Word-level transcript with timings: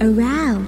around 0.00 0.66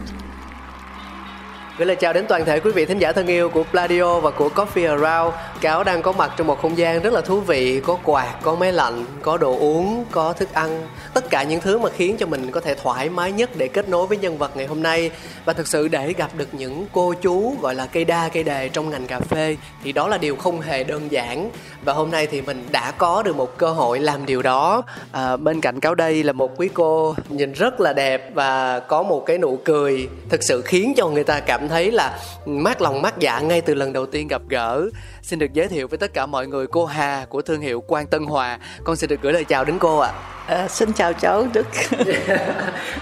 Gửi 1.79 1.87
lời 1.87 1.97
chào 1.97 2.13
đến 2.13 2.25
toàn 2.29 2.45
thể 2.45 2.61
quý 2.61 2.71
vị 2.73 2.87
thính 2.87 2.99
giả 2.99 3.13
thân 3.13 3.27
yêu 3.27 3.49
của 3.49 3.65
Pladio 3.65 4.21
và 4.21 4.31
của 4.31 4.49
Coffee 4.55 4.89
Around 4.89 5.35
Cáo 5.63 5.85
đang 5.85 6.03
có 6.03 6.13
mặt 6.13 6.33
trong 6.37 6.47
một 6.47 6.63
không 6.63 6.79
gian 6.79 7.03
rất 7.03 7.13
là 7.13 7.21
thú 7.21 7.41
vị. 7.41 7.81
Có 7.81 7.99
quạt, 8.05 8.35
có 8.43 8.55
máy 8.55 8.73
lạnh, 8.73 9.05
có 9.23 9.37
đồ 9.37 9.59
uống, 9.59 10.05
có 10.11 10.33
thức 10.33 10.53
ăn. 10.53 10.89
Tất 11.15 11.31
cả 11.31 11.43
những 11.43 11.61
thứ 11.61 11.79
mà 11.79 11.91
khiến 11.97 12.17
cho 12.19 12.27
mình 12.27 12.51
có 12.51 12.61
thể 12.61 12.75
thoải 12.75 13.09
mái 13.09 13.33
nhất 13.33 13.51
để 13.57 13.69
kết 13.69 13.89
nối 13.89 14.07
với 14.07 14.19
nhân 14.19 14.39
vật 14.39 14.57
ngày 14.57 14.67
hôm 14.67 14.83
nay. 14.83 15.11
Và 15.45 15.53
thực 15.53 15.69
sự 15.69 15.89
để 15.89 16.13
gặp 16.13 16.31
được 16.37 16.49
những 16.55 16.87
cô 16.93 17.15
chú 17.23 17.57
gọi 17.63 17.75
là 17.75 17.87
cây 17.87 18.05
đa 18.05 18.29
cây 18.29 18.45
đề 18.45 18.69
trong 18.69 18.91
ngành 18.91 19.07
cà 19.07 19.21
phê 19.21 19.57
Thì 19.85 19.93
đó 19.93 20.09
là 20.09 20.19
điều 20.19 20.37
không 20.37 20.61
hề 20.61 20.85
đơn 20.85 21.13
giản. 21.13 21.51
Và 21.85 21.93
hôm 21.93 22.11
nay 22.11 22.27
thì 22.27 22.43
mình 22.43 22.67
đã 22.73 22.91
có 22.91 23.23
được 23.23 23.37
một 23.37 23.59
cơ 23.59 23.71
hội 23.73 23.99
làm 24.01 24.27
điều 24.27 24.43
đó. 24.43 24.83
À, 25.13 25.37
Bên 25.37 25.61
cạnh 25.61 25.81
Cáo 25.81 25.95
đây 25.95 26.23
là 26.23 26.33
một 26.33 26.53
quý 26.57 26.69
cô 26.75 27.15
nhìn 27.29 27.53
rất 27.53 27.81
là 27.81 27.93
đẹp 27.93 28.31
Và 28.35 28.81
có 28.81 29.03
một 29.03 29.27
cái 29.27 29.39
nụ 29.39 29.59
cười 29.65 30.09
thực 30.29 30.43
sự 30.43 30.63
khiến 30.63 30.93
cho 30.97 31.09
người 31.09 31.25
ta 31.25 31.41
cảm 31.41 31.69
thấy 31.69 31.91
là 31.91 32.19
mát 32.47 32.83
lòng 32.83 33.03
mát 33.03 33.19
dạ 33.19 33.41
ngay 33.41 33.61
từ 33.61 33.75
lần 33.75 33.93
đầu 33.93 34.07
tiên 34.07 34.29
gặp 34.29 34.43
gỡ 34.49 34.89
xin 35.23 35.39
được 35.39 35.53
giới 35.53 35.69
thiệu 35.69 35.89
với 35.89 35.99
tất 35.99 36.15
cả 36.15 36.27
mọi 36.27 36.47
người 36.47 36.67
cô 36.67 36.85
Hà 36.85 37.27
của 37.29 37.43
thương 37.43 37.61
hiệu 37.61 37.81
Quang 37.81 38.07
Tân 38.07 38.25
Hòa. 38.25 38.59
Con 38.85 38.97
xin 38.97 39.11
được 39.11 39.23
gửi 39.23 39.33
lời 39.33 39.45
chào 39.45 39.65
đến 39.65 39.79
cô 39.79 39.99
ạ. 39.99 40.13
À, 40.47 40.69
xin 40.69 40.93
chào 40.93 41.13
cháu 41.13 41.47
Đức. 41.53 41.67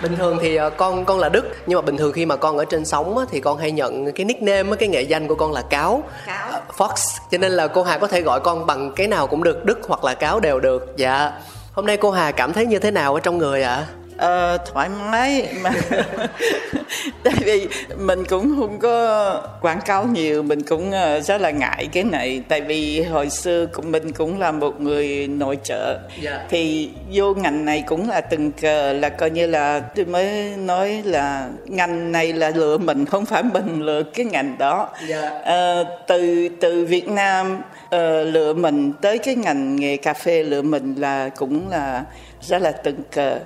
bình 0.03 0.17
thường 0.17 0.39
thì 0.43 0.57
ờ, 0.57 0.71
con 0.71 1.05
con 1.05 1.19
là 1.19 1.29
Đức 1.29 1.45
nhưng 1.67 1.77
mà 1.77 1.83
bình 1.83 1.97
thường 1.97 2.13
khi 2.13 2.27
mà 2.27 2.37
con 2.37 2.59
ở 2.59 2.65
trên 2.65 2.85
sóng 2.85 3.19
á, 3.19 3.25
thì 3.31 3.41
con 3.41 3.59
hay 3.59 3.73
nhận 3.73 4.13
cái 4.13 4.25
nickname 4.25 4.77
cái 4.77 4.89
nghệ 4.89 5.03
danh 5.03 5.29
của 5.29 5.35
con 5.35 5.53
là 5.53 5.63
Cáo. 5.63 6.03
Cáo. 6.27 6.51
Ờ, 6.51 6.63
Fox 6.77 7.21
cho 7.31 7.39
nên 7.39 7.53
là 7.53 7.67
cô 7.67 7.83
Hà 7.83 7.99
có 7.99 8.07
thể 8.07 8.21
gọi 8.21 8.41
con 8.41 8.67
bằng 8.67 8.93
cái 8.97 9.07
nào 9.07 9.27
cũng 9.27 9.43
được 9.43 9.65
Đức 9.65 9.79
hoặc 9.83 10.05
là 10.05 10.15
Cáo 10.15 10.41
đều 10.41 10.61
được. 10.61 10.95
Dạ. 10.97 11.33
Hôm 11.73 11.87
nay 11.87 11.97
cô 11.97 12.11
Hà 12.11 12.33
cảm 12.33 12.53
thấy 12.53 12.67
như 12.67 12.79
thế 12.79 12.91
nào 12.91 13.15
ở 13.15 13.21
trong 13.21 13.39
người 13.39 13.63
ạ 13.63 13.87
Ờ, 14.21 14.59
thoải 14.73 14.89
mái. 14.89 15.49
Mà 15.61 15.71
tại 17.25 17.35
vì 17.45 17.69
mình 17.99 18.25
cũng 18.29 18.55
không 18.59 18.79
có 18.79 19.43
quảng 19.63 19.81
cáo 19.87 20.05
nhiều 20.05 20.43
mình 20.43 20.63
cũng 20.63 20.91
ờ, 20.91 21.21
rất 21.21 21.41
là 21.41 21.51
ngại 21.51 21.89
cái 21.93 22.05
này. 22.05 22.43
Tại 22.49 22.61
vì 22.61 23.03
hồi 23.03 23.31
xưa 23.31 23.67
của 23.67 23.83
mình 23.83 24.13
cũng 24.13 24.41
là 24.41 24.53
một 24.53 24.81
người 24.81 25.27
nội 25.27 25.59
trợ. 25.65 25.99
Dạ. 26.21 26.47
thì 26.51 26.91
vô 27.13 27.35
ngành 27.35 27.65
này 27.65 27.85
cũng 27.87 28.09
là 28.09 28.21
từng 28.21 28.53
cờ 28.53 28.93
là 28.93 29.09
coi 29.09 29.31
như 29.31 29.47
là 29.47 29.81
tôi 29.81 30.05
mới 30.05 30.57
nói 30.57 31.03
là 31.05 31.49
ngành 31.65 32.13
này 32.13 32.33
là 32.33 32.51
lựa 32.55 32.79
mình 32.79 33.05
không 33.05 33.27
phải 33.27 33.43
mình 33.43 33.83
lựa 33.83 34.03
cái 34.03 34.27
ngành 34.27 34.57
đó. 34.59 34.89
Dạ. 35.07 35.31
Ờ, 35.45 35.85
từ 36.07 36.49
từ 36.61 36.85
Việt 36.85 37.09
Nam 37.09 37.61
ờ, 37.91 38.25
lựa 38.25 38.55
mình 38.55 38.93
tới 39.01 39.19
cái 39.19 39.35
ngành 39.35 39.77
nghề 39.77 39.97
cà 39.97 40.15
phê 40.15 40.43
lựa 40.43 40.63
mình 40.63 40.95
là 40.99 41.29
cũng 41.29 41.71
là 41.71 42.05
rất 42.41 42.63
là 42.63 42.73
từng 42.73 43.03
cờ 43.13 43.39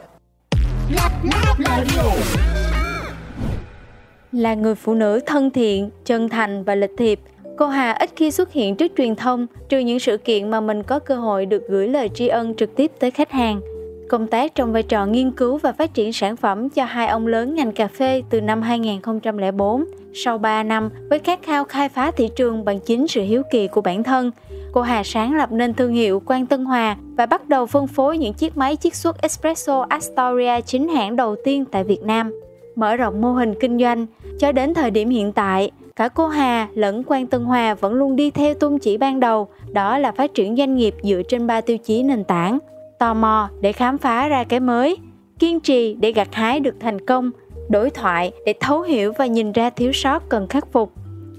là 4.33 4.55
người 4.55 4.75
phụ 4.75 4.95
nữ 4.95 5.21
thân 5.27 5.51
thiện, 5.51 5.91
chân 6.05 6.29
thành 6.29 6.65
và 6.65 6.75
lịch 6.75 6.91
thiệp, 6.99 7.21
cô 7.57 7.67
Hà 7.67 7.93
ít 7.93 8.11
khi 8.17 8.31
xuất 8.31 8.53
hiện 8.53 8.77
trước 8.77 8.93
truyền 8.97 9.17
thông 9.17 9.47
trừ 9.69 9.79
những 9.79 9.99
sự 9.99 10.17
kiện 10.17 10.51
mà 10.51 10.61
mình 10.61 10.83
có 10.83 10.99
cơ 10.99 11.17
hội 11.17 11.47
được 11.47 11.63
gửi 11.69 11.89
lời 11.89 12.09
tri 12.15 12.29
ân 12.29 12.55
trực 12.55 12.77
tiếp 12.77 12.93
tới 12.99 13.11
khách 13.11 13.31
hàng. 13.31 13.61
Công 14.09 14.27
tác 14.27 14.55
trong 14.55 14.73
vai 14.73 14.83
trò 14.83 15.07
nghiên 15.07 15.31
cứu 15.31 15.59
và 15.59 15.73
phát 15.73 15.95
triển 15.95 16.13
sản 16.13 16.37
phẩm 16.37 16.69
cho 16.69 16.85
hai 16.85 17.07
ông 17.07 17.27
lớn 17.27 17.55
ngành 17.55 17.73
cà 17.73 17.89
phê 17.89 18.23
từ 18.31 18.41
năm 18.41 18.63
2004. 18.63 19.85
Sau 20.15 20.39
3 20.39 20.63
năm, 20.63 20.91
với 21.11 21.19
khát 21.19 21.43
khao 21.43 21.65
khai 21.65 21.89
phá 21.89 22.11
thị 22.11 22.29
trường 22.37 22.65
bằng 22.65 22.81
chính 22.81 23.09
sự 23.09 23.23
hiếu 23.23 23.43
kỳ 23.51 23.69
của 23.69 23.81
bản 23.81 24.03
thân, 24.03 24.31
cô 24.73 24.81
Hà 24.81 25.03
sáng 25.05 25.37
lập 25.37 25.53
nên 25.53 25.75
thương 25.75 25.93
hiệu 25.93 26.21
Quang 26.21 26.47
Tân 26.47 26.65
Hòa 26.65 26.97
và 27.17 27.27
bắt 27.27 27.49
đầu 27.49 27.67
phân 27.67 27.87
phối 27.87 28.19
những 28.19 28.35
chiếc 28.35 28.57
máy 28.57 28.77
chiết 28.77 28.95
xuất 28.95 29.23
espresso 29.23 29.87
Astoria 29.89 30.61
chính 30.61 30.89
hãng 30.89 31.17
đầu 31.17 31.37
tiên 31.45 31.65
tại 31.65 31.85
Việt 31.85 32.03
Nam 32.03 32.33
mở 32.77 32.97
rộng 32.97 33.21
mô 33.21 33.33
hình 33.33 33.55
kinh 33.61 33.79
doanh 33.79 34.07
cho 34.39 34.53
đến 34.53 34.75
thời 34.75 34.91
điểm 34.91 35.11
hiện 35.11 35.33
tại 35.33 35.71
cả 35.97 36.09
cô 36.09 36.29
Hà 36.29 36.69
lẫn 36.75 37.05
Quang 37.05 37.27
Tân 37.27 37.45
Hòa 37.45 37.75
vẫn 37.75 37.95
luôn 37.95 38.17
đi 38.17 38.31
theo 38.31 38.55
tôn 38.55 38.79
chỉ 38.79 38.97
ban 38.97 39.21
đầu 39.21 39.49
đó 39.73 39.99
là 39.99 40.13
phát 40.13 40.35
triển 40.35 40.57
doanh 40.57 40.77
nghiệp 40.77 40.95
dựa 41.03 41.23
trên 41.29 41.47
ba 41.47 41.61
tiêu 41.61 41.79
chí 41.79 42.03
nền 42.03 42.25
tảng 42.25 42.59
tò 43.05 43.15
mò 43.15 43.49
để 43.61 43.73
khám 43.73 43.99
phá 43.99 44.29
ra 44.29 44.45
cái 44.45 44.61
mới 44.61 44.97
kiên 45.39 45.61
trì 45.61 45.95
để 45.95 46.13
gặt 46.13 46.29
hái 46.33 46.61
được 46.61 46.75
thành 46.81 47.07
công 47.07 47.31
đối 47.69 47.91
thoại 47.91 48.33
để 48.47 48.55
thấu 48.61 48.83
hiểu 48.83 49.13
và 49.19 49.27
nhìn 49.27 49.53
ra 49.53 49.71
thiếu 49.71 49.93
sót 49.93 50.29
cần 50.29 50.49
khắc 50.49 50.73
phục. 50.73 50.93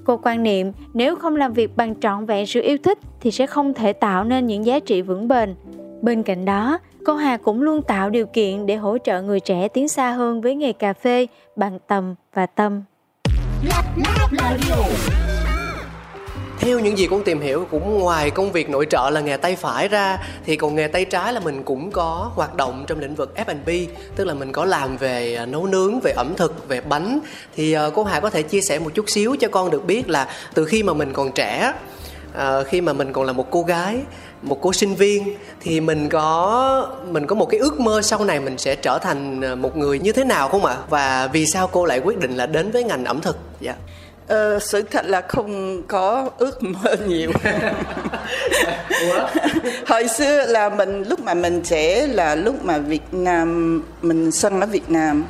Cô 0.04 0.20
quan 0.24 0.44
niệm 0.44 0.72
nếu 0.94 1.16
không 1.16 1.36
làm 1.36 1.54
việc 1.54 1.78
bằng 1.78 2.00
trọn 2.00 2.26
vẹn 2.26 2.46
sự 2.46 2.62
yêu 2.62 2.78
thích 2.84 3.00
thì 3.22 3.32
sẽ 3.32 3.48
không 3.48 3.74
thể 3.74 3.94
tạo 3.94 4.24
nên 4.24 4.48
những 4.48 4.66
giá 4.66 4.80
trị 4.80 5.02
vững 5.02 5.28
bền. 5.28 5.56
Bên 6.02 6.24
cạnh 6.24 6.46
đó, 6.46 6.80
cô 7.06 7.16
Hà 7.16 7.38
cũng 7.38 7.62
luôn 7.62 7.82
tạo 7.82 8.10
điều 8.10 8.26
kiện 8.26 8.66
để 8.66 8.76
hỗ 8.76 8.98
trợ 8.98 9.22
người 9.22 9.40
trẻ 9.40 9.68
tiến 9.68 9.88
xa 9.88 10.12
hơn 10.12 10.42
với 10.42 10.56
nghề 10.56 10.74
cà 10.74 10.94
phê 10.94 11.28
bằng 11.56 11.80
tầm 11.88 12.16
và 12.34 12.46
tâm 12.46 12.84
theo 16.60 16.80
những 16.80 16.98
gì 16.98 17.08
con 17.08 17.24
tìm 17.24 17.42
hiểu, 17.42 17.68
cũng 17.72 18.00
ngoài 18.00 18.32
công 18.32 18.52
việc 18.52 18.70
nội 18.70 18.88
trợ 18.90 19.10
là 19.10 19.22
nghề 19.22 19.38
tay 19.38 19.56
phải 19.56 19.88
ra, 19.88 20.18
thì 20.46 20.56
còn 20.56 20.76
nghề 20.76 20.88
tay 20.88 21.06
trái 21.06 21.34
là 21.34 21.40
mình 21.40 21.64
cũng 21.64 21.92
có 21.92 22.32
hoạt 22.36 22.56
động 22.56 22.84
trong 22.88 23.00
lĩnh 23.00 23.16
vực 23.16 23.34
F&B 23.36 23.88
tức 24.16 24.26
là 24.26 24.34
mình 24.34 24.52
có 24.52 24.66
làm 24.66 24.98
về 24.98 25.36
à, 25.36 25.46
nấu 25.46 25.68
nướng, 25.68 26.00
về 26.00 26.12
ẩm 26.12 26.34
thực, 26.38 26.68
về 26.68 26.82
bánh. 26.82 27.20
Thì 27.56 27.74
à, 27.74 27.90
cô 27.96 28.04
Hà 28.04 28.20
có 28.20 28.30
thể 28.30 28.44
chia 28.44 28.62
sẻ 28.62 28.80
một 28.80 28.90
chút 28.94 29.10
xíu 29.10 29.36
cho 29.40 29.48
con 29.48 29.72
được 29.72 29.86
biết 29.86 30.10
là 30.10 30.28
từ 30.54 30.66
khi 30.66 30.84
mà 30.84 30.94
mình 30.94 31.14
còn 31.14 31.32
trẻ 31.32 31.74
à, 32.34 32.64
khi 32.64 32.82
mà 32.82 32.94
mình 32.94 33.14
còn 33.14 33.26
là 33.26 33.34
một 33.34 33.52
cô 33.52 33.64
gái, 33.64 33.98
một 34.42 34.58
cô 34.62 34.74
sinh 34.74 34.96
viên, 34.96 35.36
thì 35.62 35.82
mình 35.82 36.10
có 36.10 36.90
mình 37.12 37.28
có 37.28 37.36
một 37.36 37.46
cái 37.46 37.60
ước 37.60 37.80
mơ 37.80 38.02
sau 38.02 38.26
này 38.26 38.40
mình 38.40 38.58
sẽ 38.58 38.76
trở 38.76 39.00
thành 39.00 39.42
một 39.62 39.78
người 39.78 40.00
như 40.00 40.12
thế 40.12 40.24
nào 40.24 40.50
không 40.50 40.66
ạ? 40.66 40.78
Và 40.90 41.30
vì 41.34 41.46
sao 41.46 41.68
cô 41.68 41.86
lại 41.86 42.00
quyết 42.00 42.20
định 42.20 42.36
là 42.36 42.46
đến 42.46 42.72
với 42.72 42.84
ngành 42.84 43.06
ẩm 43.06 43.22
thực? 43.22 43.38
Dạ. 43.62 43.76
Ờ, 44.28 44.60
sự 44.60 44.82
thật 44.82 45.06
là 45.06 45.22
không 45.22 45.82
có 45.88 46.30
ước 46.38 46.64
mơ 46.64 46.96
nhiều. 47.08 47.32
Hồi 49.88 50.08
xưa 50.08 50.46
là 50.46 50.70
mình 50.70 51.04
lúc 51.04 51.20
mà 51.20 51.34
mình 51.34 51.62
trẻ 51.62 52.08
là 52.08 52.36
lúc 52.36 52.66
mà 52.66 52.78
Việt 52.78 53.14
Nam 53.14 53.82
mình 54.02 54.32
sinh 54.32 54.60
ở 54.60 54.68
Việt 54.68 54.90
Nam. 54.90 55.26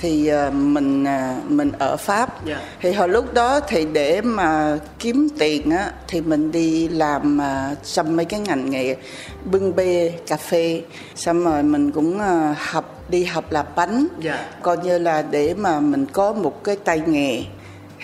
Thì 0.00 0.26
ờ, 0.26 0.50
mình 0.50 1.04
à, 1.04 1.36
mình 1.48 1.72
ở 1.78 1.96
Pháp. 1.96 2.44
Dạ. 2.46 2.60
thì 2.80 2.92
hồi 2.92 3.08
lúc 3.08 3.34
đó 3.34 3.60
thì 3.60 3.86
để 3.92 4.20
mà 4.20 4.78
kiếm 4.98 5.28
tiền 5.38 5.70
á 5.70 5.90
thì 6.08 6.20
mình 6.20 6.52
đi 6.52 6.88
làm 6.88 7.40
à, 7.40 7.74
trong 7.84 8.16
mấy 8.16 8.24
cái 8.24 8.40
ngành 8.40 8.70
nghề 8.70 8.96
bưng 9.44 9.76
bê 9.76 10.12
cà 10.26 10.36
phê. 10.36 10.82
Xong 11.14 11.44
rồi 11.44 11.62
mình 11.62 11.90
cũng 11.90 12.20
à, 12.20 12.54
học 12.58 13.04
đi 13.08 13.24
học 13.24 13.52
làm 13.52 13.66
bánh. 13.76 14.06
Dạ. 14.20 14.46
coi 14.62 14.76
như 14.76 14.98
là 14.98 15.22
để 15.30 15.54
mà 15.54 15.80
mình 15.80 16.06
có 16.06 16.32
một 16.32 16.64
cái 16.64 16.76
tay 16.84 17.02
nghề 17.06 17.42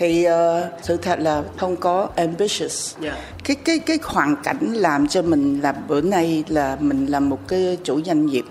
thì 0.01 0.23
ờ, 0.23 0.69
sự 0.81 0.97
thật 0.97 1.19
là 1.19 1.43
không 1.57 1.75
có 1.75 2.09
ambitious. 2.15 2.95
Dạ. 3.01 3.17
cái 3.43 3.55
cái 3.65 3.79
cái 3.79 3.99
hoàn 4.03 4.35
cảnh 4.43 4.73
làm 4.73 5.07
cho 5.07 5.21
mình 5.21 5.59
là 5.61 5.71
bữa 5.71 6.01
nay 6.01 6.43
là 6.47 6.77
mình 6.79 7.05
là 7.05 7.19
một 7.19 7.47
cái 7.47 7.77
chủ 7.83 8.01
doanh 8.01 8.25
nghiệp. 8.25 8.45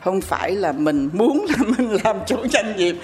Không 0.00 0.20
phải 0.20 0.56
là 0.56 0.72
mình 0.72 1.10
muốn 1.12 1.46
là 1.48 1.56
mình 1.78 1.96
làm 2.04 2.16
chủ 2.26 2.36
doanh 2.52 2.76
nghiệp. 2.76 2.96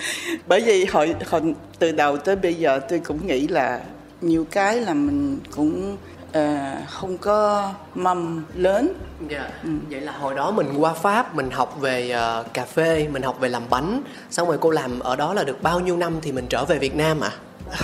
Bởi 0.47 0.61
vì 0.61 0.85
hồi, 0.85 1.15
hồi 1.27 1.55
từ 1.79 1.93
đầu 1.93 2.17
tới 2.17 2.37
bây 2.37 2.55
giờ 2.55 2.81
tôi 2.89 2.99
cũng 2.99 3.27
nghĩ 3.27 3.49
là 3.49 3.81
nhiều 4.21 4.47
cái 4.51 4.81
là 4.81 4.95
mình 4.95 5.39
cũng 5.57 5.97
ờ, 6.33 6.57
không 6.89 7.19
có 7.19 7.71
mâm 7.95 8.45
lớn 8.55 8.93
Dạ. 9.29 9.51
Vậy 9.91 10.01
là 10.01 10.13
hồi 10.13 10.35
đó 10.35 10.51
mình 10.51 10.67
qua 10.79 10.93
Pháp 10.93 11.35
mình 11.35 11.51
học 11.51 11.77
về 11.81 12.11
ờ, 12.11 12.45
cà 12.55 12.65
phê, 12.65 13.09
mình 13.13 13.23
học 13.23 13.41
về 13.41 13.49
làm 13.49 13.63
bánh, 13.71 14.03
xong 14.31 14.49
rồi 14.49 14.59
cô 14.61 14.71
làm 14.71 14.99
ở 15.01 15.17
đó 15.17 15.35
là 15.35 15.45
được 15.45 15.63
bao 15.63 15.81
nhiêu 15.81 15.97
năm 15.97 16.15
thì 16.23 16.33
mình 16.33 16.47
trở 16.49 16.65
về 16.65 16.79
Việt 16.79 16.95
Nam 16.97 17.21
ạ? 17.21 17.31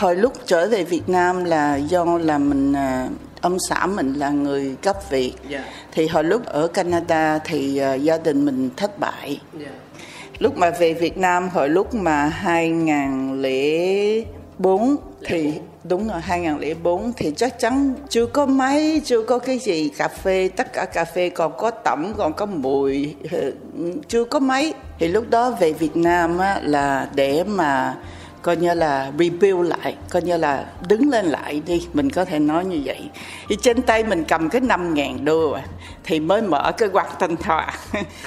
hồi 0.01 0.17
lúc 0.17 0.33
trở 0.47 0.69
về 0.69 0.85
Việt 0.85 1.09
Nam 1.09 1.45
là 1.45 1.77
do 1.77 2.05
là 2.19 2.39
mình 2.39 2.73
à, 2.73 3.09
ông 3.41 3.59
xã 3.69 3.87
mình 3.87 4.13
là 4.15 4.31
người 4.31 4.77
gốc 4.83 5.11
Việt 5.11 5.33
Dạ. 5.49 5.65
thì 5.93 6.07
hồi 6.07 6.25
lúc 6.25 6.45
ở 6.47 6.67
Canada 6.67 7.39
thì 7.39 7.79
à, 7.79 7.95
gia 7.95 8.19
đình 8.19 8.45
mình 8.45 8.71
thất 8.77 8.99
bại 8.99 9.41
Dạ. 9.61 9.69
lúc 10.39 10.57
mà 10.59 10.71
về 10.71 10.95
Việt 10.95 11.19
Nam 11.19 11.49
hồi 11.49 11.69
lúc 11.69 11.95
mà 11.95 12.27
2004 12.27 14.97
thì 15.27 15.53
đúng 15.89 16.09
rồi 16.09 16.21
2004 16.21 17.13
thì 17.17 17.33
chắc 17.37 17.59
chắn 17.59 17.95
chưa 18.09 18.27
có 18.27 18.47
máy 18.47 19.01
chưa 19.05 19.23
có 19.23 19.39
cái 19.39 19.59
gì 19.59 19.89
cà 19.89 20.09
phê. 20.09 20.51
Tất 20.57 20.73
cả 20.73 20.85
cà 20.85 21.05
phê 21.05 21.29
còn 21.29 21.53
có 21.59 21.71
tẩm 21.71 22.13
còn 22.17 22.33
có 22.33 22.47
mùi. 22.47 23.15
Chưa 24.09 24.25
có 24.25 24.39
máy. 24.39 24.75
Thì 24.99 25.09
lúc 25.09 25.31
đó 25.31 25.51
về 25.61 25.73
Việt 25.73 25.97
Nam 25.97 26.39
á, 26.39 26.61
là 26.63 27.09
để 27.15 27.45
mà 27.45 27.95
coi 28.43 28.57
như 28.57 28.75
là 28.75 29.13
rebuild 29.19 29.69
lại 29.69 29.97
coi 30.11 30.23
như 30.23 30.37
là 30.37 30.65
đứng 30.89 31.11
lên 31.11 31.27
lại 31.27 31.63
đi. 31.67 31.89
Mình 31.93 32.11
có 32.11 32.25
thể 32.25 32.39
nói 32.39 32.65
như 32.65 32.81
vậy. 32.85 33.11
Thì 33.49 33.57
trên 33.63 33.83
tay 33.83 34.05
mình 34.05 34.25
cầm 34.29 34.49
cái 34.49 34.61
5 34.61 34.95
ngàn 34.95 35.25
đô 35.25 35.51
à, 35.51 35.63
thì 36.05 36.21
mới 36.21 36.43
mở 36.43 36.73
cái 36.79 36.89
quạt 36.89 37.07
thanh 37.19 37.37
thoại 37.37 37.75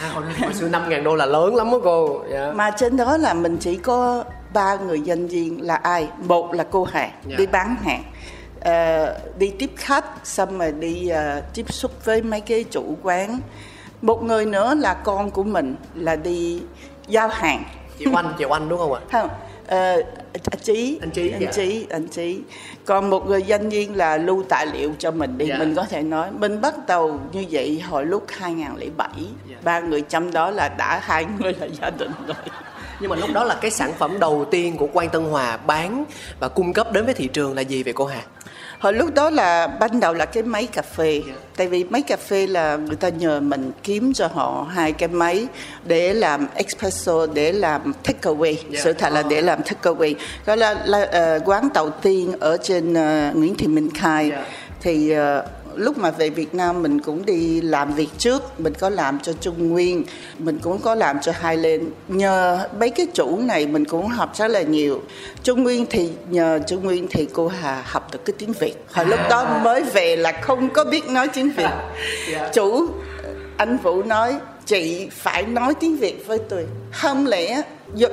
À, 0.01 0.11
hồi, 0.13 0.53
xưa 0.53 0.69
5 0.69 0.89
ngàn 0.89 1.03
đô 1.03 1.15
là 1.15 1.25
lớn 1.25 1.55
lắm 1.55 1.71
đó 1.71 1.79
cô. 1.83 2.21
Dạ. 2.31 2.51
mà 2.55 2.71
trên 2.71 2.97
đó 2.97 3.17
là 3.17 3.33
mình 3.33 3.57
chỉ 3.57 3.75
có 3.75 4.23
ba 4.53 4.75
người 4.75 4.99
nhân 4.99 5.27
viên 5.27 5.61
là 5.61 5.75
ai 5.75 6.07
một 6.17 6.53
là 6.53 6.63
cô 6.71 6.83
hàng 6.83 7.11
Dạ. 7.27 7.35
đi 7.37 7.45
bán 7.47 7.75
hàng 7.83 8.03
ờ, 8.61 9.19
đi 9.37 9.51
tiếp 9.59 9.69
khách 9.75 10.05
xong 10.23 10.57
rồi 10.59 10.71
đi 10.71 11.07
ờ, 11.07 11.41
tiếp 11.53 11.73
xúc 11.73 11.91
với 12.05 12.21
mấy 12.21 12.41
cái 12.41 12.63
chủ 12.63 12.97
quán 13.03 13.39
một 14.01 14.23
người 14.23 14.45
nữa 14.45 14.73
là 14.75 14.93
con 14.93 15.31
của 15.31 15.43
mình 15.43 15.75
là 15.95 16.15
đi 16.15 16.61
giao 17.07 17.27
hàng 17.27 17.63
Chị 17.99 18.05
Oanh, 18.13 18.33
chị 18.37 18.45
Oanh 18.45 18.69
đúng 18.69 18.79
không 18.79 18.93
ạ? 18.93 18.99
không 19.11 19.29
ờ, 19.67 19.95
anh 20.33 20.59
trí 20.63 20.97
Anh 21.01 21.09
Trí, 21.11 21.31
anh 21.31 21.41
dạ. 21.41 21.51
trí 21.51 21.85
anh 21.89 22.07
trí 22.07 22.39
còn 22.85 23.09
một 23.09 23.27
người 23.27 23.43
doanh 23.49 23.69
viên 23.69 23.95
là 23.95 24.17
lưu 24.17 24.43
tài 24.49 24.65
liệu 24.65 24.91
cho 24.99 25.11
mình 25.11 25.37
đi 25.37 25.45
Dạ. 25.47 25.57
mình 25.57 25.75
có 25.75 25.83
thể 25.83 26.01
nói 26.03 26.31
mình 26.31 26.61
bắt 26.61 26.73
đầu 26.87 27.19
như 27.31 27.45
vậy 27.51 27.79
hồi 27.79 28.05
lúc 28.05 28.25
2007 28.27 29.09
Dạ. 29.49 29.55
ba 29.63 29.79
người 29.79 30.01
trong 30.01 30.33
đó 30.33 30.51
là 30.51 30.69
đã 30.77 30.99
hai 31.03 31.25
người 31.39 31.53
là 31.59 31.67
gia 31.81 31.89
đình 31.89 32.11
rồi 32.27 32.35
Nhưng 32.99 33.09
mà 33.09 33.15
lúc 33.15 33.29
đó 33.33 33.43
là 33.43 33.55
cái 33.61 33.71
sản 33.71 33.93
phẩm 33.97 34.19
đầu 34.19 34.45
tiên 34.51 34.77
của 34.77 34.87
Quang 34.87 35.09
Tân 35.09 35.23
Hòa 35.23 35.57
bán 35.57 36.05
và 36.39 36.47
cung 36.47 36.73
cấp 36.73 36.91
đến 36.93 37.05
với 37.05 37.13
thị 37.13 37.27
trường 37.33 37.55
là 37.55 37.61
gì 37.61 37.83
vậy 37.83 37.93
cô 37.93 38.05
Hà? 38.05 38.21
Hồi 38.79 38.93
lúc 38.93 39.13
đó 39.13 39.29
là 39.29 39.67
ban 39.67 39.99
đầu 39.99 40.13
là 40.13 40.25
cái 40.25 40.43
máy 40.43 40.67
cà 40.73 40.81
phê 40.81 41.21
Dạ. 41.27 41.33
Tại 41.57 41.67
vì 41.67 41.83
máy 41.83 42.01
cà 42.01 42.17
phê 42.17 42.47
là 42.47 42.75
người 42.75 42.95
ta 42.95 43.09
nhờ 43.09 43.39
mình 43.39 43.71
kiếm 43.83 44.13
cho 44.13 44.27
họ 44.27 44.67
hai 44.71 44.91
cái 44.91 45.09
máy 45.09 45.47
Để 45.85 46.13
làm 46.13 46.47
espresso, 46.55 47.25
để 47.33 47.51
làm 47.51 47.93
take 48.03 48.19
away 48.21 48.55
Dạ. 48.69 48.79
Sự 48.83 48.93
thật 48.93 49.13
là 49.13 49.23
để 49.23 49.41
làm 49.41 49.63
take 49.63 49.91
away 49.91 50.13
Đó 50.45 50.55
là, 50.55 50.73
là 50.85 51.07
ờ, 51.11 51.39
quán 51.45 51.69
đầu 51.73 51.89
tiên 51.89 52.33
ở 52.39 52.57
trên 52.63 52.93
ờ, 52.93 53.31
Nguyễn 53.33 53.55
Thị 53.55 53.67
Minh 53.67 53.89
Khai 53.95 54.29
Dạ. 54.31 54.45
Thì 54.81 55.09
ờ, 55.11 55.45
lúc 55.79 55.97
mà 55.97 56.11
về 56.11 56.29
Việt 56.29 56.55
Nam 56.55 56.81
mình 56.81 56.99
cũng 56.99 57.25
đi 57.25 57.61
làm 57.61 57.93
việc 57.93 58.09
trước 58.17 58.59
Mình 58.59 58.73
có 58.79 58.89
làm 58.89 59.19
cho 59.19 59.33
Trung 59.33 59.69
Nguyên 59.69 60.03
Mình 60.37 60.59
cũng 60.59 60.81
có 60.81 60.95
làm 60.95 61.21
cho 61.21 61.31
Highland 61.31 61.83
Nhờ 62.07 62.67
mấy 62.79 62.89
cái 62.89 63.07
chủ 63.13 63.39
này 63.39 63.67
mình 63.67 63.85
cũng 63.85 64.07
học 64.07 64.35
rất 64.35 64.47
là 64.47 64.61
nhiều. 64.61 65.01
Trung 65.43 65.63
Nguyên 65.63 65.85
thì 65.89 66.09
nhờ 66.29 66.59
Trung 66.67 66.83
Nguyên 66.83 67.07
thì 67.09 67.27
cô 67.33 67.47
Hà 67.47 67.83
học 67.85 68.07
được 68.11 68.25
cái 68.25 68.33
tiếng 68.37 68.53
Việt. 68.53 68.73
Hồi 68.91 69.05
lúc 69.05 69.19
đó 69.29 69.59
mới 69.63 69.83
về 69.83 70.15
là 70.15 70.31
không 70.41 70.69
có 70.69 70.83
biết 70.83 71.09
nói 71.09 71.27
tiếng 71.27 71.51
Việt. 71.51 71.69
Dạ. 72.31 72.49
Chủ 72.53 72.87
anh 73.57 73.77
Vũ 73.77 74.03
nói 74.03 74.35
chị 74.65 75.07
phải 75.11 75.43
nói 75.43 75.73
tiếng 75.79 75.97
Việt 75.97 76.27
với 76.27 76.37
tôi. 76.49 76.65
Không 76.91 77.27
lẽ 77.27 77.61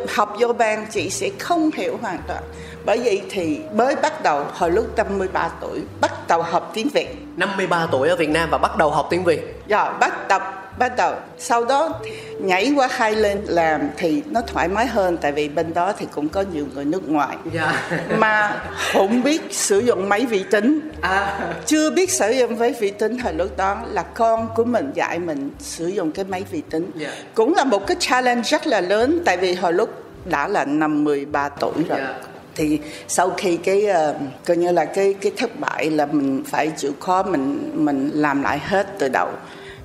học 0.09 0.37
vô 0.41 0.53
ban 0.53 0.87
chị 0.93 1.11
sẽ 1.11 1.31
không 1.39 1.71
hiểu 1.75 1.99
hoàn 2.03 2.19
toàn 2.29 2.43
Bởi 2.87 3.01
vậy 3.05 3.23
thì 3.31 3.61
mới 3.73 3.97
bắt 3.97 4.23
đầu 4.23 4.45
hồi 4.53 4.71
lúc 4.71 4.97
53 4.97 5.49
tuổi 5.61 5.81
Bắt 6.01 6.29
đầu 6.29 6.43
học 6.43 6.71
tiếng 6.75 6.89
Việt 6.95 7.17
53 7.37 7.87
tuổi 7.93 8.09
ở 8.09 8.17
Việt 8.17 8.29
Nam 8.31 8.49
và 8.51 8.59
bắt 8.59 8.77
đầu 8.77 8.91
học 8.91 9.07
tiếng 9.11 9.25
Việt. 9.25 9.63
rồi 9.69 9.89
bắt 10.01 10.29
đầu 10.29 10.41
bắt 10.79 10.97
đầu 10.97 11.15
sau 11.39 11.65
đó 11.65 12.01
nhảy 12.41 12.73
qua 12.77 12.89
Highland 12.99 13.41
làm 13.51 13.81
thì 13.97 14.23
nó 14.31 14.41
thoải 14.47 14.69
mái 14.69 14.87
hơn 14.87 15.17
tại 15.17 15.33
vì 15.33 15.49
bên 15.49 15.75
đó 15.75 15.93
thì 15.99 16.07
cũng 16.15 16.29
có 16.29 16.45
nhiều 16.53 16.67
người 16.75 16.85
nước 16.85 17.09
ngoài 17.09 17.37
Dạ. 17.53 17.89
mà 18.19 18.61
không 18.93 19.23
biết 19.23 19.43
sử 19.51 19.79
dụng 19.79 20.09
máy 20.09 20.27
vi 20.27 20.45
tính 20.51 20.81
À. 21.01 21.39
chưa 21.67 21.91
biết 21.91 22.11
sử 22.11 22.31
dụng 22.31 22.59
máy 22.59 22.75
vi 22.81 22.91
tính 22.91 23.19
hồi 23.19 23.33
lúc 23.35 23.57
đó 23.57 23.77
là 23.93 24.03
con 24.03 24.49
của 24.55 24.65
mình 24.65 24.91
dạy 24.95 25.19
mình 25.19 25.51
sử 25.59 25.87
dụng 25.87 26.13
cái 26.13 26.25
máy 26.25 26.45
vi 26.51 26.61
tính 26.71 26.91
Dạ. 26.95 27.09
cũng 27.35 27.55
là 27.55 27.65
một 27.65 27.87
cái 27.87 27.97
challenge 28.01 28.43
rất 28.43 28.67
là 28.67 28.81
lớn 28.81 29.19
tại 29.25 29.37
vì 29.37 29.55
hồi 29.55 29.73
lúc 29.73 29.91
đã 30.25 30.49
là 30.49 30.65
năm 30.65 31.05
13 31.05 31.49
tuổi 31.49 31.73
rồi 31.89 31.99
Dạ. 31.99 32.15
Thì 32.57 32.81
sau 33.09 33.31
khi 33.37 33.57
cái 33.57 33.87
uh, 33.91 34.17
coi 34.47 34.57
như 34.57 34.73
là 34.73 34.85
cái 34.85 35.15
cái 35.15 35.33
thất 35.37 35.61
bại 35.61 35.91
là 35.91 36.07
mình 36.07 36.43
phải 36.47 36.71
chịu 36.77 36.93
khó 37.01 37.23
mình 37.23 37.71
mình 37.75 38.11
làm 38.15 38.43
lại 38.43 38.59
hết 38.59 38.87
từ 38.99 39.09
đầu 39.09 39.29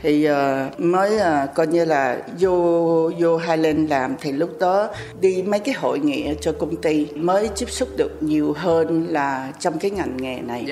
thì 0.03 0.29
uh, 0.29 0.79
mới 0.79 1.15
uh, 1.15 1.53
coi 1.55 1.67
như 1.67 1.85
là 1.85 2.17
vô 2.39 3.11
vô 3.19 3.37
Highland 3.37 3.89
làm 3.89 4.15
thì 4.21 4.31
lúc 4.31 4.59
đó 4.59 4.89
đi 5.21 5.41
mấy 5.41 5.59
cái 5.59 5.75
hội 5.77 5.99
nghị 5.99 6.35
cho 6.41 6.51
công 6.59 6.75
ty 6.75 7.07
mới 7.15 7.49
tiếp 7.57 7.69
xúc 7.69 7.89
được 7.97 8.23
nhiều 8.23 8.53
hơn 8.57 9.07
là 9.09 9.51
trong 9.59 9.79
cái 9.79 9.91
ngành 9.91 10.17
nghề 10.17 10.39
này. 10.41 10.65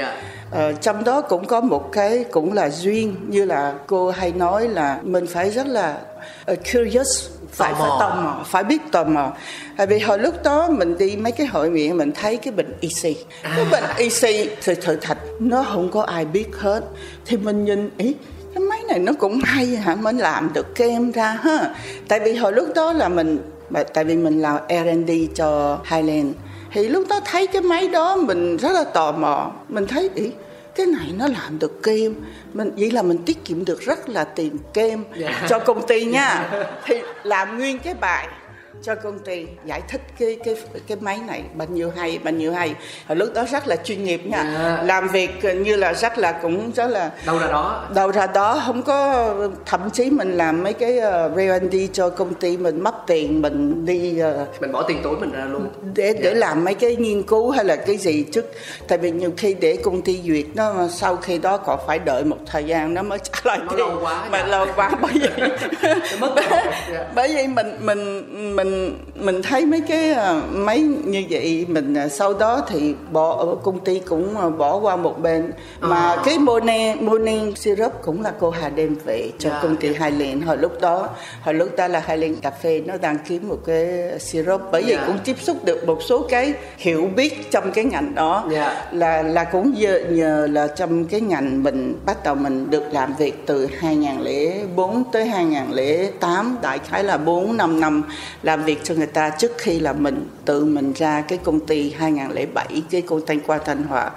Ờ, 0.51 0.73
trong 0.73 1.03
đó 1.03 1.21
cũng 1.21 1.45
có 1.45 1.61
một 1.61 1.91
cái 1.91 2.23
cũng 2.31 2.53
là 2.53 2.69
duyên 2.69 3.15
như 3.27 3.45
là 3.45 3.75
cô 3.87 4.09
hay 4.09 4.31
nói 4.31 4.67
là 4.67 4.99
mình 5.03 5.27
phải 5.27 5.49
rất 5.49 5.67
là 5.67 5.97
ờ, 6.45 6.55
curious 6.55 7.29
phải 7.51 7.73
phải 7.73 7.89
tò 7.99 8.15
mò 8.15 8.43
phải 8.45 8.63
biết 8.63 8.81
tò 8.91 9.03
mò. 9.03 9.31
Tại 9.77 9.87
vì 9.87 9.99
hồi 9.99 10.19
lúc 10.19 10.43
đó 10.43 10.69
mình 10.69 10.97
đi 10.97 11.15
mấy 11.15 11.31
cái 11.31 11.47
hội 11.47 11.69
nghị 11.69 11.93
mình 11.93 12.11
thấy 12.11 12.37
cái 12.37 12.53
bệnh 12.53 12.77
EC 12.81 13.17
cái 13.43 13.65
bệnh 13.71 13.83
EC 13.97 14.49
thì 14.63 14.75
sự 14.81 14.97
thật 15.01 15.17
nó 15.39 15.63
không 15.63 15.91
có 15.91 16.01
ai 16.01 16.25
biết 16.25 16.47
hết. 16.59 16.83
Thì 17.25 17.37
mình 17.37 17.65
nhìn 17.65 17.89
ý 17.97 18.15
cái 18.55 18.63
máy 18.63 18.79
này 18.89 18.99
nó 18.99 19.13
cũng 19.19 19.39
hay 19.43 19.65
hả? 19.65 19.95
Mình 19.95 20.17
làm 20.17 20.53
được 20.53 20.75
kem 20.75 21.11
ra 21.11 21.37
ha. 21.41 21.75
Tại 22.07 22.19
vì 22.19 22.35
hồi 22.35 22.53
lúc 22.53 22.67
đó 22.75 22.93
là 22.93 23.09
mình 23.09 23.39
tại 23.93 24.03
vì 24.03 24.15
mình 24.15 24.41
làm 24.41 24.57
R&D 24.69 25.11
cho 25.35 25.79
Highland. 25.85 26.35
Thì 26.73 26.87
lúc 26.87 27.07
đó 27.09 27.19
thấy 27.25 27.47
cái 27.47 27.61
máy 27.61 27.87
đó 27.87 28.15
mình 28.15 28.57
rất 28.57 28.71
là 28.71 28.83
tò 28.83 29.11
mò. 29.11 29.51
Mình 29.69 29.87
thấy 29.87 30.09
ý 30.15 30.31
cái 30.79 30.87
này 30.87 31.13
nó 31.17 31.27
làm 31.27 31.59
được 31.59 31.83
kem 31.83 32.15
mình 32.53 32.71
vậy 32.77 32.91
là 32.91 33.01
mình 33.01 33.17
tiết 33.25 33.45
kiệm 33.45 33.65
được 33.65 33.81
rất 33.81 34.09
là 34.09 34.23
tiền 34.23 34.57
kem 34.73 35.03
Dạ. 35.17 35.45
cho 35.49 35.59
công 35.59 35.87
ty 35.87 36.05
nha. 36.05 36.49
Thì 36.85 36.95
làm 37.23 37.57
nguyên 37.57 37.79
cái 37.79 37.93
bài 37.93 38.27
cho 38.83 38.95
công 38.95 39.19
ty 39.19 39.45
giải 39.65 39.81
thích 39.87 40.01
cái 40.19 40.37
cái 40.45 40.55
cái 40.87 40.97
máy 41.01 41.19
này 41.27 41.43
bao 41.53 41.67
nhiêu 41.67 41.91
hay 41.95 42.19
bao 42.23 42.33
nhiêu 42.33 42.53
hay 42.53 42.75
hồi 43.07 43.15
lúc 43.15 43.29
đó 43.33 43.45
rất 43.51 43.67
là 43.67 43.75
chuyên 43.75 44.03
nghiệp 44.03 44.21
nha 44.25 44.45
Dạ. 44.59 44.83
làm 44.83 45.07
việc 45.07 45.31
như 45.55 45.75
là 45.75 45.93
rất 45.93 46.17
là 46.17 46.31
cũng 46.31 46.71
rất 46.75 46.87
là 46.87 47.11
Đâu 47.25 47.37
ra 47.39 47.47
đó. 47.47 47.87
đầu 47.95 48.11
ra 48.11 48.27
đó 48.27 48.61
không 48.65 48.83
có 48.83 49.29
thậm 49.65 49.89
chí 49.93 50.09
mình 50.09 50.31
làm 50.31 50.63
mấy 50.63 50.73
cái 50.73 50.97
uh, 50.97 51.37
R&D 51.37 51.75
cho 51.93 52.09
công 52.09 52.33
ty 52.33 52.57
mình 52.57 52.83
mất 52.83 52.95
tiền 53.07 53.41
mình 53.41 53.85
đi 53.85 54.19
ờ, 54.19 54.45
Mình 54.61 54.71
bỏ 54.71 54.83
tiền 54.87 54.97
túi 55.03 55.15
mình 55.17 55.31
ra 55.31 55.45
luôn. 55.45 55.67
để 55.95 56.13
để 56.21 56.33
làm 56.33 56.63
mấy 56.65 56.73
cái 56.73 56.95
nghiên 56.95 57.23
cứu 57.23 57.49
hay 57.51 57.65
là 57.65 57.75
cái 57.75 57.97
gì 57.97 58.23
trước 58.31 58.45
tại 58.87 58.97
vì 58.97 59.11
nhiều 59.11 59.31
khi 59.37 59.53
để 59.53 59.77
công 59.83 60.01
ty 60.01 60.21
duyệt 60.25 60.45
nó 60.55 60.87
sau 60.91 61.15
khi 61.15 61.37
đó 61.37 61.57
còn 61.57 61.79
phải 61.87 61.99
đợi 61.99 62.23
một 62.23 62.37
thời 62.45 62.63
gian 62.63 62.93
nó 62.93 63.03
mới 63.03 63.19
trả 63.19 63.39
lại 63.43 63.59
Nó 63.67 63.73
lâu 63.75 63.97
quá, 64.01 64.25
mà 64.31 64.39
dạ. 64.39 64.45
lâu 64.47 64.65
quá 64.75 64.91
bởi 65.01 65.11
vậy 65.21 65.49
mất 66.19 66.31
bởi, 66.35 66.45
dạ. 66.93 67.05
vậy 67.15 67.47
mình 67.47 67.77
mình 67.79 68.25
mình 68.55 68.68
mình 69.15 69.41
thấy 69.41 69.65
mấy 69.65 69.81
cái 69.81 70.11
ờ, 70.11 70.41
máy 70.51 70.79
như 71.05 71.23
vậy 71.29 71.65
mình 71.69 71.93
ờ, 71.93 72.07
sau 72.07 72.33
đó 72.33 72.61
thì 72.69 72.95
bỏ 73.11 73.35
ở 73.37 73.55
công 73.63 73.79
ty 73.79 73.99
cũng 73.99 74.37
ờ, 74.37 74.49
bỏ 74.49 74.77
qua 74.77 74.95
một 74.95 75.19
bên 75.21 75.51
mà 75.79 75.95
À. 75.99 76.17
cái 76.25 76.39
morning 76.39 77.05
morning 77.05 77.55
syrup 77.55 77.91
cũng 78.03 78.21
là 78.23 78.31
cô 78.39 78.49
Hà 78.49 78.69
đem 78.69 78.95
về 79.05 79.31
cho 79.39 79.49
Dạ, 79.49 79.59
công 79.63 79.75
ty 79.75 79.87
Highland 79.87 80.43
hồi 80.45 80.57
lúc 80.57 80.81
đó 80.81 81.07
hồi 81.41 81.53
lúc 81.53 81.69
đó 81.77 81.87
là 81.87 82.03
Highland 82.07 82.37
cà 82.41 82.51
phê 82.51 82.81
nó 82.85 82.97
đang 83.01 83.17
kiếm 83.27 83.49
một 83.49 83.57
cái 83.65 83.87
syrup 84.19 84.61
bởi 84.71 84.81
vậy 84.83 84.95
Dạ. 84.95 85.03
cũng 85.07 85.17
tiếp 85.25 85.35
xúc 85.41 85.65
được 85.65 85.87
một 85.87 85.99
số 86.09 86.25
cái 86.29 86.53
hiểu 86.77 87.09
biết 87.15 87.51
trong 87.51 87.71
cái 87.71 87.85
ngành 87.85 88.15
đó 88.15 88.43
Dạ. 88.51 88.87
là 88.91 89.21
là 89.21 89.43
cũng 89.43 89.73
nhờ, 89.79 89.99
nhờ 90.09 90.47
là 90.51 90.67
trong 90.67 91.05
cái 91.05 91.21
ngành 91.21 91.63
mình 91.63 91.99
bắt 92.05 92.23
đầu 92.23 92.35
mình 92.35 92.69
được 92.69 92.83
làm 92.91 93.13
việc 93.19 93.43
từ 93.45 93.67
2004 93.79 95.03
tới 95.11 95.25
2008 95.25 96.57
đại 96.61 96.79
khái 96.89 97.03
là 97.03 97.17
4 97.17 97.57
5 97.57 97.79
năm 97.79 98.03
làm 98.43 98.58
làm 98.59 98.65
việc 98.65 98.79
cho 98.83 98.93
người 98.93 99.07
ta 99.07 99.29
trước 99.29 99.51
khi 99.57 99.79
là 99.79 99.93
mình 99.93 100.27
tự 100.49 100.65
mình 100.65 100.93
ra 100.93 101.21
cái 101.21 101.39
công 101.43 101.59
ty 101.59 101.91
2007 101.91 102.83
cái 102.91 103.01
công 103.01 103.25
ty 103.25 103.35
qua 103.47 103.57
Thanh 103.57 103.83
Hòa 103.83 104.11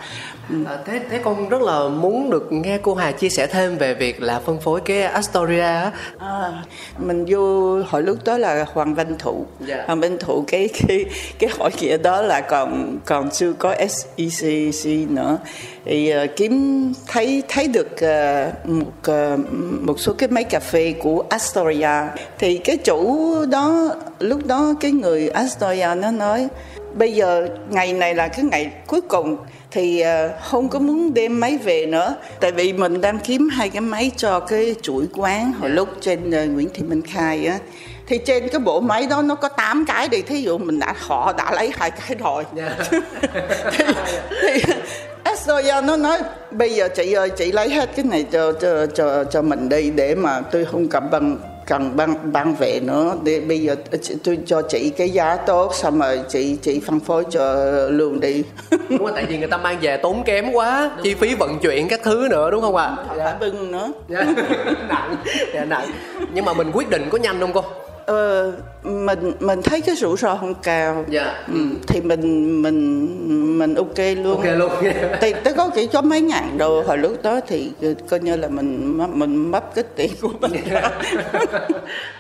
À, 0.67 0.79
thế 0.87 1.01
thế 1.11 1.21
con 1.25 1.49
rất 1.49 1.63
là 1.63 1.89
muốn 1.89 2.31
được 2.31 2.53
nghe 2.53 2.79
cô 2.79 2.95
Hà 2.95 3.13
chia 3.13 3.29
sẻ 3.29 3.47
thêm 3.47 3.79
về 3.79 3.95
việc 3.95 4.23
là 4.23 4.41
phân 4.41 4.61
phối 4.61 4.81
cái 4.81 5.03
Astoria 5.03 5.61
á. 5.61 5.93
À, 6.19 6.65
mình 6.99 7.25
vô 7.29 7.77
hồi 7.83 8.03
lúc 8.03 8.17
đó 8.25 8.39
là 8.39 8.67
Hoàng 8.73 8.95
Văn 8.95 9.15
Thụ. 9.19 9.47
Dạ. 9.67 9.85
Hoàng 9.87 10.01
Văn 10.01 10.17
Thụ 10.21 10.45
cái 10.47 10.69
cái 10.89 11.05
cái 11.39 11.51
hội 11.59 11.71
kia 11.71 11.97
đó 11.99 12.23
là 12.23 12.41
còn 12.41 12.99
còn 13.05 13.31
chưa 13.31 13.53
có 13.53 13.75
SEC 13.89 15.11
nữa. 15.11 15.39
Thì 15.85 16.15
uh, 16.25 16.31
kiếm 16.37 16.93
thấy 17.07 17.43
thấy 17.49 17.69
được 17.69 17.91
uh, 17.93 18.69
một 18.69 19.13
uh, 19.35 19.41
một 19.81 20.01
số 20.01 20.13
cái 20.19 20.29
máy 20.29 20.45
cà 20.45 20.61
phê 20.61 20.95
của 21.03 21.25
Astoria. 21.29 22.03
Thì 22.39 22.59
cái 22.59 22.77
chủ 22.77 23.35
đó 23.45 23.95
lúc 24.19 24.47
đó 24.47 24.75
cái 24.81 24.91
người 24.91 25.29
Astoria 25.29 25.89
nó 25.97 26.11
nói 26.23 26.49
bây 26.95 27.13
giờ 27.13 27.49
ngày 27.71 27.93
này 27.93 28.15
là 28.15 28.29
cái 28.29 28.45
ngày 28.45 28.71
cuối 28.87 29.01
cùng 29.01 29.37
thì 29.71 30.05
uh, 30.05 30.43
không 30.43 30.69
có 30.69 30.79
muốn 30.79 31.15
đem 31.15 31.41
máy 31.41 31.59
về 31.65 31.87
nữa. 31.87 32.15
Tại 32.41 32.53
vì 32.53 32.73
mình 32.73 33.01
đang 33.01 33.19
kiếm 33.19 33.49
hai 33.49 33.69
cái 33.71 33.81
máy 33.81 34.11
cho 34.17 34.41
cái 34.41 34.75
chuỗi 34.83 35.07
quán 35.15 35.53
hồi 35.61 35.71
lúc 35.71 35.89
trên 36.01 36.29
uh, 36.29 36.55
Nguyễn 36.55 36.69
Thị 36.75 36.83
Minh 36.83 37.03
Khai 37.03 37.47
á. 37.47 37.59
Thì 38.07 38.19
trên 38.19 38.49
cái 38.49 38.61
bộ 38.61 38.81
máy 38.81 39.07
đó 39.07 39.23
nó 39.23 39.35
có 39.35 39.49
8 39.49 39.85
cái 39.89 40.09
đi 40.09 40.23
thí 40.23 40.43
dụ 40.43 40.59
mình 40.59 40.79
đã 40.79 40.95
họ 40.99 41.33
đã 41.33 41.53
lấy 41.53 41.73
hai 41.77 41.91
cái 41.91 42.17
rồi. 42.19 42.45
Yeah. 42.57 42.73
thì, 43.71 43.85
thì 44.43 44.73
Astoria 45.25 45.81
nó 45.85 45.97
nói 45.97 46.19
bây 46.51 46.75
giờ 46.75 46.89
chị 46.97 47.13
ơi 47.13 47.31
chị 47.31 47.53
lấy 47.53 47.69
hết 47.71 47.91
cái 47.97 48.05
này 48.05 48.27
cho 48.33 48.53
cho 48.53 48.87
cho 48.87 49.25
cho 49.25 49.43
mình 49.43 49.69
đi 49.69 49.91
để 49.91 50.15
mà 50.15 50.41
tôi 50.41 50.65
không 50.65 50.89
cầm 50.89 51.11
bằng 51.11 51.37
cần 51.67 51.97
băng 51.97 52.33
băng 52.33 52.55
về 52.55 52.81
nữa 52.83 53.17
để 53.25 53.41
bây 53.41 53.59
giờ 53.59 53.77
tôi 54.25 54.39
cho 54.47 54.63
chị 54.63 54.91
cái 54.91 55.11
giá 55.11 55.37
tốt 55.37 55.75
xong 55.75 55.99
rồi 55.99 56.21
chị 56.29 56.57
chị 56.63 56.81
phân 56.87 57.01
phối 57.01 57.25
cho 57.31 57.55
luôn 57.89 58.21
đi 58.21 58.43
đúng 58.71 58.99
rồi 58.99 59.13
tại 59.15 59.25
vì 59.29 59.39
người 59.39 59.49
ta 59.49 59.57
mang 59.57 59.79
về 59.81 59.97
tốn 59.97 60.23
kém 60.25 60.53
quá 60.53 60.91
đúng 60.97 61.05
chi 61.05 61.15
phí 61.15 61.35
vận 61.35 61.59
chuyển 61.59 61.89
các 61.89 62.01
thứ 62.03 62.29
nữa 62.31 62.51
đúng 62.51 62.61
không 62.61 62.77
ạ 62.77 62.85
à? 62.85 63.05
phải 63.09 63.19
dạ. 63.19 63.37
bưng 63.41 63.73
nữa 63.73 63.93
dạ. 64.09 64.25
nặng 64.89 65.17
dạ, 65.55 65.65
nặng 65.65 65.91
nhưng 66.35 66.45
mà 66.45 66.53
mình 66.53 66.71
quyết 66.73 66.91
định 66.91 67.09
có 67.11 67.19
nhanh 67.19 67.41
không 67.41 67.53
cô 67.53 67.65
Ờ, 68.07 68.53
mình 68.83 69.33
mình 69.41 69.63
thấy 69.63 69.81
cái 69.81 69.97
rủi 69.97 70.17
ro 70.17 70.37
không 70.37 70.55
cao. 70.55 71.05
Dạ. 71.09 71.45
ừ, 71.53 71.61
thì 71.89 72.01
mình 72.01 72.63
mình 72.63 73.59
mình 73.59 73.75
ok 73.75 73.99
luôn. 74.17 74.37
Ok 74.37 74.57
luôn. 74.57 74.73
Thì 75.21 75.33
tới 75.45 75.55
có 75.55 75.71
chỉ 75.75 75.87
có 75.87 76.03
mấy 76.03 76.21
ngàn 76.21 76.59
đô 76.59 76.83
hồi 76.83 76.99
lúc 76.99 77.23
đó 77.23 77.41
thì 77.47 77.73
coi 78.09 78.21
như 78.21 78.37
là 78.37 78.49
mình 78.49 78.99
mình 79.19 79.51
mất 79.51 79.75
cái 79.75 79.85
tiền 79.97 80.11
của 80.21 80.31
mình 80.41 80.53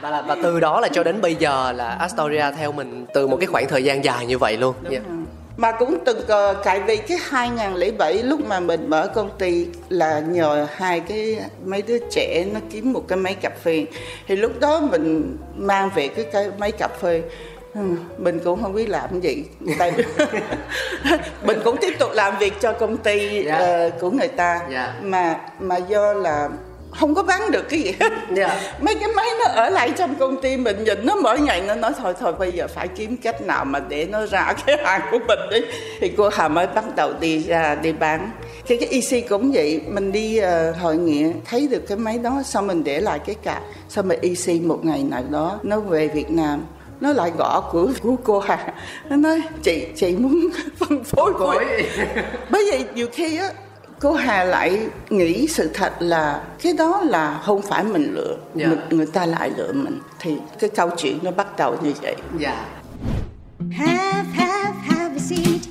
và 0.01 0.11
là 0.11 0.23
và 0.23 0.37
từ 0.43 0.61
đó 0.61 0.81
là 0.81 0.89
cho 0.89 1.03
đến 1.03 1.21
bây 1.21 1.35
giờ 1.35 1.73
là 1.73 1.89
Astoria 1.89 2.45
theo 2.59 2.73
mình 2.73 3.07
từ 3.15 3.27
một 3.27 3.37
cái 3.37 3.47
khoảng 3.47 3.69
thời 3.69 3.85
gian 3.85 4.05
dài 4.05 4.27
như 4.27 4.39
vậy 4.39 4.57
luôn. 4.57 4.75
Đúng 4.83 4.93
yeah. 4.93 5.05
Rồi 5.07 5.22
mà 5.63 5.73
cũng 5.73 5.99
từng 6.05 6.19
uh, 6.19 6.57
tại 6.65 6.81
vì 6.81 6.97
cái 6.97 7.19
2007 7.23 8.23
lúc 8.23 8.41
mà 8.47 8.61
mình 8.61 8.91
mở 8.91 9.11
công 9.15 9.31
ty 9.39 9.67
là 9.89 10.21
nhờ 10.21 10.67
hai 10.75 11.01
cái 11.01 11.41
mấy 11.65 11.83
đứa 11.83 11.99
trẻ 12.11 12.45
nó 12.55 12.61
kiếm 12.71 12.93
một 12.93 13.05
cái 13.09 13.17
máy 13.17 13.35
cà 13.35 13.51
phê 13.63 13.87
thì 14.27 14.37
lúc 14.37 14.61
đó 14.61 14.81
mình 14.81 15.37
mang 15.57 15.91
về 15.95 16.09
cái 16.09 16.25
cái 16.33 16.51
máy 16.59 16.73
cà 16.73 16.89
phê 17.01 17.23
mình 18.19 18.41
cũng 18.45 18.63
không 18.63 18.75
biết 18.75 18.89
làm 18.89 19.21
gì 19.21 19.45
tại 19.79 19.93
mình 21.43 21.59
cũng 21.65 21.77
tiếp 21.77 21.95
tục 21.99 22.11
làm 22.15 22.39
việc 22.39 22.61
cho 22.61 22.73
công 22.73 22.97
ty 22.97 23.45
yeah. 23.45 23.61
Dạ. 23.61 23.87
uh, 23.87 24.01
của 24.01 24.11
người 24.11 24.29
ta 24.29 24.53
yeah. 24.53 24.71
Dạ. 24.71 24.95
mà 25.03 25.41
mà 25.61 25.77
do 25.77 26.13
là 26.13 26.49
không 27.01 27.15
có 27.15 27.23
bán 27.23 27.51
được 27.51 27.69
cái 27.69 27.81
gì 27.81 27.95
hết. 28.01 28.13
Yeah. 28.13 28.31
Dạ. 28.35 28.73
mấy 28.81 28.95
cái 28.95 29.09
máy 29.17 29.27
nó 29.39 29.45
ở 29.45 29.71
lại 29.71 29.93
trong 29.99 30.15
công 30.15 30.43
ty 30.43 30.57
mình 30.57 30.85
nhìn 30.85 31.07
nó 31.07 31.15
mỗi 31.15 31.41
ngày 31.41 31.63
nó 31.67 31.75
nói 31.75 31.93
thôi 31.99 32.15
thôi 32.21 32.33
bây 32.39 32.53
giờ 32.53 32.67
phải 32.75 32.89
kiếm 32.89 33.17
cách 33.17 33.43
nào 33.43 33.65
mà 33.65 33.81
để 33.89 34.07
nó 34.07 34.27
ra 34.27 34.55
cái 34.67 34.77
hàng 34.85 35.01
của 35.11 35.19
mình 35.29 35.39
đi. 35.51 35.59
Thì 36.01 36.13
cô 36.17 36.29
Hà 36.33 36.49
mới 36.49 36.67
bắt 36.67 36.85
đầu 36.97 37.13
đi 37.21 37.39
ra 37.39 37.75
đi 37.75 37.93
bán. 37.93 38.31
Cái 38.67 38.79
cái 38.79 38.89
EC 38.89 39.29
cũng 39.29 39.53
vậy 39.53 39.81
mình 39.89 40.13
đi 40.13 40.41
uh, 40.41 40.77
hội 40.77 40.97
nghị 40.97 41.25
thấy 41.45 41.69
được 41.69 41.89
cái 41.89 41.97
máy 41.97 42.19
đó 42.19 42.43
xong 42.45 42.67
mình 42.67 42.85
để 42.85 43.01
lại 43.01 43.19
cái 43.19 43.35
card. 43.35 43.61
Xong 43.89 44.09
rồi 44.09 44.19
EC 44.23 44.63
một 44.63 44.85
ngày 44.85 45.03
nào 45.03 45.23
đó 45.31 45.59
nó 45.63 45.81
về 45.81 46.09
Việt 46.09 46.31
Nam 46.31 46.65
nó 47.01 47.13
lại 47.13 47.33
gõ 47.39 47.61
của 47.73 47.89
của 48.03 48.17
cô 48.25 48.39
Hà. 48.39 48.75
Nó 49.09 49.17
nói 49.17 49.43
chị 49.63 49.87
chị 49.97 50.17
muốn 50.17 50.49
phân 50.79 51.05
phối 51.05 51.33
của 51.33 51.65
bởi 52.51 52.65
vì 52.73 52.85
nhiều 52.95 53.07
khi 53.13 53.37
á 53.37 53.51
cô 54.03 54.13
Hà 54.13 54.45
lại 54.45 54.79
nghĩ 55.11 55.47
sự 55.49 55.71
thật 55.75 55.93
là 55.99 56.43
cái 56.63 56.73
đó 56.73 57.03
là 57.05 57.41
không 57.45 57.63
phải 57.63 57.85
mình 57.85 58.15
lựa 58.15 58.37
yeah. 58.37 58.41
Dạ. 58.55 58.67
người, 58.69 58.79
người 58.91 59.07
ta 59.07 59.27
lại 59.27 59.51
lựa 59.57 59.73
mình 59.73 60.01
thì 60.21 60.37
cái 60.59 60.71
câu 60.71 60.91
chuyện 60.97 61.19
nó 61.23 61.31
bắt 61.31 61.57
đầu 61.57 61.77
như 61.83 61.93
vậy 62.03 62.17
dạ 62.39 62.51
yeah. 62.51 63.79
have 63.79 64.29
have 64.33 64.75
have 64.83 65.15
a 65.15 65.19
seat 65.19 65.62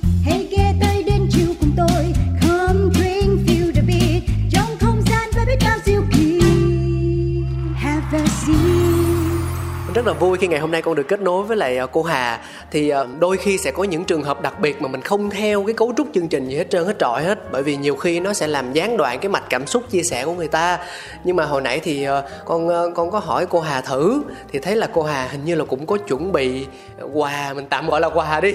rất 9.94 10.06
là 10.06 10.12
vui 10.12 10.38
khi 10.38 10.46
ngày 10.46 10.60
hôm 10.60 10.70
nay 10.70 10.82
con 10.82 10.94
được 10.94 11.08
kết 11.08 11.20
nối 11.20 11.42
với 11.42 11.56
lại 11.56 11.76
ờ, 11.76 11.86
cô 11.86 12.02
Hà. 12.02 12.40
Thì 12.70 12.88
ờ, 12.88 13.06
đôi 13.18 13.36
khi 13.36 13.58
sẽ 13.58 13.70
có 13.70 13.84
những 13.84 14.04
trường 14.04 14.22
hợp 14.22 14.42
đặc 14.42 14.60
biệt 14.60 14.82
mà 14.82 14.88
mình 14.88 15.00
không 15.00 15.30
theo 15.30 15.64
cái 15.66 15.74
cấu 15.74 15.92
trúc 15.96 16.06
chương 16.14 16.28
trình 16.28 16.48
gì 16.48 16.56
hết 16.56 16.70
trơn, 16.70 16.84
hết 16.84 16.98
trọi 16.98 17.24
hết. 17.24 17.52
Bởi 17.52 17.62
vì 17.62 17.76
nhiều 17.76 17.96
khi 17.96 18.20
nó 18.20 18.32
sẽ 18.32 18.46
làm 18.46 18.72
gián 18.72 18.96
đoạn 18.96 19.18
cái 19.18 19.28
mạch 19.28 19.44
cảm 19.50 19.66
xúc 19.66 19.82
chia 19.90 20.02
sẻ 20.02 20.24
của 20.24 20.34
người 20.34 20.48
ta. 20.48 20.78
Nhưng 21.24 21.36
mà 21.36 21.44
hồi 21.44 21.62
nãy 21.62 21.80
thì 21.82 22.04
ờ, 22.04 22.28
con 22.44 22.68
con 22.94 23.10
có 23.10 23.18
hỏi 23.18 23.46
cô 23.50 23.60
Hà 23.60 23.80
thử. 23.80 24.22
Thì 24.52 24.58
thấy 24.58 24.76
là 24.76 24.88
cô 24.92 25.02
Hà 25.02 25.28
hình 25.30 25.44
như 25.44 25.54
là 25.54 25.64
cũng 25.64 25.86
có 25.86 25.96
chuẩn 25.96 26.32
bị 26.32 26.66
quà, 27.12 27.52
mình 27.54 27.66
tạm 27.70 27.88
gọi 27.88 28.00
là 28.00 28.08
quà 28.08 28.40
đi 28.40 28.52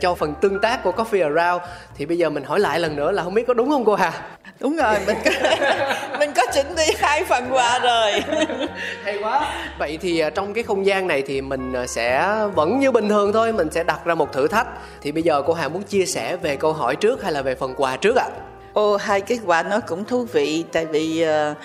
cho 0.00 0.14
phần 0.14 0.34
tương 0.40 0.60
tác 0.60 0.82
của 0.82 0.92
Coffee 0.92 1.34
Around. 1.34 1.62
Thì 1.96 2.06
bây 2.06 2.18
giờ 2.18 2.30
mình 2.30 2.44
hỏi 2.44 2.60
lại 2.60 2.80
lần 2.80 2.96
nữa 2.96 3.10
là 3.10 3.22
không 3.22 3.34
biết 3.34 3.46
có 3.46 3.54
đúng 3.54 3.70
không 3.70 3.84
cô 3.84 3.94
Hà? 3.94 4.12
Đúng 4.60 4.76
rồi, 4.76 4.94
mình 5.06 5.16
mình 6.18 6.31
chuẩn 6.54 6.74
bị 6.74 6.94
hai 6.98 7.24
phần 7.24 7.48
quà 7.52 7.78
rồi. 7.78 8.12
Hay 9.04 9.18
quá. 9.22 9.54
Vậy 9.78 9.98
thì 10.00 10.22
trong 10.34 10.54
cái 10.54 10.64
không 10.64 10.86
gian 10.86 11.06
này 11.06 11.22
thì 11.22 11.40
mình 11.40 11.72
ờ, 11.72 11.86
sẽ 11.86 12.36
vẫn 12.54 12.78
như 12.78 12.90
bình 12.90 13.08
thường 13.08 13.32
thôi 13.32 13.52
mình 13.52 13.70
sẽ 13.70 13.84
đặt 13.84 14.04
ra 14.04 14.14
một 14.14 14.32
thử 14.32 14.48
thách. 14.48 14.66
Thì 15.02 15.12
bây 15.12 15.22
giờ 15.22 15.42
cô 15.46 15.52
hà 15.52 15.68
muốn 15.68 15.82
chia 15.82 16.06
sẻ 16.06 16.36
về 16.36 16.56
câu 16.56 16.72
hỏi 16.72 16.96
trước 16.96 17.22
hay 17.22 17.32
là 17.32 17.42
về 17.42 17.54
phần 17.54 17.74
quà 17.76 17.96
trước 17.96 18.16
ạ? 18.16 18.24
à? 18.24 18.51
Ồ, 18.72 18.96
hai 18.96 19.20
cái 19.20 19.38
quà 19.46 19.62
nó 19.62 19.80
cũng 19.80 20.04
thú 20.04 20.26
vị 20.32 20.64
tại 20.72 20.86
vì 20.86 21.26
uh, 21.50 21.56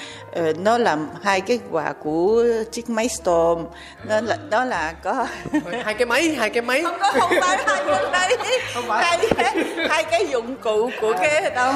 uh, 0.50 0.60
nó 0.60 0.78
làm 0.78 1.10
hai 1.24 1.42
cái 1.42 1.60
quà 1.72 1.94
của 2.04 2.44
chiếc 2.72 2.90
máy 2.90 3.08
Storm. 3.08 3.66
Nó 4.04 4.22
là 4.22 4.38
đó 4.50 4.66
là 4.66 4.94
có 5.04 5.14
hai 5.84 5.94
cái 5.94 6.06
máy 6.06 6.36
hai 6.38 6.50
cái 6.50 6.62
máy. 6.62 6.82
Không 6.84 6.98
có 7.00 7.12
không 7.20 7.32
phải 7.42 7.58
hai 7.66 7.84
cái 7.86 8.08
máy. 8.12 8.30
Không 8.74 8.84
phải. 8.88 9.04
hai 9.06 9.18
cái 9.36 9.64
hai 9.90 10.04
cái 10.04 10.28
dụng 10.28 10.56
cụ 10.56 10.90
của 11.02 11.14
à. 11.14 11.20
cái 11.22 11.52
đó 11.56 11.74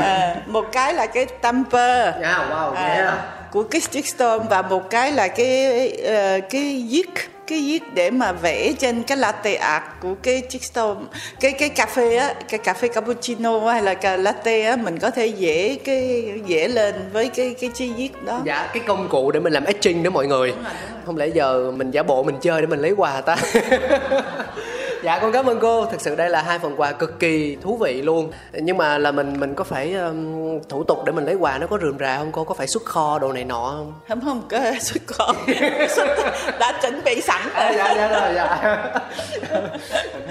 à, 0.00 0.36
một 0.46 0.66
cái 0.72 0.94
là 0.94 1.06
cái 1.06 1.26
tamper. 1.26 2.04
Yeah, 2.04 2.20
dạ, 2.22 2.48
wow, 2.50 2.74
yeah. 2.74 3.14
của 3.52 3.62
cái 3.62 3.80
chiếc 3.80 4.06
Storm 4.06 4.46
và 4.50 4.62
một 4.62 4.90
cái 4.90 5.12
là 5.12 5.28
cái 5.28 5.92
uh, 6.02 6.50
cái 6.50 6.86
viết 6.90 7.30
cái 7.50 7.60
viết 7.66 7.94
để 7.94 8.10
mà 8.10 8.32
vẽ 8.32 8.72
trên 8.78 9.02
cái 9.02 9.18
latte 9.18 9.54
art 9.54 9.84
của 10.00 10.14
cái 10.22 10.40
chiếc 10.40 10.64
stone 10.64 11.00
cái 11.40 11.52
cái 11.52 11.68
cà 11.68 11.86
phê 11.86 12.16
á 12.16 12.34
cái 12.48 12.58
cà 12.58 12.74
phê 12.74 12.88
cappuccino 12.88 13.70
hay 13.70 13.82
là 13.82 13.94
cà 13.94 14.16
latte 14.16 14.62
á 14.62 14.76
mình 14.76 14.98
có 14.98 15.10
thể 15.10 15.32
vẽ 15.38 15.76
cái 15.84 16.32
vẽ 16.48 16.68
lên 16.68 16.94
với 17.12 17.28
cái 17.28 17.54
cái 17.60 17.70
chi 17.74 17.92
viết 17.96 18.24
đó. 18.24 18.40
Dạ 18.44 18.70
cái 18.74 18.82
công 18.86 19.08
cụ 19.08 19.30
để 19.30 19.40
mình 19.40 19.52
làm 19.52 19.64
etching 19.64 20.02
đó 20.02 20.10
mọi 20.10 20.26
người. 20.26 20.48
Đúng 20.48 20.62
rồi, 20.62 20.72
đúng 20.82 20.92
rồi. 20.92 21.02
không 21.06 21.16
lẽ 21.16 21.26
giờ 21.26 21.72
mình 21.76 21.90
giả 21.90 22.02
bộ 22.02 22.22
mình 22.22 22.36
chơi 22.40 22.60
để 22.60 22.66
mình 22.66 22.80
lấy 22.80 22.90
quà 22.96 23.20
ta 23.20 23.36
dạ 25.02 25.18
con 25.18 25.32
cảm 25.32 25.46
ơn 25.46 25.58
cô. 25.60 25.86
Thực 25.86 26.00
sự 26.00 26.16
đây 26.16 26.30
là 26.30 26.42
hai 26.42 26.58
phần 26.58 26.80
quà 26.80 26.92
cực 26.92 27.20
kỳ 27.20 27.56
thú 27.62 27.76
vị 27.76 28.02
luôn. 28.02 28.32
Nhưng 28.52 28.76
mà 28.76 28.98
là 28.98 29.12
mình 29.12 29.40
mình 29.40 29.54
có 29.54 29.64
phải 29.64 29.94
um, 29.94 30.60
thủ 30.68 30.84
tục 30.84 31.04
để 31.04 31.12
mình 31.12 31.24
lấy 31.24 31.34
quà 31.34 31.58
nó 31.58 31.66
có 31.66 31.78
rườm 31.82 31.98
rà 31.98 32.18
không 32.18 32.32
cô? 32.32 32.44
Có 32.44 32.54
phải 32.54 32.66
xuất 32.66 32.84
kho 32.84 33.18
đồ 33.18 33.32
này 33.32 33.44
nọ 33.44 33.74
không? 33.76 33.92
Không 34.08 34.20
không 34.20 34.42
có 34.50 34.58
xuất 34.80 35.02
kho. 35.06 35.34
Đã 36.58 36.78
chuẩn 36.82 37.00
bị 37.04 37.20
sẵn 37.20 37.42
à, 37.54 37.72
dạ 37.76 37.94
dạ 37.96 38.08
rồi 38.08 38.34
dạ. 38.34 38.82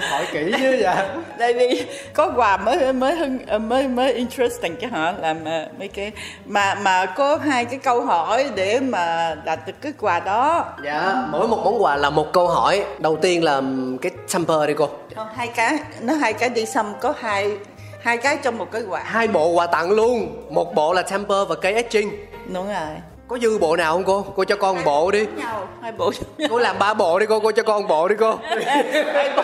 Hỏi 0.10 0.26
kỹ 0.32 0.52
chứ 0.58 0.76
dạ. 0.80 1.14
Đây 1.38 1.52
đi. 1.52 1.82
Có 2.14 2.32
quà 2.36 2.56
mới 2.56 2.92
mới 2.92 3.16
hưng 3.16 3.68
mới 3.68 3.88
mới 3.88 4.12
interesting 4.12 4.76
chứ 4.76 4.86
hả? 4.86 5.14
Làm 5.20 5.44
ờ, 5.44 5.66
mấy 5.78 5.88
cái 5.88 6.12
mà 6.44 6.74
mà 6.74 7.06
có 7.06 7.36
hai 7.36 7.64
cái 7.64 7.78
câu 7.78 8.00
hỏi 8.00 8.50
để 8.54 8.80
mà 8.80 9.36
đạt 9.44 9.66
được 9.66 9.72
cái 9.80 9.92
quà 10.00 10.20
đó. 10.20 10.64
Dạ 10.84 11.26
mỗi 11.30 11.48
một 11.48 11.58
món 11.64 11.82
quà 11.82 11.96
là 11.96 12.10
một 12.10 12.32
câu 12.32 12.48
hỏi. 12.48 12.84
Đầu 12.98 13.18
tiên 13.22 13.44
là 13.44 13.62
cái 14.02 14.12
sample 14.26 14.59
đi 14.66 14.74
cô. 14.74 14.88
Không, 15.16 15.26
hai 15.34 15.46
cái 15.48 15.78
nó 16.00 16.14
hai 16.14 16.32
cái 16.32 16.48
đi 16.48 16.66
xăm 16.66 16.92
có 17.00 17.14
hai 17.20 17.56
hai 18.02 18.16
cái 18.16 18.38
trong 18.42 18.58
một 18.58 18.66
cái 18.72 18.82
quà 18.82 19.02
hai 19.02 19.28
bộ 19.28 19.48
quà 19.48 19.66
tặng 19.66 19.90
luôn. 19.90 20.44
Một 20.50 20.74
bộ 20.74 20.92
là 20.92 21.02
temper 21.02 21.48
và 21.48 21.54
cây 21.54 21.74
etching. 21.74 22.10
Đúng 22.52 22.66
rồi. 22.66 22.96
Có 23.28 23.38
dư 23.38 23.58
bộ 23.58 23.76
nào 23.76 23.92
không 23.92 24.04
cô? 24.04 24.26
Cô 24.36 24.44
cho 24.44 24.56
con 24.56 24.76
hai 24.76 24.84
bộ 24.84 25.10
đi. 25.10 25.26
nhau 25.36 25.68
hai 25.82 25.92
bộ 25.92 26.12
cô 26.50 26.58
làm 26.58 26.78
ba 26.78 26.94
bộ 26.94 27.18
đi 27.18 27.26
cô 27.26 27.40
cô 27.40 27.52
cho 27.52 27.62
con 27.62 27.88
bộ 27.88 28.08
đi 28.08 28.14
cô. 28.18 28.38
Hai 28.42 29.32
bộ 29.36 29.42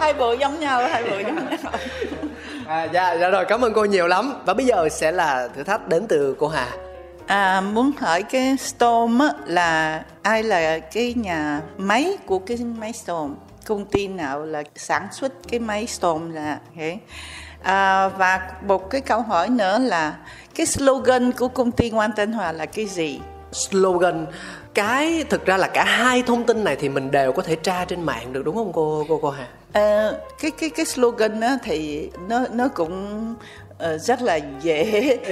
hai 0.00 0.14
bộ 0.14 0.32
giống 0.32 0.60
nhau 0.60 0.88
hai 0.88 1.02
bộ 1.02 1.18
giống 1.18 1.36
nhau. 1.36 1.72
À 2.66 2.84
dạ 2.84 3.12
dạ 3.12 3.28
rồi 3.28 3.44
cảm 3.44 3.64
ơn 3.64 3.72
cô 3.72 3.84
nhiều 3.84 4.06
lắm. 4.06 4.42
Và 4.46 4.54
bây 4.54 4.66
giờ 4.66 4.88
sẽ 4.88 5.12
là 5.12 5.48
thử 5.56 5.62
thách 5.62 5.88
đến 5.88 6.06
từ 6.08 6.36
cô 6.38 6.48
hà. 6.48 6.68
À, 7.26 7.60
muốn 7.60 7.90
hỏi 7.98 8.22
cái 8.22 8.56
Storm 8.56 9.18
á, 9.18 9.28
là 9.46 10.02
ai 10.22 10.42
là 10.42 10.78
cái 10.78 11.14
nhà 11.16 11.60
máy 11.76 12.16
của 12.26 12.38
cái 12.38 12.56
máy 12.56 12.92
Storm? 12.92 13.34
Công 13.68 13.84
ty 13.84 14.08
nào 14.08 14.44
là 14.44 14.62
sản 14.76 15.08
xuất 15.12 15.32
cái 15.48 15.60
máy 15.60 15.86
Storm 15.86 16.32
ra 16.32 16.58
okay. 16.68 16.98
à, 17.62 18.08
và 18.08 18.50
một 18.66 18.90
cái 18.90 19.00
câu 19.00 19.22
hỏi 19.22 19.48
nữa 19.48 19.78
là 19.78 20.16
cái 20.54 20.66
slogan 20.66 21.32
của 21.32 21.48
công 21.48 21.70
ty 21.70 21.90
Ngoan 21.90 22.12
Tân 22.12 22.32
Hòa 22.32 22.52
là 22.52 22.66
cái 22.66 22.86
gì 22.86 23.20
slogan 23.52 24.26
cái 24.74 25.24
thực 25.30 25.46
ra 25.46 25.56
là 25.56 25.68
cả 25.68 25.84
hai 25.84 26.22
thông 26.22 26.44
tin 26.44 26.64
này 26.64 26.76
thì 26.76 26.88
mình 26.88 27.10
đều 27.10 27.32
có 27.32 27.42
thể 27.42 27.56
tra 27.56 27.84
trên 27.84 28.02
mạng 28.02 28.32
được 28.32 28.42
đúng 28.44 28.54
không 28.54 28.72
cô 28.72 29.06
cô 29.08 29.18
cô 29.22 29.30
Hà? 29.30 29.48
À, 29.72 30.10
cái 30.40 30.50
cái 30.50 30.70
cái 30.70 30.86
slogan 30.86 31.40
đó 31.40 31.56
thì 31.62 32.10
nó 32.28 32.44
nó 32.52 32.68
cũng 32.68 33.34
uh, 33.84 34.00
rất 34.00 34.22
là 34.22 34.40
dễ. 34.62 35.16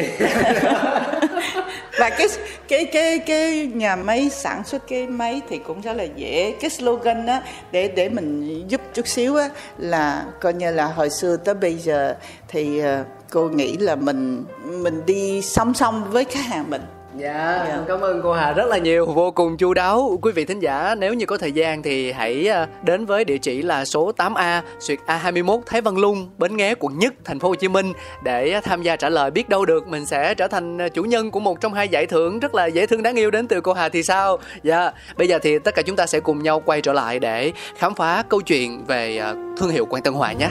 Và 1.99 2.11
cái 2.11 2.29
cái 2.69 2.85
cái 2.85 3.19
cái 3.19 3.71
nhà 3.75 3.97
máy 3.97 4.31
sản 4.31 4.65
xuất 4.65 4.89
cái 4.89 5.07
máy 5.07 5.41
thì 5.49 5.59
cũng 5.59 5.81
rất 5.81 5.93
là 5.93 6.05
dễ. 6.05 6.55
Cái 6.61 6.71
slogan 6.71 7.27
đó 7.27 7.41
để 7.73 7.89
để 7.89 8.09
mình 8.09 8.65
giúp 8.69 8.81
chút 8.95 9.07
xíu 9.07 9.37
á 9.37 9.49
là 9.79 10.25
coi 10.41 10.53
như 10.53 10.73
là 10.73 10.87
hồi 10.87 11.11
xưa 11.11 11.37
tới 11.37 11.55
bây 11.55 11.75
giờ 11.75 12.15
thì 12.49 12.83
uh, 12.83 13.07
cô 13.31 13.49
nghĩ 13.49 13.77
là 13.77 13.97
mình 13.97 14.45
mình 14.65 15.07
đi 15.07 15.43
song 15.43 15.75
song 15.75 16.05
với 16.11 16.25
khách 16.25 16.45
hàng 16.45 16.71
mình 16.71 16.83
Dạ, 17.19 17.65
yeah. 17.69 17.81
cảm 17.89 18.01
ơn 18.01 18.21
cô 18.23 18.33
Hà 18.33 18.53
rất 18.53 18.69
là 18.69 18.79
nhiều, 18.79 19.07
vô 19.07 19.31
cùng 19.31 19.57
chu 19.57 19.75
đáo. 19.75 20.19
Quý 20.23 20.33
vị 20.33 20.45
thính 20.45 20.61
giả 20.61 20.95
nếu 20.99 21.15
như 21.15 21.27
có 21.27 21.39
thời 21.39 21.53
gian 21.53 21.83
thì 21.83 22.13
hãy 22.13 22.47
ờ, 22.47 22.67
đến 22.83 23.07
với 23.07 23.25
địa 23.25 23.39
chỉ 23.39 23.63
là 23.63 23.85
số 23.85 24.13
8A, 24.17 24.63
Xuyệt 24.79 24.99
A21 25.07 25.61
Thái 25.67 25.81
Văn 25.81 25.97
Lung, 25.97 26.29
Bến 26.39 26.57
Nghé, 26.57 26.75
quận 26.79 26.99
Nhất, 26.99 27.15
thành 27.25 27.39
phố 27.39 27.49
Hồ 27.49 27.55
Chí 27.55 27.69
Minh 27.69 27.93
để 28.23 28.61
tham 28.65 28.83
gia 28.83 28.97
trả 28.97 29.09
lời 29.09 29.31
biết 29.31 29.49
đâu 29.49 29.65
được 29.65 29.89
mình 29.89 30.07
sẽ 30.07 30.35
trở 30.35 30.49
thành 30.49 30.79
chủ 30.95 31.03
nhân 31.03 31.31
của 31.31 31.41
một 31.41 31.61
trong 31.61 31.75
hai 31.75 31.89
giải 31.89 32.07
thưởng 32.07 32.41
rất 32.41 32.55
là 32.55 32.67
dễ 32.67 32.87
thương 32.87 33.03
đáng 33.03 33.17
yêu 33.19 33.31
đến 33.31 33.49
từ 33.49 33.61
cô 33.61 33.73
Hà 33.73 33.89
thì 33.89 34.03
sao. 34.03 34.39
Dạ, 34.63 34.81
yeah. 34.81 34.95
bây 35.17 35.29
giờ 35.29 35.39
thì 35.43 35.59
tất 35.59 35.75
cả 35.75 35.83
chúng 35.83 35.97
ta 35.97 36.07
sẽ 36.07 36.21
cùng 36.21 36.43
nhau 36.43 36.63
quay 36.67 36.81
trở 36.81 36.93
lại 36.93 37.19
để 37.19 37.53
khám 37.77 37.95
phá 37.95 38.23
câu 38.29 38.41
chuyện 38.41 38.85
về 38.87 39.17
ờ, 39.17 39.37
thương 39.57 39.71
hiệu 39.71 39.87
Quang 39.87 40.03
Tân 40.03 40.15
Hòa 40.15 40.33
nhé. 40.33 40.49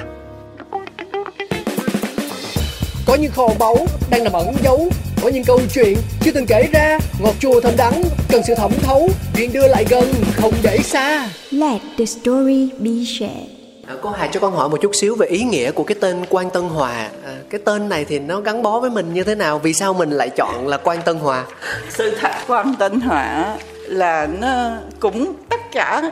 Có 3.05 3.15
những 3.15 3.31
kho 3.31 3.47
báu 3.59 3.87
đang 4.09 4.23
nằm 4.23 4.33
ẩn 4.33 4.55
giấu 4.63 4.89
Có 5.21 5.29
những 5.29 5.43
câu 5.43 5.59
chuyện 5.73 5.97
chưa 6.21 6.31
từng 6.31 6.45
kể 6.45 6.67
ra 6.71 6.99
Ngọt 7.19 7.33
chua 7.39 7.61
thơm 7.61 7.73
đắng 7.77 8.03
Cần 8.29 8.41
sự 8.47 8.55
thẩm 8.55 8.71
thấu 8.81 9.09
Chuyện 9.35 9.53
đưa 9.53 9.67
lại 9.67 9.85
gần 9.89 10.13
không 10.35 10.53
để 10.63 10.77
xa 10.77 11.29
Let 11.51 11.81
the 11.97 12.05
story 12.05 12.69
be 12.79 12.91
shared 13.19 13.55
À, 13.87 13.95
cô 14.01 14.09
Hà 14.09 14.27
cho 14.27 14.39
con 14.39 14.53
hỏi 14.53 14.69
một 14.69 14.81
chút 14.81 14.95
xíu 14.95 15.15
về 15.15 15.27
ý 15.27 15.43
nghĩa 15.43 15.71
của 15.71 15.83
cái 15.83 15.95
tên 16.01 16.25
Quang 16.25 16.49
Tân 16.49 16.63
Hòa. 16.63 17.09
À, 17.25 17.35
cái 17.49 17.61
tên 17.65 17.89
này 17.89 18.05
thì 18.05 18.19
nó 18.19 18.41
gắn 18.41 18.61
bó 18.61 18.79
với 18.79 18.89
mình 18.89 19.13
như 19.13 19.23
thế 19.23 19.35
nào? 19.35 19.59
Vì 19.59 19.73
sao 19.73 19.93
mình 19.93 20.09
lại 20.09 20.29
chọn 20.29 20.67
là 20.67 20.77
Quang 20.77 21.01
Tân 21.01 21.17
Hòa? 21.17 21.45
Sự 21.89 22.15
thật 22.19 22.31
Quang 22.47 22.75
Tân 22.79 22.99
Hòa 22.99 23.57
là 23.87 24.27
nó 24.39 24.77
cũng 24.99 25.33
tất 25.49 25.59
cả 25.71 26.11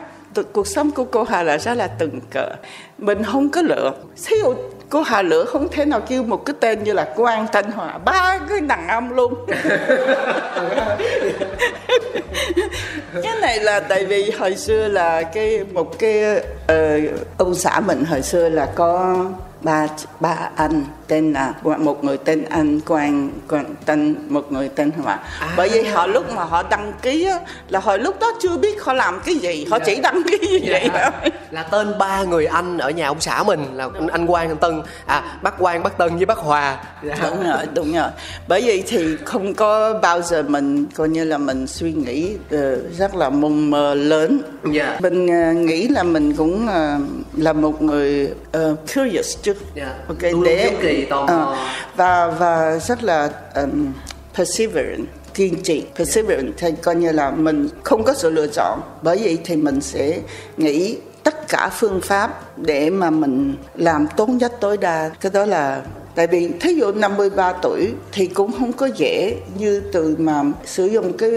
cuộc 0.52 0.66
sống 0.66 0.90
của 0.90 1.04
cô 1.04 1.22
Hà 1.22 1.42
là 1.42 1.58
rất 1.58 1.74
là 1.74 1.86
từng 1.86 2.20
cỡ. 2.30 2.48
Mình 2.98 3.22
không 3.22 3.48
có 3.48 3.62
lựa. 3.62 3.92
Dụ 4.16 4.54
cô 4.90 5.02
Hà 5.02 5.22
Lửa 5.22 5.44
không 5.44 5.68
thể 5.68 5.84
nào 5.84 6.00
kêu 6.00 6.22
một 6.22 6.44
cái 6.46 6.54
tên 6.60 6.84
như 6.84 6.92
là 6.92 7.04
Quang 7.16 7.46
Thanh 7.52 7.70
Hòa 7.70 7.98
ba 7.98 8.38
cái 8.48 8.60
đàn 8.60 8.88
âm 8.88 9.16
luôn. 9.16 9.34
Cái 13.22 13.32
này 13.40 13.60
là 13.60 13.80
tại 13.80 14.04
vì 14.04 14.30
hồi 14.30 14.56
xưa 14.56 14.88
là 14.88 15.22
cái 15.22 15.64
một 15.72 15.98
cái 15.98 16.36
uh, 16.72 17.10
ông 17.38 17.54
xã 17.54 17.80
mình 17.80 18.04
hồi 18.04 18.22
xưa 18.22 18.48
là 18.48 18.66
có 18.74 19.16
ba 19.60 19.86
ba 20.20 20.50
anh 20.56 20.84
tên 21.08 21.32
là 21.32 21.54
một 21.62 22.04
người 22.04 22.18
tên 22.18 22.44
anh 22.44 22.80
Quang 22.80 23.30
Quang 23.48 23.74
tên 23.86 24.16
một 24.28 24.52
người 24.52 24.68
tên 24.68 24.90
Hòa 24.90 25.18
à. 25.40 25.54
bởi 25.56 25.68
vì 25.68 25.82
họ 25.82 26.06
lúc 26.06 26.34
mà 26.34 26.44
họ 26.44 26.62
đăng 26.62 26.92
ký 27.02 27.24
á, 27.24 27.38
là 27.68 27.80
hồi 27.80 27.98
lúc 27.98 28.20
đó 28.20 28.32
chưa 28.42 28.56
biết 28.56 28.82
họ 28.82 28.92
làm 28.92 29.20
cái 29.24 29.34
gì 29.34 29.66
họ 29.70 29.78
dạ. 29.78 29.84
chỉ 29.86 30.00
đăng 30.00 30.22
ký 30.30 30.38
như 30.40 30.58
dạ. 30.62 30.72
vậy 30.72 30.90
thôi 30.92 31.30
là 31.50 31.62
tên 31.62 31.98
ba 31.98 32.22
người 32.22 32.46
anh 32.46 32.78
ở 32.78 32.90
nhà 32.90 33.06
ông 33.06 33.20
xã 33.20 33.42
mình 33.42 33.66
là 33.74 33.88
anh 34.12 34.26
Quang 34.26 34.48
anh 34.48 34.56
Tân 34.56 34.82
à 35.06 35.38
bác 35.42 35.58
Quang 35.58 35.82
bác 35.82 35.98
Tân 35.98 36.16
với 36.16 36.26
bác 36.26 36.38
Hòa 36.38 36.78
dạ. 37.02 37.16
đúng 37.22 37.44
rồi 37.44 37.66
đúng 37.74 37.92
rồi 37.92 38.08
bởi 38.48 38.62
vì 38.62 38.82
thì 38.86 39.16
không 39.24 39.54
có 39.54 39.98
bao 40.02 40.22
giờ 40.22 40.42
mình 40.42 40.86
coi 40.96 41.08
như 41.08 41.24
là 41.24 41.38
mình 41.38 41.66
suy 41.66 41.92
nghĩ 41.92 42.34
uh, 42.34 42.60
rất 42.98 43.14
là 43.14 43.30
mong 43.30 43.70
mơ 43.70 43.94
lớn 43.94 44.40
dạ. 44.72 44.98
mình 45.00 45.26
uh, 45.26 45.56
nghĩ 45.56 45.88
là 45.88 46.02
mình 46.02 46.34
cũng 46.36 46.66
uh, 46.66 47.02
là 47.36 47.52
một 47.52 47.82
người 47.82 48.30
uh, 48.56 48.78
curious 48.94 49.36
chứ 49.42 49.54
yeah. 49.76 50.08
ok 50.08 50.44
để 50.44 50.72
kỳ 50.96 51.04
tò 51.04 51.26
mò. 51.26 51.50
uh, 51.52 51.56
và 51.96 52.26
và 52.26 52.78
rất 52.78 53.04
là 53.04 53.30
um, 53.54 53.92
perseverant 54.34 55.06
kiên 55.34 55.62
trì 55.62 55.84
perseverant. 55.96 56.52
Thì 56.56 56.68
coi 56.82 56.94
như 56.94 57.12
là 57.12 57.30
mình 57.30 57.68
không 57.82 58.04
có 58.04 58.14
sự 58.14 58.30
lựa 58.30 58.46
chọn. 58.46 58.80
Bởi 59.02 59.18
vậy 59.22 59.38
thì 59.44 59.56
mình 59.56 59.80
sẽ 59.80 60.18
nghĩ 60.56 60.98
tất 61.22 61.48
cả 61.48 61.70
phương 61.72 62.00
pháp 62.00 62.58
để 62.58 62.90
mà 62.90 63.10
mình 63.10 63.56
làm 63.74 64.06
tốt 64.16 64.28
nhất 64.28 64.52
tối 64.60 64.76
đa. 64.76 65.10
Cái 65.20 65.32
đó 65.34 65.44
là 65.44 65.82
tại 66.14 66.26
vì 66.26 66.50
thí 66.60 66.74
dụ 66.74 66.92
53 66.92 67.52
tuổi 67.52 67.92
thì 68.12 68.26
cũng 68.26 68.52
không 68.58 68.72
có 68.72 68.86
dễ 68.86 69.36
như 69.58 69.82
từ 69.92 70.16
mà 70.18 70.42
sử 70.64 70.86
dụng 70.86 71.16
cái 71.16 71.30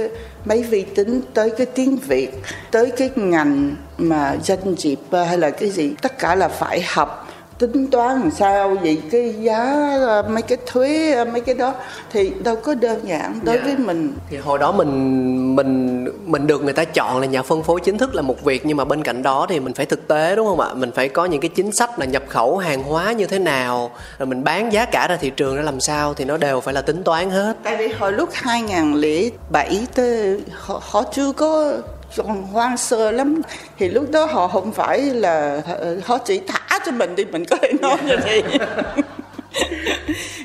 máy 0.45 0.63
vi 0.63 0.81
tính 0.81 1.21
tới 1.33 1.49
cái 1.49 1.65
tiếng 1.65 1.97
Việt 1.97 2.41
tới 2.71 2.91
cái 2.91 3.09
ngành 3.15 3.75
mà 3.97 4.35
danh 4.43 4.75
dịp 4.77 4.99
hay 5.11 5.37
là 5.37 5.49
cái 5.49 5.69
gì 5.69 5.93
tất 6.01 6.19
cả 6.19 6.35
là 6.35 6.47
phải 6.47 6.81
học 6.81 7.26
tính 7.59 7.87
toán 7.87 8.19
làm 8.19 8.31
sao 8.31 8.77
vậy? 8.81 9.01
Cái 9.11 9.35
giá 9.39 9.59
ờ, 9.99 10.23
mấy 10.29 10.41
cái 10.41 10.57
thuế 10.65 11.11
ờ, 11.11 11.25
mấy 11.25 11.41
cái 11.41 11.55
đó 11.55 11.73
thì 12.11 12.31
đâu 12.43 12.55
có 12.55 12.75
đơn 12.75 12.99
giản 13.07 13.39
đối 13.43 13.55
dạ. 13.55 13.61
với 13.63 13.77
mình. 13.77 14.13
Thì 14.29 14.37
hồi 14.37 14.59
đó 14.59 14.71
mình 14.71 15.55
mình 15.55 16.05
mình 16.25 16.47
được 16.47 16.63
người 16.63 16.73
ta 16.73 16.83
chọn 16.83 17.21
là 17.21 17.27
nhà 17.27 17.41
phân 17.41 17.63
phối 17.63 17.79
chính 17.83 17.97
thức 17.97 18.15
là 18.15 18.21
một 18.21 18.43
việc 18.43 18.65
nhưng 18.65 18.77
mà 18.77 18.85
bên 18.85 19.03
cạnh 19.03 19.23
đó 19.23 19.45
thì 19.49 19.59
mình 19.59 19.73
phải 19.73 19.85
thực 19.85 20.07
tế 20.07 20.35
đúng 20.35 20.47
không 20.47 20.59
ạ? 20.59 20.73
Mình 20.73 20.91
phải 20.91 21.09
có 21.09 21.25
những 21.25 21.41
cái 21.41 21.49
chính 21.49 21.71
sách 21.71 21.99
là 21.99 22.05
nhập 22.05 22.23
khẩu 22.27 22.57
hàng 22.57 22.83
hóa 22.83 23.11
như 23.11 23.25
thế 23.25 23.39
nào 23.39 23.91
rồi 24.19 24.27
mình 24.27 24.43
bán 24.43 24.73
giá 24.73 24.85
cả 24.85 25.07
ra 25.07 25.17
thị 25.17 25.29
trường 25.29 25.55
ra 25.55 25.61
làm 25.61 25.79
sao 25.79 26.13
thì 26.13 26.25
nó 26.25 26.37
đều 26.37 26.61
phải 26.61 26.73
là 26.73 26.81
tính 26.81 27.03
toán 27.03 27.29
hết. 27.29 27.57
Tại 27.63 27.77
vì 27.77 27.87
hồi 27.87 28.11
lúc 28.11 28.29
2007 28.33 29.87
tới 29.95 30.41
họ, 30.53 30.81
họ 30.83 31.03
chưa 31.13 31.31
có 31.31 31.73
còn 32.15 32.43
hoang 32.43 32.77
sơ 32.77 33.11
lắm. 33.11 33.41
Thì 33.79 33.89
lúc 33.89 34.11
đó 34.11 34.25
họ 34.25 34.47
không 34.47 34.71
phải 34.71 34.99
là 34.99 35.61
họ 36.05 36.17
chỉ 36.17 36.41
thả 36.47 36.79
cho 36.85 36.91
mình 36.91 37.15
đi 37.15 37.25
mình 37.25 37.45
có 37.45 37.57
thể 37.61 37.71
nói 37.81 37.97
như 38.05 38.15
vậy. 38.23 38.43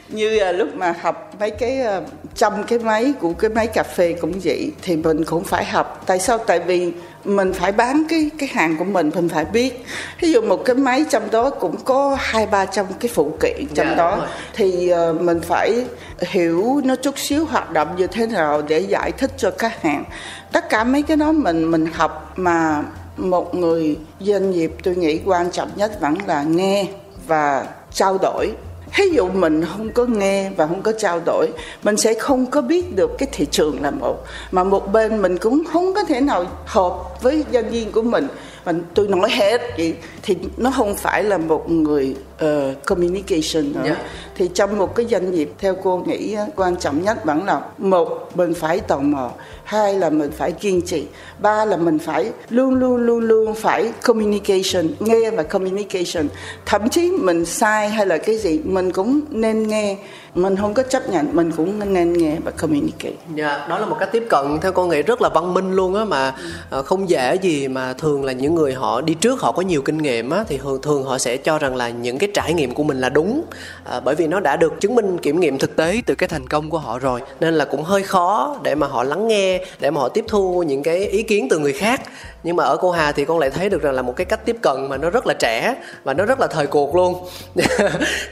Như 0.08 0.30
là 0.30 0.52
lúc 0.52 0.68
mà 0.74 0.94
học 1.00 1.34
mấy 1.40 1.50
cái 1.50 1.78
uh, 1.98 2.04
trong 2.34 2.64
cái 2.64 2.78
máy 2.78 3.12
của 3.20 3.32
cái 3.32 3.50
máy 3.50 3.66
cà 3.66 3.82
phê 3.82 4.14
cũng 4.20 4.32
vậy 4.44 4.72
thì 4.82 4.96
mình 4.96 5.24
cũng 5.24 5.44
phải 5.44 5.64
học. 5.64 6.02
Tại 6.06 6.18
sao? 6.18 6.38
Tại 6.38 6.60
vì 6.60 6.92
mình 7.24 7.52
phải 7.52 7.72
bán 7.72 8.04
cái 8.08 8.30
cái 8.38 8.48
hàng 8.52 8.76
của 8.76 8.84
mình 8.84 9.10
mình 9.14 9.28
phải 9.28 9.44
biết. 9.44 9.84
Ví 10.20 10.32
dụ 10.32 10.40
một 10.40 10.64
cái 10.64 10.76
máy 10.76 11.04
trong 11.10 11.30
đó 11.30 11.50
cũng 11.50 11.76
có 11.84 12.16
hai 12.20 12.46
ba 12.46 12.66
trăm 12.66 12.86
cái 13.00 13.10
phụ 13.14 13.32
kiện 13.40 13.66
trong 13.74 13.88
dạ, 13.88 13.94
đó. 13.94 14.28
thì 14.54 14.92
uh, 15.10 15.20
mình 15.20 15.40
phải 15.40 15.84
hiểu 16.18 16.80
nó 16.84 16.96
chút 16.96 17.18
xíu 17.18 17.44
hoạt 17.44 17.70
động 17.70 17.88
như 17.96 18.06
thế 18.06 18.26
nào 18.26 18.62
để 18.62 18.78
giải 18.78 19.12
thích 19.12 19.30
cho 19.36 19.50
khách 19.58 19.82
hàng 19.82 20.04
tất 20.52 20.68
cả 20.68 20.84
mấy 20.84 21.02
cái 21.02 21.16
đó 21.16 21.32
mình 21.32 21.70
mình 21.70 21.86
học 21.86 22.32
mà 22.36 22.84
một 23.16 23.54
người 23.54 23.98
doanh 24.20 24.50
nghiệp 24.50 24.74
tôi 24.82 24.96
nghĩ 24.96 25.20
quan 25.24 25.50
trọng 25.50 25.70
nhất 25.76 26.00
vẫn 26.00 26.14
là 26.26 26.42
nghe 26.42 26.86
và 27.26 27.66
trao 27.92 28.18
đổi. 28.22 28.52
Ví 28.98 29.10
dụ 29.10 29.28
mình 29.28 29.64
không 29.64 29.92
có 29.92 30.04
nghe 30.06 30.50
và 30.56 30.66
không 30.66 30.82
có 30.82 30.92
trao 30.98 31.20
đổi, 31.26 31.48
mình 31.82 31.96
sẽ 31.96 32.14
không 32.14 32.46
có 32.46 32.60
biết 32.60 32.96
được 32.96 33.10
cái 33.18 33.28
thị 33.32 33.46
trường 33.50 33.82
là 33.82 33.90
một, 33.90 34.16
mà 34.50 34.64
một 34.64 34.92
bên 34.92 35.22
mình 35.22 35.38
cũng 35.38 35.62
không 35.72 35.94
có 35.94 36.04
thể 36.04 36.20
nào 36.20 36.44
hợp 36.66 37.22
với 37.22 37.44
doanh 37.52 37.70
viên 37.70 37.92
của 37.92 38.02
mình 38.02 38.28
và 38.64 38.74
tôi 38.94 39.08
nói 39.08 39.30
hết 39.30 39.60
vậy 39.76 39.94
thì 40.22 40.36
nó 40.56 40.70
không 40.70 40.94
phải 40.94 41.24
là 41.24 41.38
một 41.38 41.70
người 41.70 42.14
uh, 42.44 42.48
communication 42.86 43.72
nữa 43.72 43.84
yeah. 43.84 43.98
Dạ. 43.98 44.04
thì 44.34 44.50
trong 44.54 44.78
một 44.78 44.94
cái 44.94 45.06
doanh 45.06 45.30
nghiệp 45.30 45.52
theo 45.58 45.74
cô 45.82 46.04
nghĩ 46.06 46.36
quan 46.56 46.76
trọng 46.76 47.02
nhất 47.02 47.24
vẫn 47.24 47.44
là 47.44 47.60
một 47.78 48.30
mình 48.34 48.54
phải 48.54 48.80
tò 48.80 48.98
mò 48.98 49.30
hai 49.64 49.94
là 49.94 50.10
mình 50.10 50.30
phải 50.30 50.52
kiên 50.52 50.82
trì 50.82 51.04
ba 51.38 51.64
là 51.64 51.76
mình 51.76 51.98
phải 51.98 52.30
luôn 52.48 52.74
luôn 52.74 52.96
luôn 52.96 53.20
luôn 53.20 53.54
phải 53.54 53.92
communication 54.02 54.88
nghe 55.00 55.30
và 55.30 55.42
communication 55.42 56.28
thậm 56.66 56.88
chí 56.88 57.10
mình 57.10 57.44
sai 57.44 57.88
hay 57.88 58.06
là 58.06 58.18
cái 58.18 58.36
gì 58.38 58.60
mình 58.64 58.92
cũng 58.92 59.20
nên 59.30 59.68
nghe 59.68 59.96
mình 60.34 60.56
không 60.56 60.74
có 60.74 60.82
chấp 60.82 61.08
nhận 61.08 61.36
mình 61.36 61.50
cũng 61.56 61.92
nên 61.92 62.12
nghe 62.12 62.36
và 62.44 62.50
communicate. 62.50 63.14
Dạ 63.34 63.48
yeah, 63.48 63.68
đó 63.68 63.78
là 63.78 63.86
một 63.86 63.96
cách 64.00 64.08
tiếp 64.12 64.26
cận 64.30 64.58
theo 64.62 64.72
con 64.72 64.88
nghĩ 64.88 65.02
rất 65.02 65.22
là 65.22 65.28
văn 65.28 65.54
minh 65.54 65.72
luôn 65.72 65.94
á 65.94 66.04
mà 66.04 66.34
ờ, 66.70 66.82
không 66.82 67.08
dễ 67.08 67.34
gì 67.34 67.68
mà 67.68 67.92
thường 67.92 68.24
là 68.24 68.32
những 68.32 68.54
người 68.54 68.74
họ 68.74 69.00
đi 69.00 69.14
trước 69.14 69.40
họ 69.40 69.52
có 69.52 69.62
nhiều 69.62 69.82
kinh 69.82 69.98
nghiệm 69.98 70.30
á 70.30 70.44
thì 70.48 70.58
thường 70.58 70.82
thường 70.82 71.04
họ 71.04 71.18
sẽ 71.18 71.36
cho 71.36 71.58
rằng 71.58 71.76
là 71.76 71.88
những 71.88 72.18
cái 72.18 72.28
trải 72.34 72.54
nghiệm 72.54 72.74
của 72.74 72.82
mình 72.82 73.00
là 73.00 73.08
đúng. 73.08 73.42
À, 73.84 74.00
bởi 74.00 74.14
vì 74.14 74.26
nó 74.26 74.40
đã 74.40 74.56
được 74.56 74.80
chứng 74.80 74.94
minh 74.94 75.18
kiểm 75.18 75.40
nghiệm 75.40 75.58
thực 75.58 75.76
tế 75.76 76.02
từ 76.06 76.14
cái 76.14 76.28
thành 76.28 76.46
công 76.46 76.70
của 76.70 76.78
họ 76.78 76.98
rồi 76.98 77.20
nên 77.40 77.54
là 77.54 77.64
cũng 77.64 77.82
hơi 77.82 78.02
khó 78.02 78.56
để 78.62 78.74
mà 78.74 78.86
họ 78.86 79.04
lắng 79.04 79.28
nghe 79.28 79.64
để 79.80 79.90
mà 79.90 80.00
họ 80.00 80.08
tiếp 80.08 80.24
thu 80.28 80.62
những 80.62 80.82
cái 80.82 81.06
ý 81.06 81.22
kiến 81.22 81.48
từ 81.50 81.58
người 81.58 81.72
khác. 81.72 82.00
Nhưng 82.44 82.56
mà 82.56 82.64
ở 82.64 82.76
cô 82.76 82.90
Hà 82.90 83.12
thì 83.12 83.24
con 83.24 83.38
lại 83.38 83.50
thấy 83.50 83.68
được 83.68 83.82
rằng 83.82 83.94
là 83.94 84.02
một 84.02 84.16
cái 84.16 84.24
cách 84.24 84.44
tiếp 84.44 84.56
cận 84.62 84.88
mà 84.88 84.96
nó 84.96 85.10
rất 85.10 85.26
là 85.26 85.34
trẻ 85.34 85.74
và 86.04 86.14
nó 86.14 86.24
rất 86.24 86.40
là 86.40 86.46
thời 86.46 86.66
cuộc 86.66 86.94
luôn. 86.94 87.26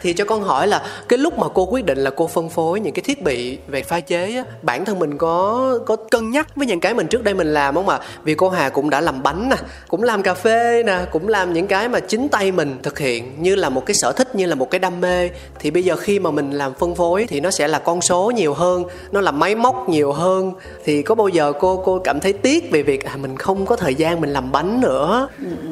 Thì 0.03 0.13
cho 0.13 0.25
con 0.25 0.43
hỏi 0.43 0.67
là 0.67 0.83
cái 1.09 1.19
lúc 1.19 1.39
mà 1.39 1.47
cô 1.55 1.67
quyết 1.67 1.85
định 1.85 1.90
là 1.99 2.11
cô 2.11 2.27
phân 2.27 2.49
phối 2.49 2.81
những 2.81 2.95
cái 2.95 3.03
thiết 3.03 3.23
bị 3.23 3.59
về 3.69 3.83
pha 3.83 4.01
chế 4.01 4.37
á, 4.37 4.45
bản 4.63 4.85
thân 4.85 4.99
mình 4.99 5.19
có 5.19 5.79
có 5.87 5.97
cân 5.97 6.31
nhắc 6.31 6.57
với 6.57 6.67
những 6.67 6.81
cái 6.81 6.95
mình 6.95 7.07
trước 7.07 7.25
đây 7.25 7.35
mình 7.35 7.55
làm 7.55 7.75
không 7.75 7.89
ạ? 7.89 8.01
Vì 8.25 8.35
cô 8.35 8.49
Hà 8.49 8.69
cũng 8.69 8.91
đã 8.91 9.01
làm 9.01 9.23
bánh 9.23 9.49
nè 9.49 9.57
cũng 9.89 10.03
làm 10.03 10.23
cà 10.23 10.35
phê 10.35 10.83
nè 10.87 10.99
cũng 11.13 11.29
làm 11.29 11.53
những 11.53 11.67
cái 11.67 11.89
mà 11.89 12.01
chính 12.01 12.29
tay 12.29 12.53
mình 12.53 12.79
thực 12.83 12.99
hiện 12.99 13.43
như 13.43 13.55
là 13.55 13.69
một 13.69 13.87
cái 13.87 13.95
sở 13.95 14.13
thích 14.13 14.35
như 14.35 14.47
là 14.47 14.55
một 14.55 14.71
cái 14.71 14.79
đam 14.79 15.01
mê. 15.01 15.31
Thì 15.59 15.71
bây 15.71 15.85
giờ 15.85 15.97
khi 15.97 16.19
mà 16.19 16.31
mình 16.31 16.51
làm 16.51 16.75
phân 16.75 16.95
phối 16.95 17.27
thì 17.29 17.41
nó 17.41 17.51
sẽ 17.51 17.69
là 17.69 17.79
con 17.79 18.01
số 18.01 18.31
nhiều 18.31 18.55
hơn 18.55 18.85
nó 19.13 19.21
là 19.21 19.31
máy 19.31 19.55
móc 19.55 19.89
nhiều 19.89 20.13
hơn. 20.13 20.53
Thì 20.85 21.03
có 21.03 21.15
bao 21.15 21.29
giờ 21.29 21.53
cô 21.61 21.83
cô 21.85 22.01
cảm 22.05 22.21
thấy 22.21 22.33
tiếc 22.33 22.71
về 22.71 22.83
việc 22.83 23.05
à, 23.05 23.17
mình 23.17 23.37
không 23.37 23.67
có 23.67 23.77
thời 23.77 23.95
gian 23.95 24.21
mình 24.21 24.31
làm 24.31 24.53
bánh 24.53 24.81
nữa? 24.81 25.29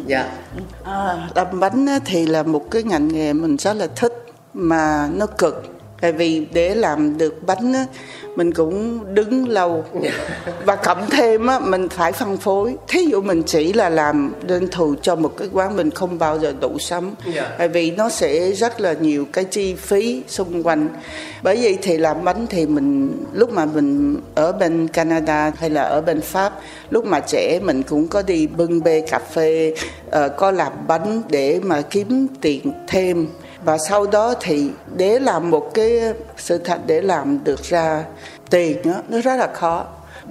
Dạ. 0.06 0.30
À, 0.84 1.28
làm 1.34 1.60
bánh 1.60 1.86
thì 2.04 2.26
là 2.26 2.42
một 2.42 2.70
cái 2.70 2.82
ngành 2.82 3.08
nghề 3.08 3.32
mình 3.32 3.56
rất 3.56 3.76
là 3.76 3.86
thích 3.96 4.24
mà 4.54 5.08
nó 5.14 5.26
cực 5.26 5.77
tại 6.00 6.12
vì 6.12 6.46
để 6.52 6.74
làm 6.74 7.18
được 7.18 7.46
bánh 7.46 7.72
á, 7.72 7.86
mình 8.36 8.52
cũng 8.54 9.00
đứng 9.14 9.48
lâu. 9.48 9.84
Và 10.64 10.76
cộng 10.76 11.10
thêm 11.10 11.46
á, 11.46 11.58
mình 11.58 11.88
phải 11.88 12.12
phân 12.12 12.36
phối. 12.36 12.76
Thí 12.88 13.04
dụ 13.04 13.22
mình 13.22 13.42
chỉ 13.42 13.72
là 13.72 13.88
làm 13.88 14.34
đơn 14.42 14.68
thù 14.68 14.94
cho 15.02 15.16
một 15.16 15.36
cái 15.36 15.48
quán 15.52 15.76
mình 15.76 15.90
không 15.90 16.18
bao 16.18 16.38
giờ 16.38 16.54
đủ 16.60 16.78
sống 16.78 17.14
Dạ. 17.34 17.50
tại 17.58 17.68
vì 17.68 17.90
nó 17.90 18.08
sẽ 18.08 18.50
rất 18.50 18.80
là 18.80 18.92
nhiều 18.92 19.24
cái 19.32 19.44
chi 19.44 19.74
phí 19.74 20.22
xung 20.28 20.62
quanh. 20.62 20.88
Bởi 21.42 21.58
vậy 21.62 21.78
thì 21.82 21.98
làm 21.98 22.24
bánh 22.24 22.46
thì 22.46 22.66
mình 22.66 23.12
lúc 23.32 23.50
mà 23.52 23.64
mình 23.64 24.16
ở 24.34 24.52
bên 24.52 24.88
Canada 24.88 25.52
hay 25.58 25.70
là 25.70 25.82
ở 25.82 26.00
bên 26.00 26.20
Pháp 26.20 26.52
lúc 26.90 27.04
mà 27.06 27.20
trẻ 27.20 27.60
mình 27.62 27.82
cũng 27.82 28.08
có 28.08 28.22
đi 28.22 28.46
bưng 28.46 28.82
bê 28.82 29.00
cà 29.10 29.18
phê 29.18 29.74
ờ, 30.10 30.28
có 30.28 30.50
làm 30.50 30.72
bánh 30.86 31.22
để 31.28 31.60
mà 31.62 31.80
kiếm 31.80 32.26
tiền 32.40 32.72
thêm 32.88 33.26
và 33.64 33.78
sau 33.78 34.06
đó 34.06 34.34
thì 34.40 34.70
để 34.96 35.18
làm 35.18 35.50
một 35.50 35.70
cái 35.74 36.00
sự 36.36 36.58
thật 36.58 36.78
để 36.86 37.00
làm 37.00 37.44
được 37.44 37.62
ra 37.62 38.04
tiền 38.50 38.76
đó, 38.84 39.02
nó 39.08 39.20
rất 39.20 39.36
là 39.36 39.48
khó. 39.54 39.86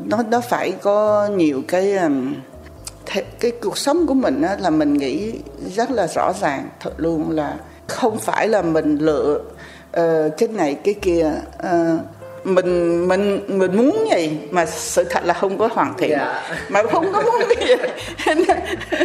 Nó 0.06 0.24
nó 0.30 0.42
phải 0.42 0.72
có 0.82 1.28
nhiều 1.28 1.62
cái 1.68 1.98
cái 3.40 3.52
cuộc 3.62 3.78
sống 3.78 4.08
của 4.08 4.14
mình 4.14 4.42
đó, 4.42 4.50
là 4.60 4.70
mình 4.70 4.94
nghĩ 4.94 5.34
rất 5.76 5.92
là 5.92 6.08
rõ 6.08 6.34
ràng 6.42 6.70
thật 6.80 6.94
luôn 6.98 7.32
là 7.32 7.58
không 7.88 8.20
phải 8.20 8.48
là 8.48 8.62
mình 8.62 8.98
lựa 8.98 9.42
uh, 10.00 10.38
cái 10.38 10.50
này 10.50 10.76
cái 10.84 10.94
kia 10.94 11.32
uh, 11.60 12.00
mình 12.48 13.08
mình 13.08 13.42
mình 13.48 13.78
muốn 13.78 14.08
gì 14.12 14.38
mà 14.52 14.66
sự 14.66 15.04
thật 15.04 15.26
là 15.26 15.34
không 15.34 15.58
có 15.58 15.70
hoàn 15.72 15.94
thiện. 15.98 16.10
Dạ. 16.12 16.58
mà 16.70 16.84
không 16.84 17.14
có 17.14 17.22
muốn 17.22 17.42
cái 17.50 17.68
gì. 17.68 17.76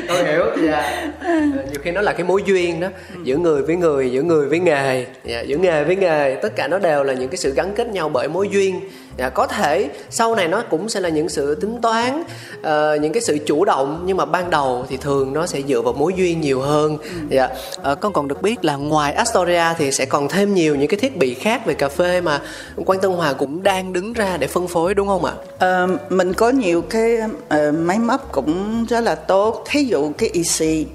Tôi 0.08 0.24
hiểu 0.24 0.44
dạ. 0.64 1.10
Ờ, 1.24 1.32
nhiều 1.70 1.80
khi 1.82 1.90
nó 1.90 2.00
là 2.00 2.12
cái 2.12 2.24
mối 2.24 2.42
duyên 2.46 2.80
đó 2.80 2.88
giữa 3.24 3.36
người 3.36 3.62
với 3.62 3.76
người 3.76 4.12
giữa 4.12 4.22
người 4.22 4.48
với 4.48 4.60
nghề. 4.60 5.06
Dạ, 5.24 5.40
giữa 5.40 5.56
nghề 5.56 5.84
với 5.84 5.96
nghề 5.96 6.36
tất 6.42 6.56
cả 6.56 6.68
nó 6.68 6.78
đều 6.78 7.04
là 7.04 7.12
những 7.12 7.28
cái 7.28 7.36
sự 7.36 7.54
gắn 7.56 7.72
kết 7.74 7.88
nhau 7.88 8.08
bởi 8.08 8.28
mối 8.28 8.48
duyên 8.52 8.80
dạ, 9.18 9.28
có 9.28 9.46
thể. 9.46 9.90
Sau 10.10 10.34
này 10.34 10.48
nó 10.48 10.62
cũng 10.70 10.88
sẽ 10.88 11.00
là 11.00 11.08
những 11.08 11.28
sự 11.28 11.54
tính 11.54 11.80
toán 11.82 12.22
ờ, 12.62 12.96
những 12.96 13.12
cái 13.12 13.22
sự 13.22 13.38
chủ 13.46 13.64
động 13.64 14.02
nhưng 14.06 14.16
mà 14.16 14.24
ban 14.24 14.50
đầu 14.50 14.86
thì 14.88 14.96
thường 14.96 15.32
nó 15.32 15.46
sẽ 15.46 15.62
dựa 15.68 15.80
vào 15.80 15.92
mối 15.92 16.12
duyên 16.16 16.40
nhiều 16.40 16.60
hơn. 16.60 16.98
Dạ. 17.28 17.48
Ờ, 17.82 17.94
con 17.94 18.12
còn 18.12 18.28
được 18.28 18.42
biết 18.42 18.64
là 18.64 18.76
ngoài 18.76 19.12
Astoria 19.12 19.64
thì 19.78 19.92
sẽ 19.92 20.04
còn 20.04 20.28
thêm 20.28 20.54
nhiều 20.54 20.74
những 20.76 20.88
cái 20.88 21.00
thiết 21.00 21.16
bị 21.16 21.34
khác 21.34 21.66
về 21.66 21.74
cà 21.74 21.88
phê 21.88 22.20
mà 22.20 22.40
Quang 22.86 23.00
Tân 23.00 23.10
Hòa 23.10 23.32
cũng 23.32 23.62
đang 23.62 23.92
đứng 23.92 24.12
ra 24.12 24.36
để 24.36 24.46
phân 24.46 24.68
phối 24.68 24.94
đúng 24.94 25.08
không 25.08 25.24
ạ? 25.24 25.32
Ờ, 25.58 25.86
mình 26.10 26.32
có 26.32 26.50
nhiều 26.50 26.82
cái 26.82 27.16
ờ, 27.48 27.72
máy 27.72 27.98
móc 27.98 28.32
cũng 28.32 28.84
rất 28.88 29.00
là 29.00 29.14
tốt. 29.14 29.64
Thí 29.70 29.84
dụ 29.84 30.12
cái 30.18 30.30
EC 30.34 30.86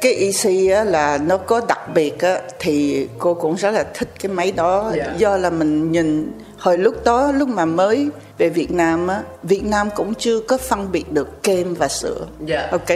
cái 0.00 0.14
EC 0.14 0.72
á, 0.76 0.84
là 0.84 1.18
nó 1.18 1.36
có 1.36 1.60
đặc 1.68 1.94
biệt 1.94 2.20
á, 2.20 2.40
thì 2.58 3.06
cô 3.18 3.34
cũng 3.34 3.54
rất 3.54 3.70
là 3.70 3.84
thích 3.94 4.08
cái 4.20 4.32
máy 4.32 4.52
đó. 4.52 4.92
Dạ. 4.96 5.14
do 5.18 5.36
là 5.36 5.50
mình 5.50 5.92
nhìn 5.92 6.32
hồi 6.58 6.78
lúc 6.78 7.04
đó 7.04 7.32
lúc 7.32 7.48
mà 7.48 7.64
mới 7.64 8.08
về 8.38 8.48
Việt 8.48 8.70
Nam 8.70 9.06
á 9.08 9.22
Việt 9.42 9.64
Nam 9.64 9.88
cũng 9.96 10.14
chưa 10.14 10.40
có 10.40 10.58
phân 10.58 10.92
biệt 10.92 11.12
được 11.12 11.42
kem 11.42 11.74
và 11.74 11.88
sữa. 11.88 12.26
Dạ. 12.46 12.68
ok. 12.70 12.86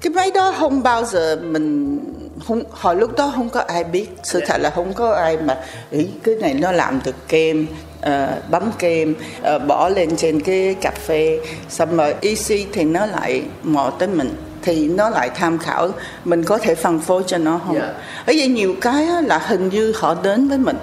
Cái 0.00 0.12
máy 0.14 0.30
đó 0.34 0.54
không 0.58 0.82
bao 0.82 1.04
giờ 1.04 1.38
mình 1.42 1.98
không 2.46 2.62
hồi 2.70 2.96
lúc 2.96 3.16
đó 3.16 3.32
không 3.34 3.48
có 3.50 3.60
ai 3.60 3.84
biết. 3.84 4.06
Sự 4.22 4.38
Dạ. 4.40 4.46
thật 4.48 4.60
là 4.60 4.70
không 4.70 4.92
có 4.94 5.12
ai 5.12 5.36
mà 5.36 5.60
ý 5.90 6.06
cái 6.22 6.34
này 6.34 6.54
nó 6.54 6.72
làm 6.72 7.00
được 7.04 7.14
kem 7.28 7.66
ờ, 8.00 8.42
bấm 8.50 8.70
kem 8.78 9.14
ờ, 9.42 9.58
bỏ 9.58 9.88
lên 9.88 10.16
trên 10.16 10.40
cái 10.40 10.74
cà 10.80 10.90
phê. 10.90 11.40
Xong 11.68 11.96
rồi 11.96 12.14
EC 12.20 12.66
thì 12.72 12.84
nó 12.84 13.06
lại 13.06 13.42
mò 13.62 13.92
tới 13.98 14.08
mình 14.08 14.30
thì 14.62 14.88
nó 14.88 15.10
lại 15.10 15.30
tham 15.34 15.58
khảo 15.58 15.88
mình 16.24 16.44
có 16.44 16.58
thể 16.58 16.74
phân 16.74 17.00
phối 17.00 17.22
cho 17.26 17.38
nó 17.38 17.60
không? 17.66 17.74
Dạ. 17.74 17.86
ở 18.26 18.32
vậy 18.36 18.46
nhiều 18.48 18.74
cái 18.80 19.06
là 19.22 19.38
hình 19.38 19.68
như 19.68 19.92
họ 19.96 20.14
đến 20.22 20.48
với 20.48 20.58
mình. 20.58 20.76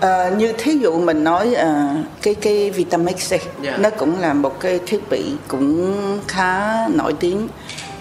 Ờ, 0.00 0.30
như 0.30 0.52
thí 0.58 0.72
dụ 0.72 1.00
mình 1.00 1.24
nói 1.24 1.54
ờ, 1.54 1.74
cái 2.22 2.34
cái 2.34 2.70
Vitamix 2.70 3.32
đi 3.32 3.38
Dạ. 3.62 3.76
nó 3.76 3.90
cũng 3.90 4.20
là 4.20 4.34
một 4.34 4.60
cái 4.60 4.80
thiết 4.86 5.10
bị 5.10 5.24
cũng 5.48 5.94
khá 6.28 6.88
nổi 6.88 7.12
tiếng. 7.20 7.48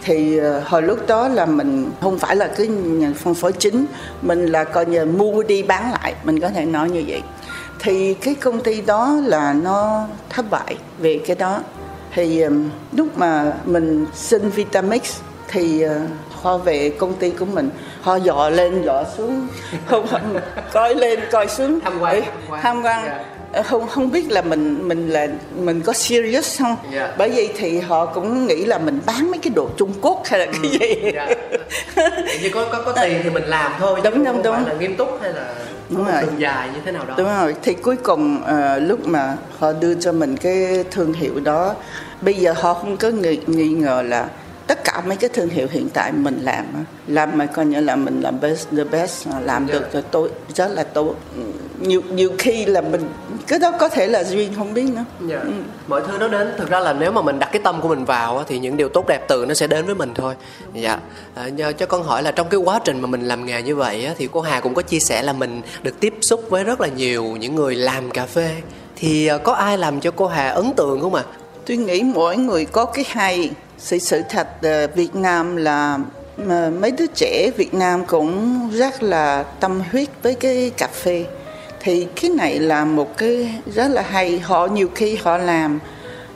Thì 0.03 0.37
ờ, 0.37 0.61
hồi 0.65 0.81
lúc 0.81 1.07
đó 1.07 1.27
là 1.27 1.45
mình 1.45 1.91
không 2.01 2.19
phải 2.19 2.35
là 2.35 2.47
cái 2.47 2.67
nhà 2.67 3.11
phân 3.23 3.33
phối 3.33 3.51
chính 3.51 3.85
mình 4.21 4.45
là 4.45 4.63
coi 4.63 4.85
như 4.85 5.05
mua 5.05 5.43
đi 5.43 5.63
bán 5.63 5.91
lại 5.91 6.13
mình 6.23 6.39
có 6.39 6.49
thể 6.49 6.65
nói 6.65 6.89
như 6.89 7.03
vậy. 7.07 7.21
Thì 7.79 8.13
cái 8.13 8.35
công 8.35 8.63
ty 8.63 8.81
đó 8.81 9.17
là 9.23 9.53
nó 9.53 10.07
thất 10.29 10.49
bại 10.49 10.77
về 10.99 11.19
cái 11.27 11.35
đó 11.35 11.59
thì 12.15 12.41
ừm, 12.41 12.69
lúc 12.91 13.17
mà 13.17 13.53
mình 13.65 14.05
xin 14.13 14.49
Vitamix 14.49 15.19
thì 15.47 15.83
họ 16.41 16.57
về 16.57 16.89
công 16.89 17.13
ty 17.13 17.29
của 17.29 17.45
mình 17.45 17.69
họ 18.01 18.15
dò 18.15 18.49
lên 18.49 18.81
dò 18.85 19.03
xuống 19.17 19.47
không, 19.87 20.07
không 20.07 20.35
coi 20.73 20.95
lên 20.95 21.19
coi 21.31 21.47
xuống 21.47 21.79
Tham 21.79 21.99
quan, 21.99 22.21
tham 22.61 22.81
quan. 22.83 23.05
Dạ. 23.05 23.23
Ờ, 23.53 23.63
không 23.63 23.87
không 23.87 24.11
biết 24.11 24.31
là 24.31 24.41
mình 24.41 24.87
mình 24.87 25.09
là 25.09 25.27
mình 25.59 25.81
có 25.81 25.93
serious 25.93 26.59
không 26.61 26.75
Dạ. 26.93 27.13
bởi 27.17 27.29
vậy 27.29 27.49
thì 27.57 27.79
họ 27.79 28.05
cũng 28.05 28.47
nghĩ 28.47 28.65
là 28.65 28.77
mình 28.77 28.99
bán 29.05 29.31
mấy 29.31 29.39
cái 29.43 29.53
đồ 29.55 29.69
Trung 29.77 29.93
Quốc 30.01 30.21
hay 30.25 30.39
là 30.39 30.45
cái 30.45 30.71
gì 30.71 31.11
dạ. 31.13 31.27
như 32.41 32.49
có 32.53 32.65
có 32.71 32.81
có 32.85 32.91
tiền 32.91 33.19
thì 33.23 33.29
mình 33.29 33.43
làm 33.43 33.71
thôi 33.79 33.99
Đúng, 34.03 34.13
đúng, 34.13 34.25
không 34.25 34.43
đúng. 34.43 34.55
phải 34.55 34.63
là 34.73 34.73
nghiêm 34.79 34.95
túc 34.95 35.19
hay 35.21 35.33
là 35.33 35.53
Đúng 35.89 36.05
rồi. 36.05 36.21
đường 36.21 36.39
dài 36.39 36.69
như 36.73 36.79
thế 36.85 36.91
nào 36.91 37.05
đó 37.05 37.13
Đúng 37.17 37.27
rồi, 37.27 37.55
thì 37.63 37.73
cuối 37.73 37.95
cùng 38.03 38.43
ờ, 38.43 38.79
lúc 38.79 39.07
mà 39.07 39.37
họ 39.59 39.73
đưa 39.73 39.93
cho 39.93 40.11
mình 40.11 40.37
cái 40.37 40.83
thương 40.91 41.13
hiệu 41.13 41.39
đó, 41.39 41.75
bây 42.21 42.33
giờ 42.33 42.53
họ 42.57 42.73
không 42.73 42.97
có 42.97 43.09
nghi, 43.09 43.39
nghi 43.47 43.69
ngờ 43.69 44.01
là 44.01 44.27
tất 44.67 44.83
cả 44.83 45.01
mấy 45.07 45.17
cái 45.17 45.29
thương 45.33 45.49
hiệu 45.49 45.67
hiện 45.71 45.89
tại 45.93 46.11
mình 46.11 46.39
làm 46.41 46.65
làm 47.07 47.37
mà 47.37 47.45
coi 47.45 47.65
như 47.65 47.79
là 47.79 47.95
mình 47.95 48.21
làm 48.21 48.39
best 48.39 48.67
the 48.77 48.83
best 48.83 49.27
à, 49.27 49.39
làm 49.39 49.67
Dạ. 49.67 49.73
được 49.73 49.93
rồi 49.93 50.01
tốt 50.11 50.27
rất 50.55 50.67
là 50.71 50.83
tốt. 50.83 51.15
Nhiều 51.79 52.01
nhiều 52.11 52.31
khi 52.37 52.65
là 52.65 52.81
mình 52.81 53.09
cái 53.47 53.59
đó 53.59 53.71
có 53.79 53.89
thể 53.89 54.07
là 54.07 54.23
duyên 54.23 54.53
không 54.55 54.73
biết 54.73 54.85
nữa. 54.95 55.05
Dạ. 55.27 55.39
mọi 55.87 56.01
thứ 56.07 56.17
nó 56.17 56.27
đến 56.27 56.53
thực 56.57 56.69
ra 56.69 56.79
là 56.79 56.93
nếu 56.93 57.11
mà 57.11 57.21
mình 57.21 57.39
đặt 57.39 57.49
cái 57.51 57.61
tâm 57.63 57.81
của 57.81 57.87
mình 57.87 58.05
vào 58.05 58.43
thì 58.47 58.59
những 58.59 58.77
điều 58.77 58.89
tốt 58.89 59.05
đẹp 59.07 59.25
từ 59.27 59.45
nó 59.45 59.53
sẽ 59.53 59.67
đến 59.67 59.85
với 59.85 59.95
mình 59.95 60.13
thôi. 60.15 60.35
Dạ. 60.73 60.99
À, 61.35 61.47
nhờ 61.47 61.73
cho 61.73 61.85
con 61.85 62.03
hỏi 62.03 62.23
là 62.23 62.31
trong 62.31 62.49
cái 62.49 62.59
quá 62.59 62.79
trình 62.85 63.01
mà 63.01 63.07
mình 63.07 63.21
làm 63.21 63.45
nghề 63.45 63.61
như 63.61 63.75
vậy 63.75 64.09
thì 64.17 64.27
cô 64.31 64.41
Hà 64.41 64.59
cũng 64.59 64.73
có 64.73 64.81
chia 64.81 64.99
sẻ 64.99 65.21
là 65.21 65.33
mình 65.33 65.61
được 65.83 65.99
tiếp 65.99 66.13
xúc 66.21 66.43
với 66.49 66.63
rất 66.63 66.81
là 66.81 66.87
nhiều 66.87 67.23
những 67.23 67.55
người 67.55 67.75
làm 67.75 68.11
cà 68.11 68.25
phê. 68.25 68.55
Thì 68.95 69.27
à, 69.27 69.37
có 69.37 69.53
ai 69.53 69.77
làm 69.77 69.99
cho 69.99 70.11
cô 70.11 70.27
Hà 70.27 70.49
ấn 70.49 70.73
tượng 70.73 71.01
không 71.01 71.15
ạ? 71.15 71.23
Tôi 71.65 71.77
nghĩ 71.77 72.01
mỗi 72.03 72.37
người 72.37 72.65
có 72.65 72.85
cái 72.85 73.05
hay 73.07 73.51
sự 73.83 73.99
sự 73.99 74.21
thật 74.29 74.47
ờ, 74.61 74.87
Việt 74.87 75.15
Nam 75.15 75.55
là 75.55 75.99
mà 76.37 76.69
mấy 76.69 76.91
đứa 76.91 77.05
trẻ 77.15 77.51
Việt 77.57 77.73
Nam 77.73 78.05
cũng 78.05 78.69
rất 78.73 79.03
là 79.03 79.43
tâm 79.43 79.81
huyết 79.91 80.09
với 80.23 80.35
cái 80.35 80.71
cà 80.77 80.87
phê. 80.87 81.25
Thì 81.79 82.07
cái 82.21 82.31
này 82.31 82.59
là 82.59 82.85
một 82.85 83.17
cái 83.17 83.55
rất 83.73 83.87
là 83.87 84.01
hay. 84.01 84.39
Họ 84.39 84.67
nhiều 84.67 84.89
khi 84.95 85.15
họ 85.15 85.37
làm 85.37 85.79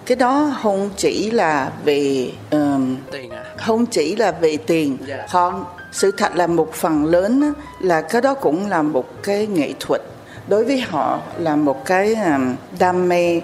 cái 0.05 0.15
đó 0.15 0.55
không 0.61 0.89
chỉ 0.97 1.31
là 1.31 1.71
về 1.85 2.31
ờm, 2.49 2.97
tiền 3.11 3.29
à? 3.29 3.43
không 3.57 3.85
chỉ 3.85 4.15
là 4.15 4.31
về 4.31 4.57
tiền. 4.57 4.97
Dạ. 5.07 5.25
họ 5.29 5.65
sự 5.91 6.11
thật 6.11 6.35
là 6.35 6.47
một 6.47 6.73
phần 6.73 7.05
lớn 7.05 7.53
là 7.79 8.01
cái 8.01 8.21
đó 8.21 8.33
cũng 8.33 8.69
là 8.69 8.81
một 8.81 9.23
cái 9.23 9.47
nghệ 9.47 9.73
thuật. 9.79 10.01
Đối 10.47 10.65
với 10.65 10.79
họ 10.79 11.19
là 11.37 11.55
một 11.55 11.85
cái 11.85 12.15
um, 12.15 12.55
đam 12.79 13.09
mê 13.09 13.41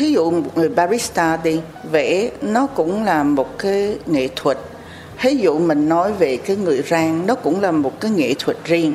thí 0.00 0.12
dụ 0.12 0.30
một 0.30 0.50
người 0.54 0.68
barista 0.68 1.38
đi 1.44 1.60
vẽ 1.90 2.30
nó 2.42 2.66
cũng 2.66 3.04
là 3.04 3.22
một 3.22 3.58
cái 3.58 3.98
nghệ 4.06 4.28
thuật. 4.36 4.58
Thí 5.18 5.34
dụ 5.36 5.58
mình 5.58 5.88
nói 5.88 6.12
về 6.12 6.36
cái 6.36 6.56
người 6.56 6.82
rang 6.90 7.26
nó 7.26 7.34
cũng 7.34 7.60
là 7.60 7.72
một 7.72 8.00
cái 8.00 8.10
nghệ 8.10 8.34
thuật 8.38 8.56
riêng. 8.64 8.94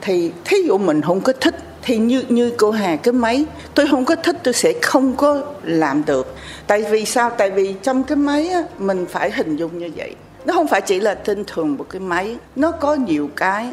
Thì 0.00 0.32
thí 0.44 0.56
dụ 0.66 0.78
mình 0.78 1.02
không 1.02 1.20
có 1.20 1.32
thích 1.32 1.54
thì 1.82 1.96
như 1.98 2.22
như 2.28 2.52
cô 2.56 2.70
Hà 2.70 2.96
cái 2.96 3.12
máy 3.12 3.44
tôi 3.74 3.86
không 3.90 4.04
có 4.04 4.16
thích 4.16 4.36
tôi 4.42 4.54
sẽ 4.54 4.72
không 4.82 5.16
có 5.16 5.42
làm 5.62 6.04
được. 6.06 6.34
Tại 6.66 6.82
vì 6.82 7.04
sao? 7.04 7.30
Tại 7.30 7.50
vì 7.50 7.74
trong 7.82 8.04
cái 8.04 8.16
máy 8.16 8.48
á, 8.48 8.62
mình 8.78 9.06
phải 9.06 9.30
hình 9.30 9.56
dung 9.56 9.78
như 9.78 9.90
vậy. 9.96 10.14
Nó 10.44 10.54
không 10.54 10.66
phải 10.66 10.80
chỉ 10.80 11.00
là 11.00 11.14
tinh 11.14 11.44
thường 11.46 11.76
một 11.76 11.86
cái 11.90 12.00
máy 12.00 12.36
nó 12.56 12.70
có 12.70 12.94
nhiều 12.94 13.30
cái. 13.36 13.72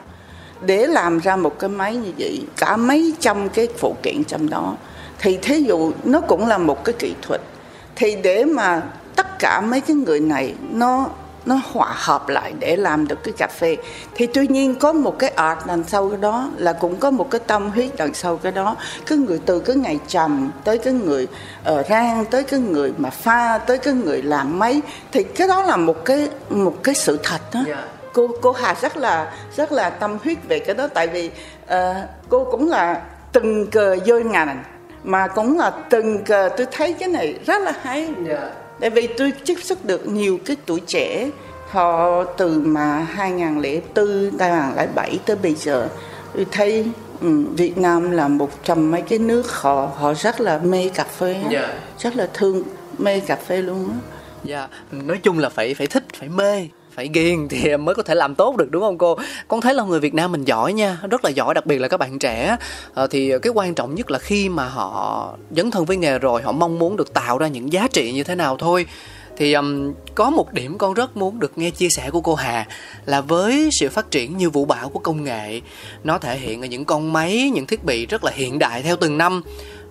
Để 0.65 0.87
làm 0.87 1.19
ra 1.19 1.35
một 1.35 1.59
cái 1.59 1.69
máy 1.69 1.95
như 1.95 2.11
vậy 2.17 2.41
cả 2.57 2.77
mấy 2.77 3.13
trăm 3.19 3.49
cái 3.49 3.67
phụ 3.77 3.95
kiện 4.03 4.23
trong 4.23 4.49
đó 4.49 4.75
thì 5.23 5.37
thí 5.37 5.61
dụ 5.61 5.91
nó 6.03 6.21
cũng 6.21 6.47
là 6.47 6.57
một 6.57 6.83
cái 6.83 6.95
kỹ 6.99 7.15
thuật. 7.21 7.41
Thì 7.95 8.15
để 8.15 8.45
mà 8.45 8.81
tất 9.15 9.39
cả 9.39 9.61
mấy 9.61 9.81
cái 9.81 9.95
người 9.95 10.19
này 10.19 10.55
nó 10.71 11.09
nó 11.45 11.59
hòa 11.71 11.93
hợp 11.95 12.29
lại 12.29 12.53
để 12.59 12.75
làm 12.75 13.07
được 13.07 13.23
cái 13.23 13.33
cà 13.37 13.47
phê 13.47 13.77
thì 14.15 14.27
tuy 14.27 14.47
nhiên 14.47 14.75
có 14.75 14.93
một 14.93 15.19
cái 15.19 15.29
art 15.29 15.59
đằng 15.65 15.83
sau 15.87 16.09
cái 16.09 16.17
đó 16.17 16.49
là 16.57 16.73
cũng 16.73 16.95
có 16.95 17.11
một 17.11 17.31
cái 17.31 17.41
tâm 17.47 17.69
huyết 17.69 17.89
đằng 17.97 18.13
sau 18.13 18.37
cái 18.37 18.51
đó. 18.51 18.75
Cái 19.05 19.17
người 19.17 19.39
từ 19.45 19.59
cái 19.59 19.75
ngày 19.75 19.99
trầm 20.07 20.51
tới 20.63 20.77
cái 20.77 20.93
người 20.93 21.27
uh, 21.71 21.85
rang 21.89 22.25
tới 22.25 22.43
cái 22.43 22.59
người 22.59 22.93
mà 22.97 23.09
pha 23.09 23.57
tới 23.57 23.77
cái 23.77 23.93
người 23.93 24.21
làm 24.21 24.59
máy 24.59 24.81
thì 25.11 25.23
cái 25.23 25.47
đó 25.47 25.63
là 25.63 25.77
một 25.77 26.05
cái 26.05 26.29
một 26.49 26.83
cái 26.83 26.95
sự 26.95 27.19
thật 27.23 27.41
đó 27.53 27.59
Dạ. 27.67 27.83
cô 28.13 28.27
cô 28.41 28.51
Hà 28.51 28.75
rất 28.81 28.97
là 28.97 29.31
rất 29.57 29.71
là 29.71 29.89
tâm 29.89 30.17
huyết 30.23 30.37
về 30.47 30.59
cái 30.59 30.75
đó 30.75 30.87
tại 30.93 31.07
vì 31.07 31.31
ờ, 31.67 31.95
cô 32.29 32.47
cũng 32.51 32.69
là 32.69 33.01
từng 33.31 33.67
cờ 33.67 33.97
vô 34.05 34.19
ngành 34.19 34.63
mà 35.03 35.27
cũng 35.27 35.57
là 35.57 35.71
từng 35.89 36.23
cờ 36.23 36.49
tôi 36.57 36.67
thấy 36.71 36.93
cái 36.93 37.09
này 37.09 37.35
rất 37.45 37.61
là 37.61 37.73
hay 37.81 38.09
dạ 38.27 38.49
tại 38.79 38.89
vì 38.89 39.07
tôi 39.07 39.33
tiếp 39.45 39.55
xúc 39.63 39.77
được 39.83 40.07
nhiều 40.07 40.39
cái 40.45 40.57
tuổi 40.65 40.79
trẻ 40.87 41.29
họ 41.69 42.23
từ 42.23 42.61
mà 42.65 43.07
2004 43.09 44.31
2007 44.39 45.19
tới 45.25 45.35
bây 45.35 45.53
giờ 45.53 45.87
tôi 46.35 46.45
thấy 46.51 46.85
ừ, 47.21 47.45
Việt 47.57 47.77
Nam 47.77 48.11
là 48.11 48.27
một 48.27 48.49
trong 48.63 48.91
mấy 48.91 49.01
cái 49.01 49.19
nước 49.19 49.51
họ 49.51 49.89
họ 49.95 50.13
rất 50.13 50.41
là 50.41 50.57
mê 50.63 50.89
cà 50.93 51.03
phê. 51.03 51.35
Dạ. 51.51 51.73
rất 51.99 52.15
là 52.15 52.29
thương 52.33 52.63
mê 52.97 53.19
cà 53.19 53.35
phê 53.35 53.61
luôn 53.61 53.89
á 53.89 53.95
Dạ, 54.43 54.67
nói 54.91 55.19
chung 55.23 55.39
là 55.39 55.49
phải 55.49 55.73
phải 55.73 55.87
thích, 55.87 56.03
phải 56.19 56.29
mê, 56.29 56.67
phải 56.95 57.09
ghiền 57.13 57.47
thì 57.47 57.77
mới 57.77 57.95
có 57.95 58.03
thể 58.03 58.15
làm 58.15 58.35
tốt 58.35 58.57
được 58.57 58.71
đúng 58.71 58.83
không 58.83 58.97
cô? 58.97 59.17
Con 59.47 59.61
thấy 59.61 59.73
là 59.73 59.83
người 59.83 59.99
Việt 59.99 60.13
Nam 60.13 60.31
mình 60.31 60.45
giỏi 60.45 60.73
nha, 60.73 60.97
rất 61.09 61.25
là 61.25 61.29
giỏi, 61.29 61.53
đặc 61.53 61.65
biệt 61.65 61.79
là 61.79 61.87
các 61.87 61.97
bạn 61.97 62.19
trẻ. 62.19 62.57
Ờ, 62.93 63.07
thì 63.07 63.33
cái 63.41 63.51
quan 63.55 63.75
trọng 63.75 63.95
nhất 63.95 64.11
là 64.11 64.19
khi 64.19 64.49
mà 64.49 64.67
họ 64.69 65.33
dấn 65.55 65.71
thân 65.71 65.85
với 65.85 65.97
nghề 65.97 66.19
rồi, 66.19 66.41
họ 66.41 66.51
mong 66.51 66.79
muốn 66.79 66.97
được 66.97 67.13
tạo 67.13 67.37
ra 67.37 67.47
những 67.47 67.73
giá 67.73 67.87
trị 67.87 68.11
như 68.11 68.23
thế 68.23 68.35
nào 68.35 68.57
thôi. 68.57 68.85
Thì 69.37 69.53
um, 69.53 69.93
có 70.15 70.29
một 70.29 70.53
điểm 70.53 70.77
con 70.77 70.93
rất 70.93 71.17
muốn 71.17 71.39
được 71.39 71.57
nghe 71.57 71.69
chia 71.69 71.89
sẻ 71.89 72.09
của 72.09 72.21
cô 72.21 72.35
Hà 72.35 72.67
là 73.05 73.21
với 73.21 73.69
sự 73.79 73.89
phát 73.89 74.11
triển 74.11 74.37
như 74.37 74.49
vũ 74.49 74.65
bão 74.65 74.89
của 74.89 74.99
công 74.99 75.23
nghệ, 75.23 75.61
nó 76.03 76.17
thể 76.17 76.37
hiện 76.37 76.61
ở 76.61 76.65
những 76.67 76.85
con 76.85 77.13
máy, 77.13 77.51
những 77.53 77.65
thiết 77.65 77.83
bị 77.83 78.05
rất 78.05 78.23
là 78.23 78.31
hiện 78.35 78.59
đại 78.59 78.81
theo 78.81 78.95
từng 78.95 79.17
năm 79.17 79.41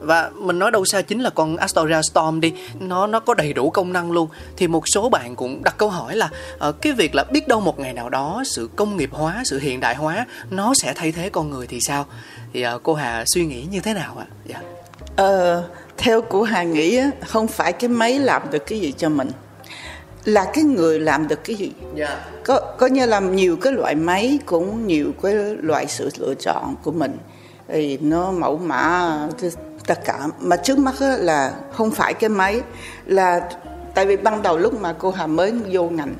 và 0.02 0.30
mình 0.34 0.58
nói 0.58 0.70
đâu 0.70 0.84
xa 0.84 1.02
chính 1.02 1.20
là 1.20 1.30
con 1.30 1.56
Astoria 1.56 2.02
Storm 2.02 2.40
đi. 2.40 2.52
Nó 2.80 3.06
nó 3.06 3.20
có 3.20 3.34
đầy 3.34 3.52
đủ 3.52 3.70
công 3.70 3.92
năng 3.92 4.12
luôn. 4.12 4.28
Thì 4.56 4.68
một 4.68 4.88
số 4.88 5.08
bạn 5.08 5.36
cũng 5.36 5.62
đặt 5.62 5.74
câu 5.78 5.88
hỏi 5.88 6.16
là 6.16 6.30
ờ, 6.58 6.72
cái 6.72 6.92
việc 6.92 7.14
là 7.14 7.24
biết 7.24 7.48
đâu 7.48 7.60
một 7.60 7.78
ngày 7.78 7.92
nào 7.92 8.08
đó 8.08 8.42
sự 8.46 8.70
công 8.76 8.96
nghiệp 8.96 9.10
hóa 9.12 9.42
sự 9.44 9.58
hiện 9.58 9.80
đại 9.80 9.94
hóa 9.94 10.26
nó 10.50 10.74
sẽ 10.74 10.92
thay 10.96 11.12
thế 11.12 11.28
con 11.30 11.50
người 11.50 11.66
thì 11.66 11.80
sao? 11.80 12.06
Thì 12.52 12.62
ờ, 12.62 12.78
cô 12.82 12.94
Hà 12.94 13.24
suy 13.26 13.46
nghĩ 13.46 13.66
như 13.70 13.80
thế 13.80 13.94
nào 13.94 14.16
ạ? 14.18 14.26
Dạ. 14.46 14.60
Ờ, 15.16 15.64
theo 15.98 16.22
của 16.22 16.42
Hà 16.42 16.62
nghĩ 16.62 17.00
không 17.26 17.48
phải 17.48 17.72
cái 17.72 17.88
máy 17.88 18.18
làm 18.18 18.42
được 18.50 18.66
cái 18.66 18.80
gì 18.80 18.92
cho 18.92 19.08
mình 19.08 19.30
là 20.24 20.50
cái 20.54 20.64
người 20.64 21.00
làm 21.00 21.28
được 21.28 21.44
cái 21.44 21.56
gì. 21.56 21.72
Dạ. 21.94 22.24
Có 22.44 22.60
có 22.78 22.86
như 22.86 23.06
là 23.06 23.20
nhiều 23.20 23.56
cái 23.56 23.72
loại 23.72 23.94
máy 23.94 24.38
cũng 24.46 24.86
nhiều 24.86 25.12
cái 25.22 25.34
loại 25.60 25.86
sự 25.86 26.08
lựa 26.18 26.34
chọn 26.34 26.74
của 26.82 26.92
mình. 26.92 27.18
Thì 27.68 27.98
nó 28.00 28.32
mẫu 28.32 28.58
mã 28.58 29.18
tất 29.86 30.04
cả. 30.04 30.18
Mà 30.40 30.56
trước 30.56 30.78
mắt 30.78 30.94
là 31.00 31.52
không 31.72 31.90
phải 31.90 32.14
cái 32.14 32.28
máy 32.30 32.60
là 33.06 33.40
tại 33.94 34.06
vì 34.06 34.16
ban 34.16 34.42
đầu 34.42 34.58
lúc 34.58 34.80
mà 34.80 34.94
cô 34.98 35.10
Hà 35.10 35.26
mới 35.26 35.52
vô 35.70 35.84
ngành 35.84 36.14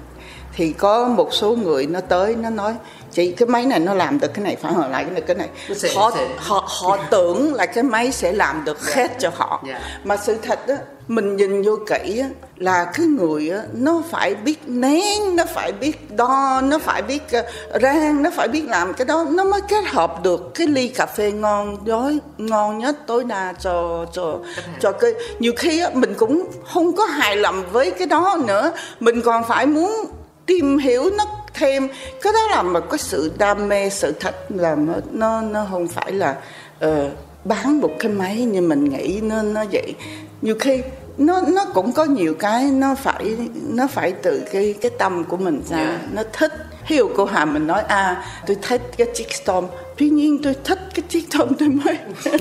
thì 0.57 0.72
có 0.72 1.05
một 1.09 1.29
số 1.33 1.57
người 1.57 1.87
nó 1.87 2.01
tới 2.01 2.37
nó 2.37 2.51
nói 2.51 2.75
chị 3.12 3.33
cái 3.33 3.48
máy 3.48 3.66
này 3.66 3.79
nó 3.81 3.94
làm 3.94 4.20
được 4.20 4.35
cái 4.35 4.44
này 4.44 4.57
phản 4.57 4.75
hồi 4.75 4.88
lại 4.90 5.05
cái 5.05 5.12
này 5.12 5.20
cái 5.22 5.37
này. 5.37 5.48
Sẽ- 5.77 5.94
họ 5.96 6.11
sẽ- 6.14 6.29
họ 6.38 6.68
họ 6.83 6.98
tưởng 7.11 7.55
là 7.55 7.66
cái 7.66 7.85
máy 7.85 8.12
sẽ 8.12 8.33
làm 8.33 8.64
được 8.64 8.94
hết 8.94 9.18
cho 9.18 9.31
họ. 9.35 9.62
Dạ. 9.68 9.81
mà 10.05 10.16
sự 10.16 10.37
thật 10.42 10.66
á 10.68 10.77
mình 11.14 11.37
nhìn 11.37 11.62
vô 11.62 11.77
kỹ 11.87 12.18
á 12.18 12.29
là 12.57 12.85
cái 12.85 13.07
người 13.07 13.51
á 13.51 13.62
nó 13.72 14.03
phải 14.11 14.35
biết 14.35 14.59
nén 14.66 15.37
nó 15.37 15.44
phải 15.55 15.72
biết 15.72 16.16
đo 16.16 16.61
nó 16.64 16.79
phải 16.79 17.03
biết 17.03 17.22
uh, 17.38 17.83
rang 17.83 18.22
nó 18.22 18.31
phải 18.37 18.48
biết 18.48 18.64
làm 18.68 18.94
cái 18.94 19.05
đó. 19.05 19.27
Nó 19.31 19.44
mới 19.44 19.61
kết 19.68 19.85
hợp 19.87 20.22
được 20.22 20.51
cái 20.55 20.66
ly 20.66 20.88
cà 20.88 21.07
phê 21.07 21.33
ngon 21.33 21.85
đó 21.85 22.11
ngon 22.38 22.79
nhất 22.79 22.96
tối 23.07 23.25
đa 23.25 23.55
cho 23.61 24.07
cho 24.12 24.38
cho 24.81 24.92
cái 24.92 25.11
nhiều 25.38 25.53
khi 25.57 25.81
á 25.81 25.90
mình 25.94 26.14
cũng 26.14 26.46
không 26.72 26.96
có 26.96 27.05
hài 27.05 27.37
lòng 27.37 27.64
với 27.72 27.90
cái 27.90 28.07
đó 28.07 28.38
nữa. 28.46 28.72
Mình 29.01 29.22
còn 29.22 29.44
phải 29.48 29.66
muốn 29.66 30.05
tìm 30.46 30.79
hiểu 30.79 31.11
nó 31.18 31.25
thêm. 31.55 31.88
Cái 32.22 32.33
đó 32.33 32.48
là 32.51 32.62
một 32.62 32.90
cái 32.90 32.98
sự 32.98 33.33
đam 33.38 33.68
mê 33.68 33.90
sự 33.90 34.12
thật 34.20 34.35
là 34.48 34.77
nó 35.12 35.40
nó 35.40 35.66
không 35.70 35.88
phải 35.88 36.12
là 36.12 36.37
ờ, 36.81 37.11
bán 37.44 37.81
một 37.81 37.90
cái 37.98 38.12
máy 38.12 38.37
như 38.37 38.61
mình 38.61 38.85
nghĩ 38.85 39.20
nó 39.22 39.42
nó 39.42 39.64
vậy. 39.72 39.94
Nhiều 40.42 40.55
khi 40.61 40.83
nó 41.18 41.40
nó 41.40 41.64
cũng 41.75 41.92
có 41.92 42.05
nhiều 42.05 42.35
cái 42.35 42.64
nó 42.64 42.94
phải 42.94 43.37
nó 43.68 43.87
phải 43.87 44.12
từ 44.12 44.42
cái 44.53 44.75
cái 44.81 44.90
tâm 44.98 45.25
của 45.25 45.37
mình 45.37 45.62
ra. 45.70 45.77
Yeah. 45.77 46.01
nó 46.12 46.22
thích. 46.33 46.53
Ví 46.88 46.96
dụ 46.96 47.09
cô 47.16 47.25
Hà 47.25 47.44
mình 47.44 47.66
nói 47.66 47.83
à 47.88 48.25
tôi 48.46 48.57
thích 48.62 48.83
cái 48.96 49.07
chiếc 49.14 49.33
storm. 49.33 49.66
Tuy 49.96 50.11
nhiên 50.11 50.42
tôi 50.42 50.55
thích 50.64 50.79
cái 50.94 51.03
chiếc 51.09 51.25
storm 51.31 51.55
tôi 51.59 51.68
mới. 51.68 51.98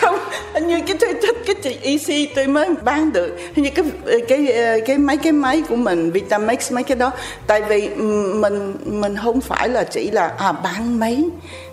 Không 0.00 0.18
như 0.66 0.80
cái 0.86 0.96
tôi 1.00 1.14
thích 1.22 1.36
cái 1.46 1.56
chị 1.62 1.78
EC 1.82 2.30
tôi 2.34 2.46
mới 2.46 2.68
bán 2.84 3.12
được. 3.12 3.38
Như 3.56 3.70
cái 3.70 3.84
cái 4.28 4.48
cái 4.86 4.98
mấy 4.98 5.16
cái 5.16 5.32
máy 5.32 5.62
của 5.68 5.76
mình 5.76 6.10
Vitamix 6.10 6.72
mấy 6.72 6.84
cái 6.84 6.96
đó. 6.96 7.12
Tại 7.46 7.62
vì 7.62 7.88
mình 8.34 8.74
mình 8.84 9.16
không 9.16 9.40
phải 9.40 9.68
là 9.68 9.84
chỉ 9.84 10.10
là 10.10 10.28
à 10.38 10.52
bán 10.52 10.98
máy. 10.98 11.24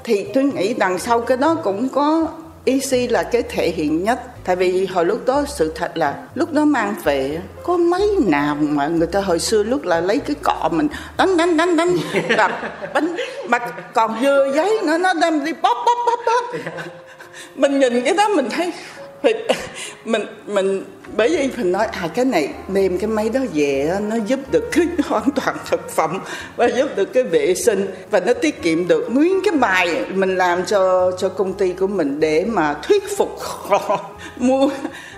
Thì 0.04 0.26
tôi 0.34 0.44
nghĩ 0.44 0.74
đằng 0.74 1.00
sau 1.00 1.22
cái 1.22 1.38
đó 1.38 1.56
cũng 1.64 1.90
có 1.90 2.28
EC 2.66 3.12
là 3.12 3.24
cái 3.24 3.44
thể 3.50 3.70
hiện 3.70 4.04
nhất. 4.04 4.20
Tại 4.44 4.56
vì 4.56 4.86
hồi 4.86 5.06
lúc 5.06 5.26
đó 5.26 5.46
sự 5.48 5.72
thật 5.76 5.92
là 5.96 6.16
lúc 6.36 6.52
đó 6.52 6.66
mang 6.66 6.96
về 7.04 7.42
có 7.64 7.78
mấy 7.78 8.10
nào 8.28 8.56
mà 8.60 8.88
người 8.88 9.08
ta 9.08 9.20
hồi 9.22 9.40
xưa 9.40 9.64
lúc 9.64 9.84
là 9.84 10.00
lấy 10.00 10.20
cái 10.20 10.36
cọ 10.44 10.70
mình 10.72 10.88
đánh 11.18 11.38
đánh 11.38 11.58
đánh 11.58 11.78
đánh 11.78 11.98
đập 12.38 12.52
bánh 12.94 13.16
mà 13.48 13.60
còn 13.94 14.22
dưa 14.22 14.52
giấy 14.56 14.80
nữa 14.84 14.98
nó 14.98 15.14
đem 15.14 15.46
đi 15.46 15.54
bóp 15.54 15.84
bóp 15.86 16.06
bóp 16.06 16.20
bóp. 16.26 16.58
Mình 17.56 17.80
nhìn 17.80 18.02
cái 18.06 18.14
đó 18.14 18.28
mình 18.28 18.50
thấy 18.50 18.74
mình 20.06 20.26
mình 20.48 20.84
bởi 21.18 21.30
vì 21.30 21.50
mình 21.58 21.72
nói 21.72 21.86
à 21.86 22.08
cái 22.16 22.26
này 22.26 22.50
đem 22.68 22.98
cái 22.98 23.08
máy 23.08 23.30
đó 23.30 23.40
về 23.54 23.98
nó 24.10 24.16
giúp 24.16 24.40
được 24.52 24.70
cái 24.72 24.86
an 25.12 25.30
toàn 25.36 25.58
thực 25.70 25.90
phẩm 25.92 26.20
và 26.56 26.66
giúp 26.68 26.90
được 26.96 27.14
cái 27.14 27.24
vệ 27.24 27.56
sinh 27.56 27.88
và 28.12 28.20
nó 28.20 28.34
tiết 28.34 28.62
kiệm 28.62 28.88
được 28.88 29.08
nguyên 29.12 29.40
cái 29.44 29.54
bài 29.56 30.06
mình 30.14 30.36
làm 30.36 30.66
cho 30.66 31.12
cho 31.20 31.30
công 31.30 31.54
ty 31.54 31.74
của 31.74 31.88
mình 31.88 32.20
để 32.20 32.46
mà 32.46 32.74
thuyết 32.74 33.04
phục 33.18 33.40
họ 33.40 34.10
mua 34.38 34.70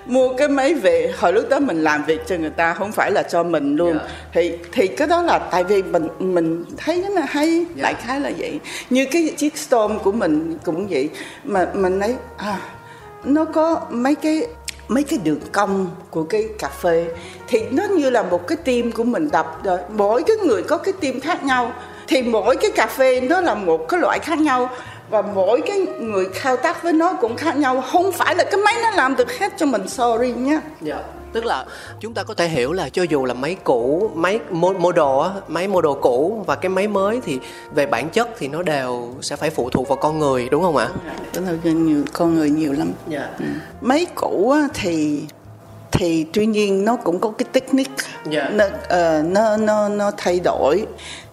mua 0.05 0.33
cái 0.33 0.47
máy 0.47 0.73
về 0.73 1.13
hồi 1.17 1.33
lúc 1.33 1.49
đó 1.49 1.59
mình 1.59 1.83
làm 1.83 2.05
việc 2.05 2.21
cho 2.27 2.35
người 2.35 2.49
ta 2.49 2.73
không 2.73 2.91
phải 2.91 3.11
là 3.11 3.23
cho 3.23 3.43
mình 3.43 3.75
luôn 3.75 3.93
Dạ. 3.93 4.07
thì 4.33 4.51
thì 4.71 4.87
cái 4.87 5.07
đó 5.07 5.21
là 5.21 5.39
tại 5.39 5.63
vì 5.63 5.83
mình 5.83 6.07
mình 6.19 6.65
thấy 6.77 7.03
nó 7.03 7.09
là 7.09 7.25
hay 7.29 7.65
Dạ. 7.75 7.81
đại 7.83 7.93
khái 7.93 8.19
là 8.19 8.31
vậy 8.37 8.59
như 8.89 9.05
cái 9.11 9.33
chiếc 9.37 9.57
storm 9.57 9.99
của 9.99 10.11
mình 10.11 10.57
cũng 10.65 10.87
vậy 10.87 11.09
mà 11.43 11.67
mình 11.73 11.99
thấy 11.99 12.15
à 12.37 12.59
nó 13.25 13.45
có 13.45 13.81
mấy 13.89 14.15
cái 14.15 14.47
mấy 14.87 15.03
cái 15.03 15.19
đường 15.23 15.39
cong 15.51 15.87
của 16.09 16.23
cái 16.23 16.45
cà 16.59 16.69
phê. 16.69 17.05
Thì 17.47 17.63
nó 17.71 17.83
như 17.83 18.09
là 18.09 18.23
một 18.23 18.47
cái 18.47 18.57
tim 18.63 18.91
của 18.91 19.03
mình 19.03 19.29
đập 19.31 19.63
rồi. 19.63 19.79
Mỗi 19.89 20.23
cái 20.23 20.37
người 20.37 20.63
có 20.63 20.77
cái 20.77 20.93
tim 20.99 21.19
khác 21.19 21.43
nhau. 21.43 21.73
Thì 22.07 22.21
mỗi 22.21 22.55
cái 22.55 22.71
cà 22.71 22.87
phê 22.87 23.21
nó 23.21 23.41
là 23.41 23.55
một 23.55 23.89
cái 23.89 23.99
loại 23.99 24.19
khác 24.19 24.39
nhau. 24.39 24.69
Và 25.09 25.21
mỗi 25.21 25.61
cái 25.61 25.79
người 25.99 26.27
thao 26.41 26.57
tác 26.57 26.83
với 26.83 26.93
nó 26.93 27.13
cũng 27.13 27.35
khác 27.35 27.57
nhau. 27.57 27.83
Không 27.91 28.11
phải 28.11 28.35
là 28.35 28.43
cái 28.43 28.57
máy 28.57 28.75
nó 28.83 28.91
làm 28.91 29.15
được 29.15 29.39
hết 29.39 29.53
cho 29.57 29.65
mình, 29.65 29.87
sorry 29.87 30.33
nhé 30.33 30.51
yeah 30.51 30.63
dạ. 30.81 30.97
Tức 31.35 31.45
là 31.45 31.65
chúng 31.99 32.13
ta 32.13 32.23
có 32.23 32.33
thể 32.33 32.47
hiểu 32.47 32.73
là 32.73 32.89
cho 32.89 33.03
dù 33.03 33.25
là 33.25 33.33
máy 33.33 33.55
cũ, 33.63 34.11
máy 34.15 34.39
mo- 34.51 34.73
model 34.79 35.23
á, 35.35 35.41
máy 35.47 35.67
model 35.67 35.91
cũ 36.01 36.43
và 36.47 36.55
cái 36.55 36.69
máy 36.69 36.87
mới 36.87 37.19
thì 37.25 37.39
về 37.73 37.85
bản 37.85 38.09
chất 38.09 38.29
thì 38.39 38.47
nó 38.47 38.63
đều 38.63 39.09
sẽ 39.21 39.35
phải 39.35 39.49
phụ 39.49 39.69
thuộc 39.69 39.87
vào 39.87 39.95
con 39.97 40.19
người 40.19 40.49
đúng 40.49 40.63
không 40.63 40.77
ạ? 40.77 40.89
đó 41.35 41.41
là 41.45 41.51
nhiều 41.73 42.03
con 42.13 42.35
người 42.35 42.49
nhiều 42.49 42.73
lắm 42.73 42.91
Dạ. 43.07 43.29
máy 43.81 44.05
cũ 44.15 44.55
thì 44.73 45.19
thì 45.91 46.25
tuy 46.33 46.45
nhiên 46.45 46.85
nó 46.85 46.95
cũng 46.95 47.19
có 47.19 47.31
cái 47.37 47.45
technique 47.53 48.05
Dạ. 48.29 48.49
nó, 48.49 48.65
ờ, 48.89 49.23
nó 49.25 49.57
nó 49.57 49.89
nó 49.89 50.11
thay 50.17 50.39
đổi 50.43 50.85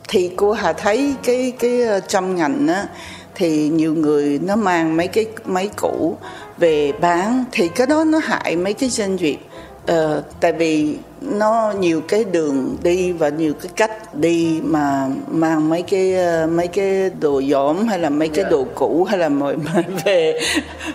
thì 0.08 0.30
cô 0.36 0.52
Hà 0.52 0.72
thấy 0.72 1.14
cái 1.22 1.52
cái 1.58 1.82
ờ, 1.82 2.00
trong 2.00 2.36
ngành 2.36 2.68
á 2.68 2.86
thì 3.34 3.68
nhiều 3.68 3.94
người 3.94 4.40
nó 4.44 4.56
mang 4.56 4.96
mấy 4.96 5.06
cái 5.08 5.26
máy 5.44 5.68
cũ 5.76 6.16
về 6.58 6.92
bán 6.92 7.44
thì 7.52 7.68
cái 7.68 7.86
đó 7.86 8.04
nó 8.04 8.18
hại 8.18 8.56
mấy 8.56 8.74
cái 8.74 8.88
doanh 8.88 9.16
nghiệp 9.16 9.38
Ờ, 9.86 10.22
tại 10.40 10.52
vì 10.52 10.96
nó 11.20 11.72
nhiều 11.80 12.00
cái 12.08 12.24
đường 12.24 12.76
đi 12.82 13.12
và 13.12 13.28
nhiều 13.28 13.52
cái 13.62 13.70
cách 13.76 14.14
đi 14.14 14.60
mà 14.62 15.08
mang 15.30 15.68
mấy 15.68 15.82
cái 15.82 16.14
ờ, 16.14 16.46
mấy 16.46 16.66
cái 16.66 17.10
đồ 17.20 17.42
dỗm 17.42 17.86
hay 17.88 17.98
là 17.98 18.10
mấy 18.10 18.28
cái 18.28 18.44
Dạ. 18.44 18.50
đồ 18.50 18.66
cũ 18.74 19.04
hay 19.10 19.18
là 19.18 19.28
mọi 19.28 19.56
mà 19.74 19.82
về 20.04 20.40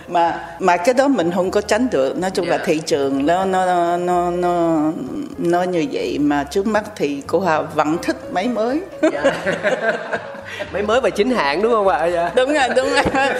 mà 0.08 0.40
mà 0.58 0.76
cái 0.76 0.94
đó 0.94 1.08
mình 1.08 1.30
không 1.30 1.50
có 1.50 1.60
tránh 1.60 1.86
được 1.90 2.18
nói 2.18 2.30
chung 2.30 2.48
là 2.48 2.58
Dạ. 2.58 2.64
thị 2.66 2.80
trường 2.86 3.26
nó 3.26 3.44
nó 3.44 3.96
nó 3.96 4.30
nó 4.30 4.82
nó 5.38 5.62
như 5.62 5.86
vậy 5.92 6.18
mà 6.18 6.44
trước 6.44 6.66
mắt 6.66 6.84
thì 6.96 7.22
cô 7.26 7.40
Hà 7.40 7.60
vẫn 7.60 7.96
thích 8.02 8.16
máy 8.32 8.48
mới 8.48 8.80
Dạ. 9.12 9.22
máy 10.72 10.82
mới 10.82 11.00
và 11.00 11.10
chính 11.10 11.30
hãng 11.30 11.62
đúng 11.62 11.72
không 11.72 11.88
ạ? 11.88 12.06
Dạ. 12.06 12.30
đúng 12.34 12.52
rồi 12.52 12.68
đúng 12.76 12.88
rồi 12.90 13.02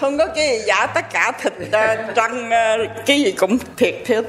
không 0.00 0.18
có 0.18 0.26
cái 0.26 0.48
gì 0.48 0.64
giả 0.66 0.86
tất 0.86 1.12
cả 1.12 1.32
thịt 1.42 1.52
ờ, 1.72 1.96
răng 2.16 2.50
ờ, 2.50 2.76
cái 3.06 3.20
gì 3.20 3.32
cũng 3.32 3.58
thiệt 3.76 3.94
thiệt 4.04 4.24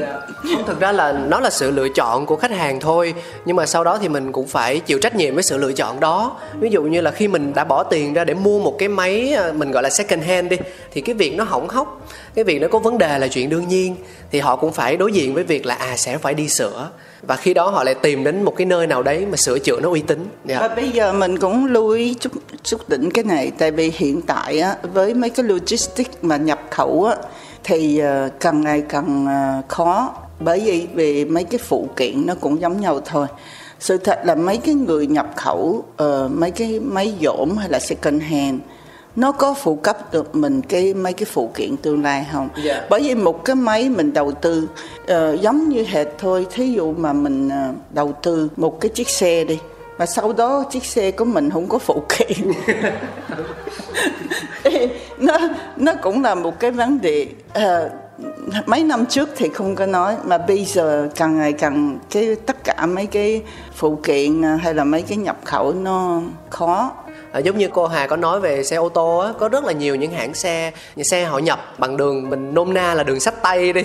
Dạ. 0.00 0.20
Không, 0.42 0.66
thực 0.66 0.80
ra 0.80 0.92
là 0.92 1.12
nó 1.12 1.40
là 1.40 1.50
sự 1.50 1.70
lựa 1.70 1.88
chọn 1.88 2.26
của 2.26 2.36
khách 2.36 2.50
hàng 2.50 2.80
thôi 2.80 3.14
nhưng 3.44 3.56
mà 3.56 3.66
sau 3.66 3.84
đó 3.84 3.98
thì 4.02 4.08
mình 4.08 4.32
cũng 4.32 4.46
phải 4.46 4.80
chịu 4.80 4.98
trách 4.98 5.14
nhiệm 5.14 5.34
với 5.34 5.42
sự 5.42 5.56
lựa 5.56 5.72
chọn 5.72 6.00
đó 6.00 6.36
ví 6.60 6.68
dụ 6.70 6.82
như 6.82 7.00
là 7.00 7.10
khi 7.10 7.28
mình 7.28 7.52
đã 7.54 7.64
bỏ 7.64 7.82
tiền 7.82 8.14
ra 8.14 8.24
để 8.24 8.34
mua 8.34 8.60
một 8.60 8.76
cái 8.78 8.88
máy 8.88 9.32
à, 9.32 9.52
mình 9.52 9.70
gọi 9.70 9.82
là 9.82 9.90
second 9.90 10.24
hand 10.24 10.50
đi 10.50 10.56
thì 10.90 11.00
cái 11.00 11.14
việc 11.14 11.34
nó 11.34 11.44
hỏng 11.44 11.68
hóc 11.68 12.06
cái 12.34 12.44
việc 12.44 12.60
nó 12.60 12.68
có 12.68 12.78
vấn 12.78 12.98
đề 12.98 13.18
là 13.18 13.28
chuyện 13.28 13.50
đương 13.50 13.68
nhiên 13.68 13.96
thì 14.30 14.40
họ 14.40 14.56
cũng 14.56 14.72
phải 14.72 14.96
đối 14.96 15.12
diện 15.12 15.34
với 15.34 15.44
việc 15.44 15.66
là 15.66 15.74
à 15.74 15.96
sẽ 15.96 16.18
phải 16.18 16.34
đi 16.34 16.48
sửa 16.48 16.90
và 17.22 17.36
khi 17.36 17.54
đó 17.54 17.70
họ 17.70 17.84
lại 17.84 17.94
tìm 17.94 18.24
đến 18.24 18.42
một 18.42 18.56
cái 18.56 18.66
nơi 18.66 18.86
nào 18.86 19.02
đấy 19.02 19.26
mà 19.26 19.36
sửa 19.36 19.58
chữa 19.58 19.80
nó 19.80 19.90
uy 19.90 20.00
tín. 20.00 20.26
Yeah. 20.48 20.60
Và 20.60 20.68
bây 20.68 20.90
giờ 20.90 21.12
mình 21.12 21.38
cũng 21.38 21.66
lưu 21.66 21.90
ý 21.90 22.14
chút, 22.14 22.32
chút 22.62 22.88
đỉnh 22.88 23.10
cái 23.10 23.24
này 23.24 23.52
tại 23.58 23.70
vì 23.70 23.92
hiện 23.94 24.22
tại 24.22 24.60
á, 24.60 24.76
với 24.92 25.14
mấy 25.14 25.30
cái 25.30 25.46
logistics 25.46 26.16
mà 26.22 26.36
nhập 26.36 26.60
khẩu 26.70 27.04
á, 27.04 27.16
thì 27.64 28.02
uh, 28.02 28.32
càng 28.40 28.60
ngày 28.60 28.82
càng 28.88 29.26
uh, 29.26 29.68
khó. 29.68 30.14
Bởi 30.40 30.60
vì 30.60 30.86
về 30.94 31.24
mấy 31.24 31.44
cái 31.44 31.58
phụ 31.58 31.88
kiện 31.96 32.26
nó 32.26 32.34
cũng 32.40 32.60
giống 32.60 32.80
nhau 32.80 33.00
thôi. 33.04 33.26
Sự 33.80 33.98
thật 33.98 34.20
là 34.24 34.34
mấy 34.34 34.56
cái 34.56 34.74
người 34.74 35.06
nhập 35.06 35.26
khẩu 35.36 35.84
uh, 36.02 36.30
mấy 36.30 36.50
cái 36.50 36.80
máy 36.80 37.14
dỗm 37.22 37.56
hay 37.56 37.68
là 37.68 37.78
second 37.80 38.22
hand 38.22 38.60
nó 39.16 39.32
có 39.32 39.54
phụ 39.54 39.76
cấp 39.76 40.12
được 40.12 40.34
mình 40.34 40.62
cái 40.62 40.94
mấy 40.94 41.12
cái 41.12 41.24
phụ 41.24 41.50
kiện 41.54 41.76
tương 41.76 42.02
lai 42.02 42.26
không 42.32 42.48
yeah. 42.54 42.66
Dạ. 42.66 42.86
bởi 42.90 43.00
vì 43.00 43.14
một 43.14 43.44
cái 43.44 43.56
máy 43.56 43.88
mình 43.88 44.12
đầu 44.12 44.32
tư 44.32 44.68
uh, 45.02 45.40
giống 45.40 45.68
như 45.68 45.84
hệt 45.88 46.06
thôi 46.18 46.46
thí 46.50 46.72
dụ 46.72 46.92
mà 46.92 47.12
mình 47.12 47.48
uh, 47.48 47.76
đầu 47.90 48.12
tư 48.22 48.48
một 48.56 48.80
cái 48.80 48.88
chiếc 48.88 49.08
xe 49.08 49.44
đi 49.44 49.58
và 49.96 50.06
sau 50.06 50.32
đó 50.32 50.64
chiếc 50.70 50.84
xe 50.84 51.10
của 51.10 51.24
mình 51.24 51.50
không 51.50 51.68
có 51.68 51.78
phụ 51.78 52.02
kiện 52.08 52.52
nó 55.18 55.38
nó 55.76 55.92
cũng 56.02 56.22
là 56.22 56.34
một 56.34 56.60
cái 56.60 56.70
vấn 56.70 57.00
đề 57.00 57.26
uh, 57.58 57.92
mấy 58.66 58.84
năm 58.84 59.06
trước 59.06 59.28
thì 59.36 59.48
không 59.48 59.74
có 59.74 59.86
nói 59.86 60.16
mà 60.24 60.38
bây 60.38 60.64
giờ 60.64 61.08
càng 61.14 61.38
ngày 61.38 61.52
càng 61.52 61.98
cái 62.10 62.36
tất 62.46 62.64
cả 62.64 62.86
mấy 62.86 63.06
cái 63.06 63.42
phụ 63.74 63.96
kiện 64.02 64.42
hay 64.42 64.74
là 64.74 64.84
mấy 64.84 65.02
cái 65.02 65.18
nhập 65.18 65.36
khẩu 65.44 65.72
nó 65.72 66.20
khó 66.50 66.92
à, 67.32 67.38
giống 67.38 67.58
như 67.58 67.68
cô 67.72 67.86
Hà 67.86 68.06
có 68.06 68.16
nói 68.16 68.40
về 68.40 68.64
xe 68.64 68.76
ô 68.76 68.88
tô 68.88 69.18
á 69.18 69.32
có 69.38 69.48
rất 69.48 69.64
là 69.64 69.72
nhiều 69.72 69.94
những 69.94 70.10
hãng 70.10 70.34
xe 70.34 70.72
những 70.96 71.04
xe 71.04 71.24
họ 71.24 71.38
nhập 71.38 71.74
bằng 71.78 71.96
đường 71.96 72.30
mình 72.30 72.54
nôm 72.54 72.74
na 72.74 72.94
là 72.94 73.02
đường 73.02 73.20
sách 73.20 73.42
tay 73.42 73.72
đi. 73.72 73.82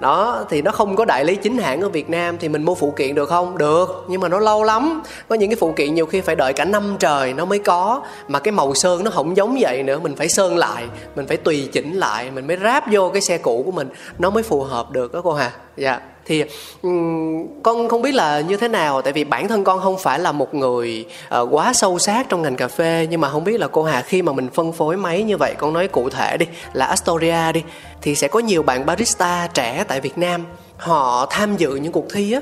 Đó 0.00 0.44
thì 0.50 0.62
nó 0.62 0.70
không 0.70 0.96
có 0.96 1.04
đại 1.04 1.24
lý 1.24 1.36
chính 1.36 1.58
hãng 1.58 1.80
ở 1.80 1.88
Việt 1.88 2.10
Nam 2.10 2.38
thì 2.38 2.48
mình 2.48 2.62
mua 2.62 2.74
phụ 2.74 2.90
kiện 2.90 3.14
được 3.14 3.28
không? 3.28 3.58
Được 3.58 4.04
nhưng 4.08 4.20
mà 4.20 4.28
nó 4.28 4.38
lâu 4.38 4.64
lắm. 4.64 5.02
Có 5.28 5.34
những 5.34 5.50
cái 5.50 5.56
phụ 5.60 5.72
kiện 5.72 5.94
nhiều 5.94 6.06
khi 6.06 6.20
phải 6.20 6.34
đợi 6.36 6.52
cả 6.52 6.64
năm 6.64 6.96
trời 6.98 7.32
nó 7.32 7.44
mới 7.44 7.58
có 7.58 8.02
mà 8.28 8.38
cái 8.38 8.52
màu 8.52 8.74
sơn 8.74 9.04
nó 9.04 9.10
không 9.10 9.36
giống 9.36 9.56
vậy 9.60 9.82
nữa 9.82 9.98
mình 9.98 10.16
phải 10.16 10.28
sơn 10.28 10.56
lại 10.56 10.84
mình 11.16 11.26
phải 11.26 11.36
tùy 11.36 11.68
chỉnh 11.72 11.96
lại 11.96 12.30
mình 12.30 12.46
mới 12.46 12.56
ráp 12.62 12.84
vô 12.92 13.10
cái 13.12 13.22
xe 13.22 13.38
cũ 13.38 13.62
của 13.66 13.72
mình 13.72 13.88
nó 14.18 14.30
mới 14.30 14.42
phù 14.42 14.62
hợp 14.62 14.90
được 14.90 15.12
đó 15.12 15.20
cô 15.24 15.32
Hà. 15.32 15.52
Dạ 15.76 16.00
thì 16.26 16.44
um, 16.82 17.46
con 17.62 17.88
không 17.88 18.02
biết 18.02 18.14
là 18.14 18.40
như 18.40 18.56
thế 18.56 18.68
nào 18.68 19.02
tại 19.02 19.12
vì 19.12 19.24
bản 19.24 19.48
thân 19.48 19.64
con 19.64 19.80
không 19.80 19.98
phải 19.98 20.18
là 20.18 20.32
một 20.32 20.54
người 20.54 21.06
uh, 21.40 21.48
quá 21.50 21.72
sâu 21.72 21.98
sát 21.98 22.28
trong 22.28 22.42
ngành 22.42 22.56
cà 22.56 22.68
phê 22.68 23.06
nhưng 23.10 23.20
mà 23.20 23.28
không 23.28 23.44
biết 23.44 23.60
là 23.60 23.68
cô 23.68 23.82
Hà 23.82 24.02
khi 24.02 24.22
mà 24.22 24.32
mình 24.32 24.48
phân 24.54 24.72
phối 24.72 24.96
máy 24.96 25.22
như 25.22 25.36
vậy 25.36 25.54
con 25.58 25.72
nói 25.72 25.88
cụ 25.88 26.10
thể 26.10 26.36
đi 26.36 26.46
là 26.72 26.86
Astoria 26.86 27.52
đi 27.54 27.62
thì 28.02 28.14
sẽ 28.14 28.28
có 28.28 28.38
nhiều 28.38 28.62
bạn 28.62 28.86
barista 28.86 29.48
trẻ 29.54 29.84
tại 29.88 30.00
Việt 30.00 30.18
Nam 30.18 30.46
họ 30.76 31.26
tham 31.30 31.56
dự 31.56 31.74
những 31.76 31.92
cuộc 31.92 32.06
thi 32.12 32.32
á 32.32 32.40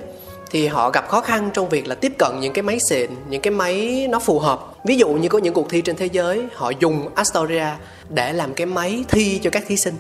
thì 0.50 0.66
họ 0.66 0.90
gặp 0.90 1.08
khó 1.08 1.20
khăn 1.20 1.50
trong 1.54 1.68
việc 1.68 1.86
là 1.86 1.94
tiếp 1.94 2.12
cận 2.18 2.40
những 2.40 2.52
cái 2.52 2.62
máy 2.62 2.78
xịn 2.80 3.10
những 3.28 3.42
cái 3.42 3.50
máy 3.50 4.06
nó 4.10 4.18
phù 4.18 4.38
hợp. 4.38 4.66
Ví 4.84 4.96
dụ 4.96 5.08
như 5.08 5.28
có 5.28 5.38
những 5.38 5.54
cuộc 5.54 5.70
thi 5.70 5.80
trên 5.82 5.96
thế 5.96 6.06
giới 6.06 6.44
họ 6.54 6.70
dùng 6.70 7.08
Astoria 7.14 7.66
để 8.08 8.32
làm 8.32 8.54
cái 8.54 8.66
máy 8.66 9.04
thi 9.08 9.40
cho 9.42 9.50
các 9.50 9.64
thí 9.66 9.76
sinh 9.76 9.94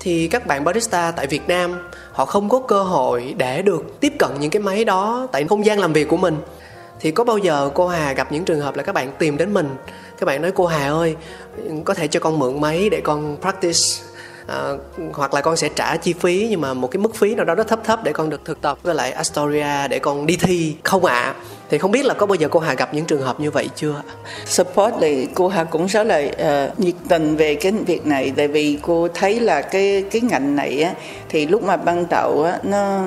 thì 0.00 0.28
các 0.28 0.46
bạn 0.46 0.64
barista 0.64 1.10
tại 1.10 1.26
Việt 1.26 1.48
Nam, 1.48 1.88
họ 2.12 2.24
không 2.24 2.48
có 2.48 2.60
cơ 2.60 2.82
hội 2.82 3.34
để 3.38 3.62
được 3.62 4.00
tiếp 4.00 4.12
cận 4.18 4.30
những 4.40 4.50
cái 4.50 4.62
máy 4.62 4.84
đó 4.84 5.26
tại 5.32 5.44
không 5.44 5.66
gian 5.66 5.78
làm 5.78 5.92
việc 5.92 6.08
của 6.08 6.16
mình. 6.16 6.36
Thì 7.00 7.10
có 7.10 7.24
bao 7.24 7.38
giờ 7.38 7.70
cô 7.74 7.88
Hà 7.88 8.12
gặp 8.12 8.32
những 8.32 8.44
trường 8.44 8.60
hợp 8.60 8.76
là 8.76 8.82
các 8.82 8.92
bạn 8.92 9.12
tìm 9.18 9.36
đến 9.36 9.54
mình, 9.54 9.68
các 10.18 10.24
bạn 10.24 10.42
nói, 10.42 10.52
cô 10.54 10.66
Hà 10.66 10.88
ơi, 10.88 11.16
có 11.84 11.94
thể 11.94 12.08
cho 12.08 12.20
con 12.20 12.38
mượn 12.38 12.60
máy 12.60 12.88
để 12.90 13.00
con 13.04 13.36
practice 13.40 13.78
à, 14.46 14.72
hoặc 15.12 15.34
là 15.34 15.40
con 15.40 15.56
sẽ 15.56 15.68
trả 15.68 15.96
chi 15.96 16.12
phí 16.12 16.46
nhưng 16.50 16.60
mà 16.60 16.74
một 16.74 16.90
cái 16.90 16.98
mức 16.98 17.14
phí 17.14 17.34
nào 17.34 17.44
đó 17.44 17.54
rất 17.54 17.68
thấp 17.68 17.80
thấp 17.84 18.00
để 18.04 18.12
con 18.12 18.30
được 18.30 18.44
thực 18.44 18.60
tập 18.60 18.78
với 18.82 18.94
lại 18.94 19.12
Astoria 19.12 19.88
để 19.90 19.98
con 19.98 20.26
đi 20.26 20.36
thi 20.36 20.76
không 20.82 21.04
ạ 21.04 21.14
à? 21.14 21.34
thì 21.70 21.78
không 21.78 21.90
biết 21.90 22.04
là 22.04 22.14
có 22.14 22.26
bao 22.26 22.34
giờ 22.34 22.48
cô 22.50 22.60
Hà 22.60 22.74
gặp 22.74 22.94
những 22.94 23.04
trường 23.04 23.22
hợp 23.22 23.40
như 23.40 23.50
vậy 23.50 23.68
chưa 23.76 24.02
support 24.46 24.94
thì 25.00 25.28
cô 25.34 25.48
Hà 25.48 25.64
cũng 25.64 25.86
rất 25.86 26.02
là 26.02 26.18
uh, 26.18 26.80
nhiệt 26.80 26.94
tình 27.08 27.36
về 27.36 27.54
cái 27.54 27.72
việc 27.72 28.06
này 28.06 28.32
tại 28.36 28.48
vì 28.48 28.78
cô 28.82 29.08
thấy 29.14 29.40
là 29.40 29.62
cái 29.62 30.04
cái 30.10 30.22
ngành 30.22 30.56
này 30.56 30.82
á 30.82 30.94
thì 31.28 31.46
lúc 31.46 31.62
mà 31.62 31.76
ban 31.76 32.08
đầu 32.10 32.42
á 32.42 32.58
nó 32.62 33.02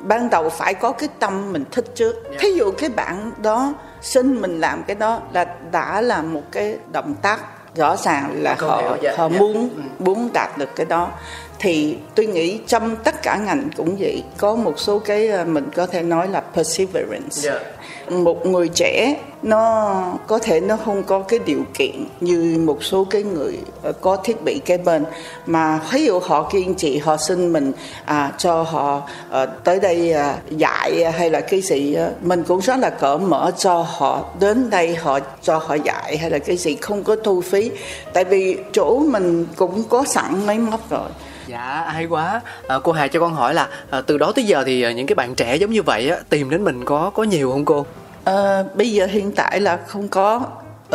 ban 0.00 0.30
đầu 0.30 0.48
phải 0.48 0.74
có 0.74 0.92
cái 0.92 1.08
tâm 1.18 1.52
mình 1.52 1.64
thích 1.70 1.84
trước 1.94 2.14
yeah. 2.28 2.40
thí 2.40 2.48
dụ 2.52 2.70
cái 2.70 2.90
bạn 2.90 3.30
đó 3.42 3.74
xin 4.00 4.40
mình 4.40 4.60
làm 4.60 4.82
cái 4.82 4.96
đó 4.96 5.20
là 5.32 5.46
đã 5.72 6.00
là 6.00 6.22
một 6.22 6.42
cái 6.52 6.76
động 6.92 7.14
tác 7.22 7.40
rõ 7.76 7.96
ràng 7.96 8.42
là 8.42 8.56
họ 8.58 8.82
họ 9.16 9.28
dạ. 9.28 9.28
muốn 9.38 9.70
ừ. 9.76 9.82
muốn 9.98 10.28
đạt 10.32 10.58
được 10.58 10.68
cái 10.76 10.86
đó 10.86 11.10
thì 11.58 11.96
tôi 12.14 12.26
nghĩ 12.26 12.60
trong 12.66 12.96
tất 12.96 13.22
cả 13.22 13.36
ngành 13.36 13.70
cũng 13.76 13.96
vậy 13.98 14.22
có 14.36 14.54
một 14.54 14.74
số 14.76 14.98
cái 14.98 15.28
ờ, 15.28 15.44
mình 15.44 15.70
có 15.76 15.86
thể 15.86 16.02
nói 16.02 16.28
là 16.28 16.40
perseverance 16.40 17.50
yeah. 17.50 17.62
Một 18.10 18.46
người 18.46 18.68
trẻ 18.68 19.16
nó 19.42 20.02
có 20.26 20.38
thể 20.38 20.60
nó 20.60 20.76
không 20.84 21.02
có 21.02 21.20
cái 21.20 21.38
điều 21.46 21.62
kiện 21.74 22.04
như 22.20 22.62
một 22.64 22.84
số 22.84 23.06
cái 23.10 23.22
người 23.22 23.58
ờ, 23.82 23.92
có 23.92 24.16
thiết 24.16 24.44
bị 24.44 24.60
kế 24.64 24.78
bên. 24.78 25.04
Mà 25.46 25.80
ví 25.92 26.04
dụ 26.04 26.18
họ 26.18 26.42
kiên 26.52 26.74
trì 26.74 26.98
họ 26.98 27.16
xin 27.16 27.52
mình 27.52 27.72
à, 28.04 28.32
cho 28.38 28.62
họ 28.62 29.02
à, 29.30 29.46
tới 29.46 29.80
đây 29.80 30.12
à, 30.12 30.36
dạy 30.50 31.12
hay 31.12 31.30
là 31.30 31.40
cái 31.40 31.60
gì 31.60 31.96
mình 32.22 32.42
cũng 32.42 32.60
rất 32.60 32.78
là 32.78 32.90
cởi 32.90 33.18
mở 33.18 33.50
cho 33.58 33.86
họ 33.88 34.24
đến 34.40 34.70
đây 34.70 34.94
họ 34.94 35.18
cho 35.42 35.58
họ 35.58 35.74
dạy 35.74 36.16
hay 36.16 36.30
là 36.30 36.38
cái 36.38 36.56
gì 36.56 36.76
không 36.76 37.04
có 37.04 37.16
thu 37.16 37.40
phí. 37.40 37.70
Tại 38.12 38.24
vì 38.24 38.56
chỗ 38.72 38.98
mình 38.98 39.46
cũng 39.56 39.82
có 39.88 40.04
sẵn 40.04 40.46
máy 40.46 40.58
móc 40.58 40.90
rồi 40.90 41.08
dạ 41.46 41.84
hay 41.88 42.06
quá. 42.06 42.40
À, 42.68 42.78
cô 42.84 42.92
hà 42.92 43.08
cho 43.08 43.20
con 43.20 43.34
hỏi 43.34 43.54
là 43.54 43.68
à, 43.90 44.00
từ 44.00 44.18
đó 44.18 44.32
tới 44.32 44.44
giờ 44.44 44.64
thì 44.66 44.82
à, 44.82 44.92
những 44.92 45.06
cái 45.06 45.14
bạn 45.14 45.34
trẻ 45.34 45.56
giống 45.56 45.70
như 45.70 45.82
vậy 45.82 46.10
á 46.10 46.16
tìm 46.28 46.50
đến 46.50 46.64
mình 46.64 46.84
có 46.84 47.10
có 47.14 47.22
nhiều 47.22 47.50
không 47.50 47.64
cô? 47.64 47.86
À, 48.24 48.62
bây 48.74 48.92
giờ 48.92 49.06
hiện 49.06 49.32
tại 49.32 49.60
là 49.60 49.78
không 49.86 50.08
có 50.08 50.40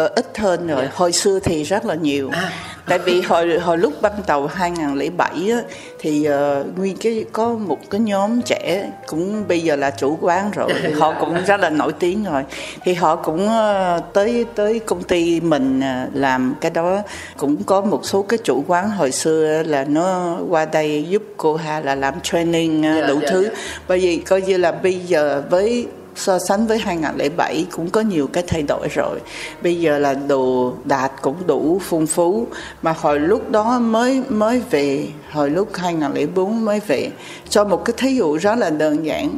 uh, 0.06 0.16
ít 0.16 0.38
hơn 0.38 0.68
rồi. 0.68 0.78
Yeah. 0.78 0.92
Dạ. 0.92 0.98
hồi 0.98 1.12
xưa 1.12 1.40
thì 1.40 1.64
rất 1.64 1.86
là 1.86 1.96
nhiều. 1.96 2.30
À. 2.34 2.52
tại 2.88 3.00
vì 3.00 3.22
hồi 3.22 3.60
hồi 3.60 3.78
lúc 3.78 3.94
ban 4.02 4.14
đầu 4.28 4.48
2007 4.48 5.30
á, 5.52 5.62
thì 6.00 6.28
uh, 6.30 6.78
nguyên 6.78 6.98
cái 6.98 7.26
có 7.32 7.54
một 7.54 7.80
cái 7.90 8.02
nhóm 8.02 8.42
trẻ 8.42 8.92
cũng 9.08 9.48
bây 9.48 9.60
giờ 9.60 9.76
là 9.76 9.92
chủ 9.92 10.18
quán 10.22 10.52
rồi. 10.52 10.74
Họ 11.00 11.14
cũng 11.20 11.46
rất 11.46 11.60
là 11.60 11.70
nổi 11.70 11.94
tiếng 12.00 12.24
rồi. 12.24 12.44
Thì 12.84 12.94
họ 12.94 13.16
cũng 13.16 13.48
uh, 13.48 14.14
tới 14.14 14.46
tới 14.56 14.80
công 14.80 15.04
ty 15.04 15.40
mình 15.40 15.80
uh, 15.80 16.16
làm 16.16 16.56
cái 16.62 16.72
đó. 16.72 16.98
Cũng 17.38 17.64
có 17.64 17.82
một 17.82 18.06
số 18.06 18.22
cái 18.22 18.40
chủ 18.44 18.64
quán 18.68 18.90
hồi 18.90 19.12
xưa 19.12 19.64
là 19.64 19.84
nó 19.84 20.38
qua 20.50 20.66
đây 20.66 21.06
giúp 21.10 21.24
cô 21.38 21.56
Hà 21.56 21.80
là 21.80 21.96
làm 21.96 22.14
training 22.24 22.80
uh, 22.80 22.86
yeah, 22.86 23.08
đủ 23.08 23.20
yeah, 23.20 23.32
thứ. 23.32 23.50
bởi 23.88 24.00
vì 24.00 24.18
coi 24.18 24.42
như 24.42 24.58
là 24.58 24.72
bây 24.72 24.96
giờ 24.96 25.44
với 25.50 25.88
so 26.20 26.40
sánh 26.40 26.68
với 26.68 26.80
2007 26.80 27.66
cũng 27.72 27.90
có 27.90 28.02
nhiều 28.02 28.28
cái 28.28 28.44
thay 28.48 28.64
đổi 28.68 28.88
rồi 28.96 29.20
bây 29.64 29.80
giờ 29.80 30.00
là 30.00 30.14
đồ 30.14 30.74
đạt 30.86 31.12
cũng 31.22 31.36
đủ 31.48 31.82
phong 31.84 32.08
phú 32.08 32.48
mà 32.82 32.94
hồi 32.98 33.20
lúc 33.20 33.52
đó 33.52 33.80
mới 33.80 34.24
mới 34.30 34.62
về 34.70 35.08
hồi 35.32 35.50
lúc 35.50 35.70
2004 35.76 36.66
mới 36.66 36.80
về 36.88 37.12
cho 37.50 37.64
một 37.64 37.86
cái 37.86 37.94
thí 37.98 38.16
dụ 38.16 38.36
rất 38.36 38.56
là 38.56 38.70
đơn 38.70 39.06
giản 39.06 39.38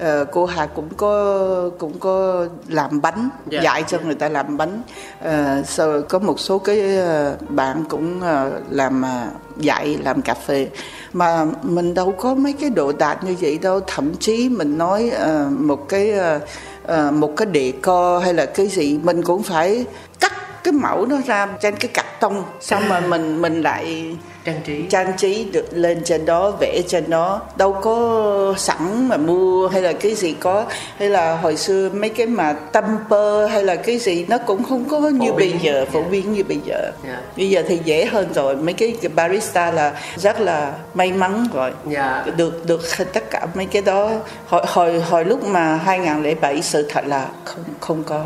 uh, 0.00 0.28
cô 0.32 0.46
Hà 0.46 0.66
cũng 0.66 0.88
có 0.96 1.70
cũng 1.78 1.98
có 1.98 2.46
làm 2.68 3.00
bánh 3.00 3.20
yeah. 3.20 3.32
Dạ. 3.50 3.60
dạy 3.62 3.84
cho 3.88 3.98
người 4.04 4.14
ta 4.14 4.28
làm 4.28 4.56
bánh 4.56 4.82
uh, 5.24 5.66
sau 5.66 6.02
có 6.08 6.18
một 6.18 6.40
số 6.40 6.58
cái 6.58 6.98
uh, 6.98 7.50
bạn 7.50 7.84
cũng 7.88 8.18
uh, 8.18 8.52
làm 8.70 9.02
uh, 9.02 9.60
dạy 9.62 9.98
làm 10.04 10.22
cà 10.22 10.34
phê 10.34 10.68
mà 11.12 11.46
mình 11.62 11.94
đâu 11.94 12.14
có 12.18 12.34
mấy 12.34 12.52
cái 12.52 12.70
độ 12.70 12.92
đạt 12.92 13.24
như 13.24 13.36
vậy 13.40 13.58
đâu. 13.58 13.80
Thậm 13.86 14.14
chí 14.20 14.48
mình 14.48 14.78
nói 14.78 15.10
uh, 15.14 15.52
một 15.52 15.88
cái 15.88 16.12
uh, 16.12 16.42
uh, 16.84 17.14
một 17.14 17.36
cái 17.36 17.46
đề 17.46 17.72
co 17.82 18.18
hay 18.18 18.34
là 18.34 18.46
cái 18.46 18.66
gì 18.66 18.98
mình 19.02 19.22
cũng 19.22 19.42
phải 19.42 19.86
cắt 20.20 20.32
cái 20.64 20.72
mẫu 20.72 21.06
nó 21.06 21.16
ra 21.26 21.48
trên 21.60 21.76
cái 21.76 21.90
cạc 21.94 22.20
tông 22.20 22.44
xong 22.60 22.88
rồi 22.88 23.00
mình 23.00 23.42
mình 23.42 23.62
lại 23.62 24.16
trang 24.44 24.60
trí 24.64 24.82
trang 24.90 25.16
trí 25.16 25.44
được 25.52 25.66
lên 25.72 26.02
trên 26.04 26.26
đó 26.26 26.50
vẽ 26.60 26.82
trên 26.88 27.10
đó 27.10 27.40
đâu 27.56 27.72
có 27.72 28.54
sẵn 28.58 29.08
mà 29.08 29.16
mua 29.16 29.68
hay 29.68 29.82
là 29.82 29.92
cái 29.92 30.14
gì 30.14 30.36
có 30.40 30.64
hay 30.98 31.08
là 31.08 31.36
hồi 31.36 31.56
xưa 31.56 31.90
mấy 31.92 32.10
cái 32.10 32.26
mà 32.26 32.52
temper 32.52 33.50
hay 33.50 33.64
là 33.64 33.76
cái 33.76 33.98
gì 33.98 34.26
nó 34.28 34.38
cũng 34.38 34.62
không 34.62 34.84
có 34.84 34.98
như 35.00 35.32
bây 35.32 35.52
giờ 35.62 35.86
phổ 35.92 36.02
biến 36.02 36.32
như 36.32 36.44
bây 36.44 36.58
giờ 36.64 36.80
yeah. 36.80 36.94
Dạ. 37.04 37.20
bây 37.36 37.50
giờ 37.50 37.62
thì 37.68 37.80
dễ 37.84 38.04
hơn 38.04 38.28
rồi 38.34 38.56
mấy 38.56 38.74
cái 38.74 38.94
barista 39.14 39.70
là 39.70 40.00
rất 40.16 40.40
là 40.40 40.72
may 40.94 41.12
mắn 41.12 41.46
rồi 41.54 41.70
yeah. 41.70 42.26
Dạ. 42.26 42.32
được 42.36 42.66
được 42.66 42.80
tất 43.12 43.30
cả 43.30 43.46
mấy 43.54 43.66
cái 43.66 43.82
đó 43.82 44.10
hồi 44.46 44.62
hồi 44.66 45.00
hồi 45.00 45.24
lúc 45.24 45.44
mà 45.44 45.80
2007 45.84 46.62
sự 46.62 46.88
thật 46.90 47.06
là 47.06 47.28
không 47.44 47.64
không 47.80 48.04
có 48.04 48.24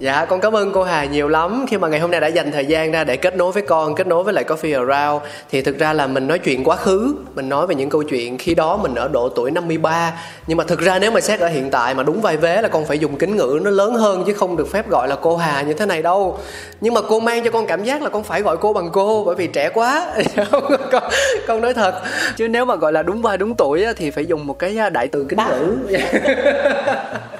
Dạ 0.00 0.24
con 0.24 0.40
cảm 0.40 0.56
ơn 0.56 0.72
cô 0.72 0.82
Hà 0.82 1.04
nhiều 1.04 1.28
lắm 1.28 1.66
khi 1.68 1.78
mà 1.78 1.88
ngày 1.88 2.00
hôm 2.00 2.10
nay 2.10 2.20
đã 2.20 2.26
dành 2.26 2.52
thời 2.52 2.66
gian 2.66 2.92
ra 2.92 3.04
để 3.04 3.16
kết 3.16 3.36
nối 3.36 3.52
với 3.52 3.62
con, 3.62 3.94
kết 3.94 4.06
nối 4.06 4.24
với 4.24 4.34
lại 4.34 4.44
Coffee 4.44 4.88
Around 4.88 5.22
thì 5.50 5.62
thực 5.62 5.78
ra 5.78 5.92
là 5.92 6.06
mình 6.06 6.26
nói 6.26 6.38
chuyện 6.38 6.64
quá 6.64 6.76
khứ, 6.76 7.14
mình 7.34 7.48
nói 7.48 7.66
về 7.66 7.74
những 7.74 7.90
câu 7.90 8.02
chuyện 8.02 8.38
khi 8.38 8.54
đó 8.54 8.76
mình 8.76 8.94
ở 8.94 9.08
độ 9.08 9.28
tuổi 9.28 9.50
53 9.50 10.12
nhưng 10.46 10.58
mà 10.58 10.64
thực 10.64 10.80
ra 10.80 10.98
nếu 10.98 11.10
mà 11.10 11.20
xét 11.20 11.40
ở 11.40 11.48
hiện 11.48 11.70
tại 11.70 11.94
mà 11.94 12.02
đúng 12.02 12.20
vai 12.20 12.36
vế 12.36 12.62
là 12.62 12.68
con 12.68 12.84
phải 12.84 12.98
dùng 12.98 13.16
kính 13.16 13.36
ngữ 13.36 13.60
nó 13.62 13.70
lớn 13.70 13.94
hơn 13.94 14.24
chứ 14.26 14.32
không 14.32 14.56
được 14.56 14.72
phép 14.72 14.88
gọi 14.88 15.08
là 15.08 15.16
cô 15.16 15.36
Hà 15.36 15.62
như 15.62 15.72
thế 15.72 15.86
này 15.86 16.02
đâu. 16.02 16.38
Nhưng 16.80 16.94
mà 16.94 17.00
cô 17.08 17.20
mang 17.20 17.44
cho 17.44 17.50
con 17.50 17.66
cảm 17.66 17.84
giác 17.84 18.02
là 18.02 18.08
con 18.08 18.24
phải 18.24 18.42
gọi 18.42 18.56
cô 18.56 18.72
bằng 18.72 18.90
cô 18.92 19.24
bởi 19.24 19.34
vì 19.34 19.46
trẻ 19.46 19.68
quá. 19.74 20.06
con, 20.92 21.02
con 21.46 21.60
nói 21.60 21.74
thật. 21.74 22.02
Chứ 22.36 22.48
nếu 22.48 22.64
mà 22.64 22.76
gọi 22.76 22.92
là 22.92 23.02
đúng 23.02 23.22
vai 23.22 23.38
đúng 23.38 23.54
tuổi 23.54 23.86
thì 23.96 24.10
phải 24.10 24.26
dùng 24.26 24.46
một 24.46 24.58
cái 24.58 24.78
đại 24.92 25.08
từ 25.08 25.26
kính 25.28 25.38
ngữ. 25.48 25.98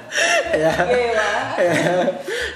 yeah. 0.51 0.89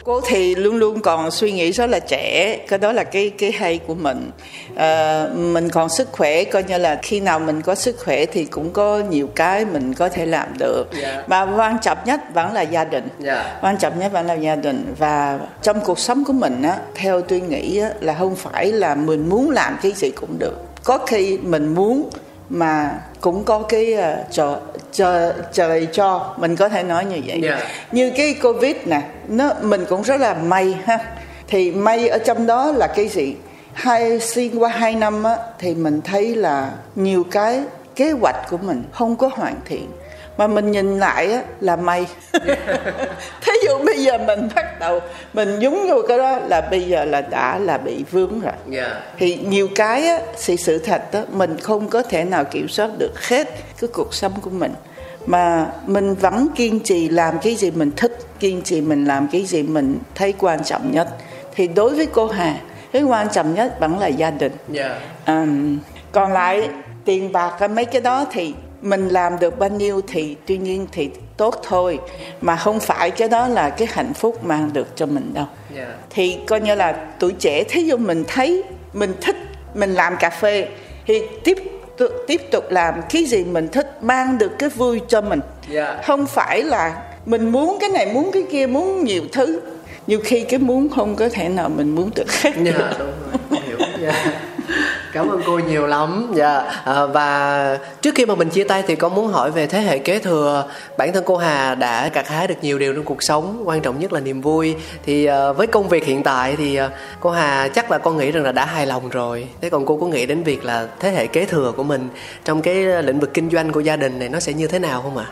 cô 0.03 0.21
thì 0.27 0.55
luôn 0.55 0.75
luôn 0.75 1.01
còn 1.01 1.31
suy 1.31 1.51
nghĩ 1.51 1.71
rất 1.71 1.85
là 1.89 1.99
trẻ 1.99 2.57
cái 2.67 2.79
đó 2.79 2.91
là 2.91 3.03
cái 3.03 3.29
cái 3.29 3.51
hay 3.51 3.79
của 3.87 3.95
mình 3.95 4.31
à, 4.75 5.25
mình 5.35 5.69
còn 5.69 5.89
sức 5.89 6.11
khỏe 6.11 6.43
coi 6.43 6.63
như 6.63 6.77
là 6.77 6.99
khi 7.01 7.19
nào 7.19 7.39
mình 7.39 7.61
có 7.61 7.75
sức 7.75 7.95
khỏe 8.05 8.25
thì 8.25 8.45
cũng 8.45 8.73
có 8.73 8.99
nhiều 9.09 9.29
cái 9.35 9.65
mình 9.65 9.93
có 9.93 10.09
thể 10.09 10.25
làm 10.25 10.47
được 10.59 10.83
Dạ. 11.01 11.23
mà 11.27 11.41
quan 11.57 11.77
trọng 11.81 11.97
nhất 12.05 12.19
vẫn 12.33 12.53
là 12.53 12.61
gia 12.61 12.83
đình 12.83 13.07
Dạ. 13.19 13.57
quan 13.61 13.77
trọng 13.77 13.99
nhất 13.99 14.11
vẫn 14.11 14.27
là 14.27 14.33
gia 14.33 14.55
đình 14.55 14.93
và 14.97 15.39
trong 15.61 15.79
cuộc 15.81 15.99
sống 15.99 16.23
của 16.23 16.33
mình 16.33 16.61
á 16.63 16.77
theo 16.95 17.21
tôi 17.21 17.39
nghĩ 17.39 17.77
á, 17.79 17.89
là 18.01 18.15
không 18.19 18.35
phải 18.35 18.71
là 18.71 18.95
mình 18.95 19.29
muốn 19.29 19.49
làm 19.49 19.77
cái 19.81 19.91
gì 19.91 20.09
cũng 20.11 20.39
được 20.39 20.55
có 20.83 20.97
khi 20.97 21.37
mình 21.37 21.67
muốn 21.75 22.09
mà 22.49 22.91
cũng 23.21 23.43
có 23.43 23.59
cái 23.59 23.93
uh, 23.93 24.31
chờ 24.93 25.33
trời 25.53 25.87
cho. 25.93 26.33
Mình 26.37 26.55
có 26.55 26.69
thể 26.69 26.83
nói 26.83 27.05
như 27.05 27.21
vậy. 27.25 27.39
Dạ. 27.43 27.59
như 27.91 28.11
cái 28.17 28.35
covid 28.43 28.75
nè 28.85 29.01
nó 29.27 29.53
mình 29.61 29.85
cũng 29.89 30.01
rất 30.01 30.19
là 30.21 30.33
may 30.33 30.75
ha. 30.83 30.99
Thì 31.47 31.71
may 31.71 32.07
ở 32.07 32.17
trong 32.17 32.45
đó 32.45 32.71
là 32.71 32.87
cái 32.87 33.07
gì? 33.07 33.35
Hai 33.73 34.19
xuyên 34.19 34.59
qua 34.59 34.69
hai 34.69 34.95
năm 34.95 35.23
á 35.23 35.37
thì 35.59 35.75
mình 35.75 36.01
thấy 36.01 36.35
là 36.35 36.71
nhiều 36.95 37.23
cái 37.31 37.63
kế 37.95 38.11
hoạch 38.11 38.49
của 38.49 38.57
mình 38.57 38.83
không 38.91 39.15
có 39.15 39.29
hoàn 39.33 39.55
thiện 39.65 39.87
mà 40.37 40.47
mình 40.47 40.71
nhìn 40.71 40.99
lại 40.99 41.31
á 41.31 41.43
là 41.59 41.75
may. 41.75 42.07
Thí 43.41 43.51
dụ 43.67 43.77
bây 43.85 44.03
giờ 44.03 44.17
mình 44.17 44.49
bắt 44.55 44.79
đầu 44.79 44.99
mình 45.33 45.59
nhúng 45.59 45.87
vô 45.89 46.01
cái 46.07 46.17
đó 46.17 46.39
là 46.47 46.61
bây 46.61 46.81
giờ 46.81 47.05
là 47.05 47.21
đã 47.21 47.59
là 47.59 47.77
bị 47.77 48.03
vướng 48.11 48.39
rồi. 48.39 48.53
Dạ. 48.69 49.01
thì 49.17 49.39
nhiều 49.47 49.67
cái 49.75 50.07
á, 50.07 50.19
thì 50.45 50.57
sự 50.57 50.77
thật 50.77 51.11
đó 51.11 51.21
mình 51.31 51.57
không 51.59 51.89
có 51.89 52.03
thể 52.03 52.23
nào 52.23 52.43
kiểm 52.43 52.67
soát 52.67 52.89
được 52.97 53.27
hết 53.27 53.47
cái 53.81 53.89
cuộc 53.93 54.13
sống 54.13 54.33
của 54.41 54.49
mình. 54.49 54.73
Mà 55.25 55.67
mình 55.85 56.13
vẫn 56.13 56.47
kiên 56.55 56.79
trì 56.79 57.09
làm 57.09 57.39
cái 57.39 57.55
gì 57.55 57.71
mình 57.71 57.91
thích 57.97 58.19
kiên 58.39 58.61
trì 58.61 58.81
mình 58.81 59.05
làm 59.05 59.27
cái 59.31 59.45
gì 59.45 59.63
mình 59.63 59.99
thấy 60.15 60.33
quan 60.39 60.63
trọng 60.63 60.91
nhất. 60.91 61.07
Thì 61.55 61.67
đối 61.67 61.95
với 61.95 62.05
cô 62.05 62.27
Hà 62.27 62.55
cái 62.91 63.03
quan 63.03 63.29
trọng 63.29 63.55
nhất 63.55 63.79
vẫn 63.79 63.99
là 63.99 64.07
gia 64.07 64.31
đình. 64.31 64.51
Dạ. 64.69 64.99
Ừm, 65.25 65.79
còn 66.11 66.33
lại 66.33 66.69
tiền 67.05 67.31
bạc 67.31 67.69
mấy 67.69 67.85
cái 67.85 68.01
đó 68.01 68.25
thì 68.31 68.53
mình 68.83 69.07
làm 69.09 69.39
được 69.39 69.59
bao 69.59 69.69
nhiêu 69.69 70.01
thì 70.07 70.35
tuy 70.45 70.57
nhiên 70.57 70.87
thì 70.91 71.09
tốt 71.37 71.55
thôi 71.63 71.99
mà 72.41 72.55
không 72.55 72.79
phải 72.79 73.11
cái 73.11 73.29
đó 73.29 73.47
là 73.47 73.69
cái 73.69 73.87
hạnh 73.91 74.13
phúc 74.13 74.43
mang 74.45 74.69
được 74.73 74.87
cho 74.95 75.05
mình 75.05 75.33
đâu 75.33 75.45
Dạ. 75.75 75.87
thì 76.09 76.37
coi 76.47 76.61
như 76.61 76.75
là 76.75 76.95
tuổi 77.19 77.33
trẻ 77.39 77.63
thí 77.63 77.83
dụ 77.83 77.97
mình 77.97 78.23
thấy 78.27 78.63
mình 78.93 79.13
thích 79.21 79.35
mình 79.73 79.93
làm 79.93 80.17
cà 80.19 80.29
phê 80.29 80.67
thì 81.07 81.21
tiếp 81.43 81.57
tục 81.97 82.11
tiếp 82.27 82.41
tục 82.51 82.65
làm 82.69 82.95
cái 83.09 83.25
gì 83.25 83.43
mình 83.43 83.67
thích 83.67 83.97
mang 84.01 84.37
được 84.37 84.51
cái 84.59 84.69
vui 84.69 85.01
cho 85.07 85.21
mình 85.21 85.39
Dạ. 85.69 86.01
không 86.05 86.25
phải 86.27 86.63
là 86.63 87.01
mình 87.25 87.49
muốn 87.51 87.77
cái 87.81 87.89
này 87.89 88.05
muốn 88.13 88.31
cái 88.33 88.43
kia 88.51 88.67
muốn 88.67 89.03
nhiều 89.03 89.23
thứ 89.31 89.61
nhiều 90.07 90.19
khi 90.23 90.41
cái 90.43 90.59
muốn 90.59 90.89
không 90.89 91.15
có 91.15 91.29
thể 91.29 91.49
nào 91.49 91.69
mình 91.69 91.95
muốn 91.95 92.09
được 92.15 92.31
hết 92.31 92.51
Dạ 92.63 92.93
đúng 92.99 93.11
rồi. 93.49 93.59
Hiểu. 93.67 93.77
Dạ. 94.01 94.41
Cảm 95.13 95.29
ơn 95.29 95.41
cô 95.45 95.59
nhiều 95.59 95.87
lắm. 95.87 96.31
Dạ. 96.35 96.59
À, 96.85 97.05
và 97.05 97.79
trước 98.01 98.15
khi 98.15 98.25
mà 98.25 98.35
mình 98.35 98.49
chia 98.49 98.63
tay 98.63 98.83
thì 98.87 98.95
con 98.95 99.15
muốn 99.15 99.27
hỏi 99.27 99.51
về 99.51 99.67
thế 99.67 99.81
hệ 99.81 99.97
kế 99.97 100.19
thừa. 100.19 100.65
Bản 100.97 101.13
thân 101.13 101.23
cô 101.27 101.37
Hà 101.37 101.75
đã 101.75 102.09
gặt 102.13 102.27
hái 102.27 102.47
được 102.47 102.55
nhiều 102.61 102.79
điều 102.79 102.93
trong 102.93 103.03
cuộc 103.03 103.23
sống, 103.23 103.63
quan 103.65 103.81
trọng 103.81 103.99
nhất 103.99 104.13
là 104.13 104.19
niềm 104.19 104.41
vui. 104.41 104.75
Thì 105.05 105.25
à, 105.25 105.51
với 105.51 105.67
công 105.67 105.89
việc 105.89 106.05
hiện 106.05 106.23
tại 106.23 106.55
thì 106.57 106.75
à, 106.75 106.89
cô 107.19 107.29
Hà 107.29 107.67
chắc 107.67 107.91
là 107.91 107.97
con 107.97 108.17
nghĩ 108.17 108.31
rằng 108.31 108.43
là 108.43 108.51
đã 108.51 108.65
hài 108.65 108.85
lòng 108.85 109.09
rồi. 109.09 109.47
Thế 109.61 109.69
còn 109.69 109.85
cô 109.85 109.97
có 109.97 110.07
nghĩ 110.07 110.25
đến 110.25 110.43
việc 110.43 110.65
là 110.65 110.87
thế 110.99 111.11
hệ 111.11 111.27
kế 111.27 111.45
thừa 111.45 111.71
của 111.77 111.83
mình 111.83 112.09
trong 112.45 112.61
cái 112.61 112.75
lĩnh 113.03 113.19
vực 113.19 113.33
kinh 113.33 113.49
doanh 113.49 113.71
của 113.71 113.79
gia 113.79 113.95
đình 113.95 114.19
này 114.19 114.29
nó 114.29 114.39
sẽ 114.39 114.53
như 114.53 114.67
thế 114.67 114.79
nào 114.79 115.01
không 115.01 115.17
ạ? 115.17 115.25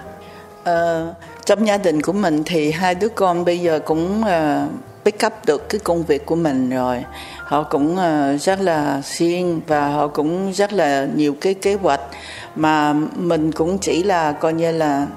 Ờ, 0.64 1.14
trong 1.46 1.68
gia 1.68 1.78
đình 1.78 2.02
của 2.02 2.14
mình 2.14 2.44
thì 2.46 2.72
hai 2.72 2.96
đứa 2.96 3.10
con 3.10 3.46
bây 3.46 3.60
giờ 3.60 3.80
cũng 3.86 4.22
uh, 4.22 4.91
pick 5.06 5.26
up 5.26 5.34
được 5.46 5.70
cái 5.70 5.80
công 5.84 6.04
việc 6.04 6.26
của 6.26 6.36
mình 6.36 6.70
rồi. 6.70 7.04
Họ 7.38 7.64
cũng 7.64 7.98
ờ, 7.98 8.38
rất 8.38 8.62
là 8.62 9.02
siêng 9.02 9.62
và 9.68 9.88
họ 9.88 10.08
cũng 10.08 10.54
rất 10.54 10.74
là 10.74 11.08
nhiều 11.16 11.36
cái 11.42 11.54
kế 11.54 11.74
hoạch. 11.74 12.02
Mà 12.56 12.94
mình 13.16 13.52
cũng 13.52 13.78
chỉ 13.78 14.04
là 14.04 14.32
coi 14.32 14.54
như 14.54 14.72
là 14.72 15.08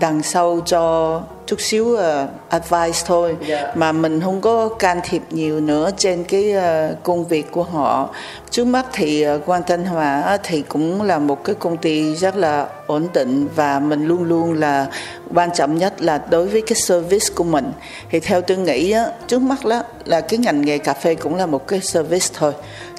đằng 0.00 0.22
sau 0.22 0.60
cho 0.66 1.20
chút 1.46 1.60
xíu 1.60 1.96
ờ, 1.96 2.28
advice 2.48 2.98
thôi. 3.06 3.36
Dạ. 3.46 3.72
mà 3.74 3.92
mình 3.92 4.20
không 4.20 4.40
có 4.40 4.68
can 4.68 5.00
thiệp 5.04 5.22
nhiều 5.30 5.60
nữa 5.60 5.90
trên 5.96 6.24
cái 6.24 6.52
ờ, 6.52 6.96
công 7.02 7.24
việc 7.24 7.50
của 7.50 7.62
họ. 7.62 8.14
Trước 8.50 8.64
mắt 8.64 8.86
thì 8.92 9.22
ờ, 9.22 9.38
Quang 9.46 9.62
Thanh 9.66 9.84
Hòa 9.84 10.38
thì 10.42 10.62
cũng 10.62 11.02
là 11.02 11.18
một 11.18 11.44
cái 11.44 11.54
công 11.54 11.76
ty 11.76 12.14
rất 12.14 12.36
là 12.36 12.68
ổn 12.86 13.08
định 13.14 13.48
và 13.54 13.78
mình 13.78 14.06
luôn 14.06 14.24
luôn 14.24 14.52
là 14.52 14.86
quan 15.34 15.50
trọng 15.54 15.78
nhất 15.78 16.02
là 16.02 16.22
đối 16.30 16.46
với 16.46 16.62
cái 16.62 16.76
service 16.76 17.26
của 17.34 17.44
mình. 17.44 17.72
Thì 18.10 18.20
theo 18.20 18.40
tôi 18.40 18.56
nghĩ 18.56 18.90
á, 18.90 19.06
trước 19.26 19.42
mắt 19.42 19.64
đó 19.64 19.82
là 20.04 20.20
cái 20.20 20.38
ngành 20.38 20.60
nghề 20.60 20.78
cà 20.78 20.94
phê 20.94 21.14
cũng 21.14 21.34
là 21.34 21.46
một 21.46 21.68
cái 21.68 21.80
service 21.80 22.26
thôi. 22.34 22.52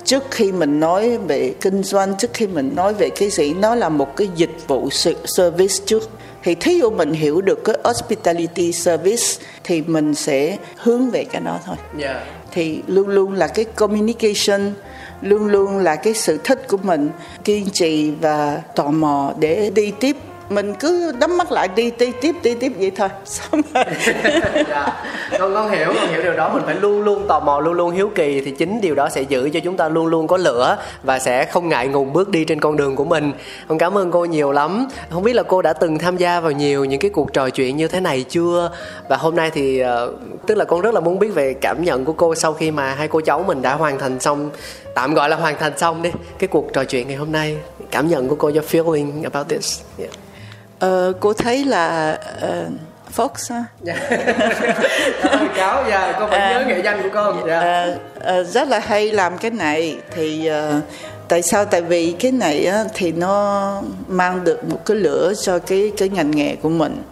Trước 0.03 0.23
khi 0.31 0.51
mình 0.51 0.79
nói 0.79 1.17
về 1.17 1.53
kinh 1.61 1.83
doanh 1.83 2.15
trước 2.17 2.33
khi 2.33 2.47
mình 2.47 2.71
nói 2.75 2.93
về 2.93 3.09
cái 3.09 3.29
gì 3.29 3.53
nó 3.53 3.75
là 3.75 3.89
một 3.89 4.15
cái 4.15 4.27
dịch 4.35 4.67
vụ 4.67 4.89
service 5.25 5.75
trước 5.85 6.09
thì 6.47 6.55
thí 6.55 6.77
dụ 6.79 6.89
mình 6.89 7.13
hiểu 7.13 7.41
được 7.41 7.63
cái 7.65 7.77
hospitality 7.83 8.71
service 8.71 9.23
thì 9.63 9.81
mình 9.81 10.15
sẽ 10.15 10.57
hướng 10.77 11.09
về 11.09 11.23
cái 11.23 11.41
đó 11.41 11.59
thôi 11.65 11.75
Dạ. 11.97 12.25
thì 12.51 12.81
luôn 12.87 13.07
luôn 13.07 13.33
là 13.33 13.47
cái 13.47 13.65
communication 13.65 14.73
luôn 15.21 15.45
luôn 15.47 15.77
là 15.77 15.95
cái 15.95 16.13
sự 16.13 16.39
thích 16.43 16.67
của 16.67 16.77
mình 16.77 17.09
kiên 17.43 17.69
trì 17.69 18.11
và 18.21 18.61
tò 18.75 18.83
mò 18.91 19.33
để 19.39 19.71
đi 19.75 19.91
tiếp 19.99 20.15
mình 20.49 20.73
cứ 20.73 21.11
đắm 21.19 21.37
mắt 21.37 21.51
lại 21.51 21.67
đi 21.67 21.91
đi 21.99 22.11
tiếp 22.21 22.35
đi 22.43 22.55
tiếp 22.55 22.71
vậy 22.77 22.91
thôi. 22.95 23.09
Xong 23.25 23.61
rồi. 23.73 23.83
Dạ. 24.69 25.03
con 25.39 25.53
con 25.53 25.69
hiểu 25.69 25.93
con 25.95 26.09
hiểu 26.09 26.23
điều 26.23 26.33
đó. 26.33 26.49
Mình 26.53 26.63
phải 26.65 26.75
luôn 26.75 27.01
luôn 27.01 27.27
tò 27.27 27.39
mò, 27.39 27.59
luôn 27.59 27.73
luôn 27.73 27.91
hiếu 27.91 28.11
kỳ 28.15 28.41
thì 28.41 28.51
chính 28.51 28.81
điều 28.81 28.95
đó 28.95 29.09
sẽ 29.09 29.21
giữ 29.21 29.49
cho 29.53 29.59
chúng 29.63 29.77
ta 29.77 29.89
luôn 29.89 30.07
luôn 30.07 30.27
có 30.27 30.37
lửa 30.37 30.77
và 31.03 31.19
sẽ 31.19 31.45
không 31.45 31.69
ngại 31.69 31.87
ngùng 31.87 32.13
bước 32.13 32.29
đi 32.29 32.45
trên 32.45 32.59
con 32.59 32.77
đường 32.77 32.95
của 32.95 33.05
mình. 33.05 33.31
Con 33.67 33.77
cảm 33.77 33.97
ơn 33.97 34.11
cô 34.11 34.25
nhiều 34.25 34.51
lắm. 34.51 34.87
Không 35.09 35.23
biết 35.23 35.33
là 35.33 35.43
cô 35.43 35.61
đã 35.61 35.73
từng 35.73 35.99
tham 35.99 36.17
gia 36.17 36.39
vào 36.39 36.51
nhiều 36.51 36.85
những 36.85 36.99
cái 36.99 37.11
cuộc 37.11 37.33
trò 37.33 37.49
chuyện 37.49 37.77
như 37.77 37.87
thế 37.87 37.99
này 37.99 38.25
chưa? 38.29 38.71
Và 39.09 39.17
hôm 39.17 39.35
nay 39.35 39.51
thì 39.53 39.79
ờ, 39.79 40.13
tức 40.47 40.55
là 40.55 40.65
con 40.65 40.81
rất 40.81 40.93
là 40.93 40.99
muốn 40.99 41.19
biết 41.19 41.29
về 41.33 41.53
cảm 41.53 41.83
nhận 41.83 42.05
của 42.05 42.13
cô 42.13 42.35
sau 42.35 42.53
khi 42.53 42.71
mà 42.71 42.93
hai 42.93 43.07
cô 43.07 43.21
cháu 43.21 43.43
mình 43.47 43.61
đã 43.61 43.73
hoàn 43.73 43.99
thành 43.99 44.19
xong, 44.19 44.49
tạm 44.93 45.13
gọi 45.13 45.29
là 45.29 45.35
hoàn 45.35 45.57
thành 45.59 45.77
xong 45.77 46.01
đi, 46.01 46.11
cái 46.39 46.47
cuộc 46.47 46.73
trò 46.73 46.83
chuyện 46.83 47.07
ngày 47.07 47.17
hôm 47.17 47.31
nay. 47.31 47.57
Cảm 47.91 48.07
nhận 48.07 48.27
của 48.27 48.35
cô 48.35 48.51
cho 48.51 48.61
feeling 48.61 49.23
about 49.23 49.47
this. 49.47 49.81
Yeah. 49.97 50.11
Ờ, 50.79 51.13
cô 51.19 51.33
thấy 51.33 51.65
là 51.65 52.17
ờ, 52.41 52.65
Fox 53.15 53.29
ha? 53.49 53.65
Ơn 55.21 55.47
cháu. 55.57 55.83
Dạ 55.89 56.15
con 56.19 56.29
phải 56.29 56.39
nhớ 56.39 56.65
nghệ 56.67 56.81
danh 56.83 57.03
của 57.03 57.09
con. 57.13 57.43
Dạ. 57.47 57.59
Ờ, 57.59 57.97
ờ, 58.19 58.43
rất 58.43 58.67
là 58.67 58.79
hay 58.79 59.11
làm 59.11 59.37
cái 59.37 59.51
này. 59.51 59.97
Thì 60.15 60.47
ờ, 60.47 60.81
tại 61.27 61.41
sao? 61.41 61.65
Tại 61.65 61.81
vì 61.81 62.15
cái 62.19 62.31
này 62.31 62.65
á, 62.65 62.83
thì 62.93 63.11
nó 63.11 63.81
mang 64.07 64.43
được 64.43 64.69
một 64.69 64.85
cái 64.85 64.97
lửa 64.97 65.33
cho 65.41 65.59
cái 65.59 65.91
cái 65.97 66.09
ngành 66.09 66.31
nghề 66.31 66.55
của 66.55 66.69
mình. 66.69 67.03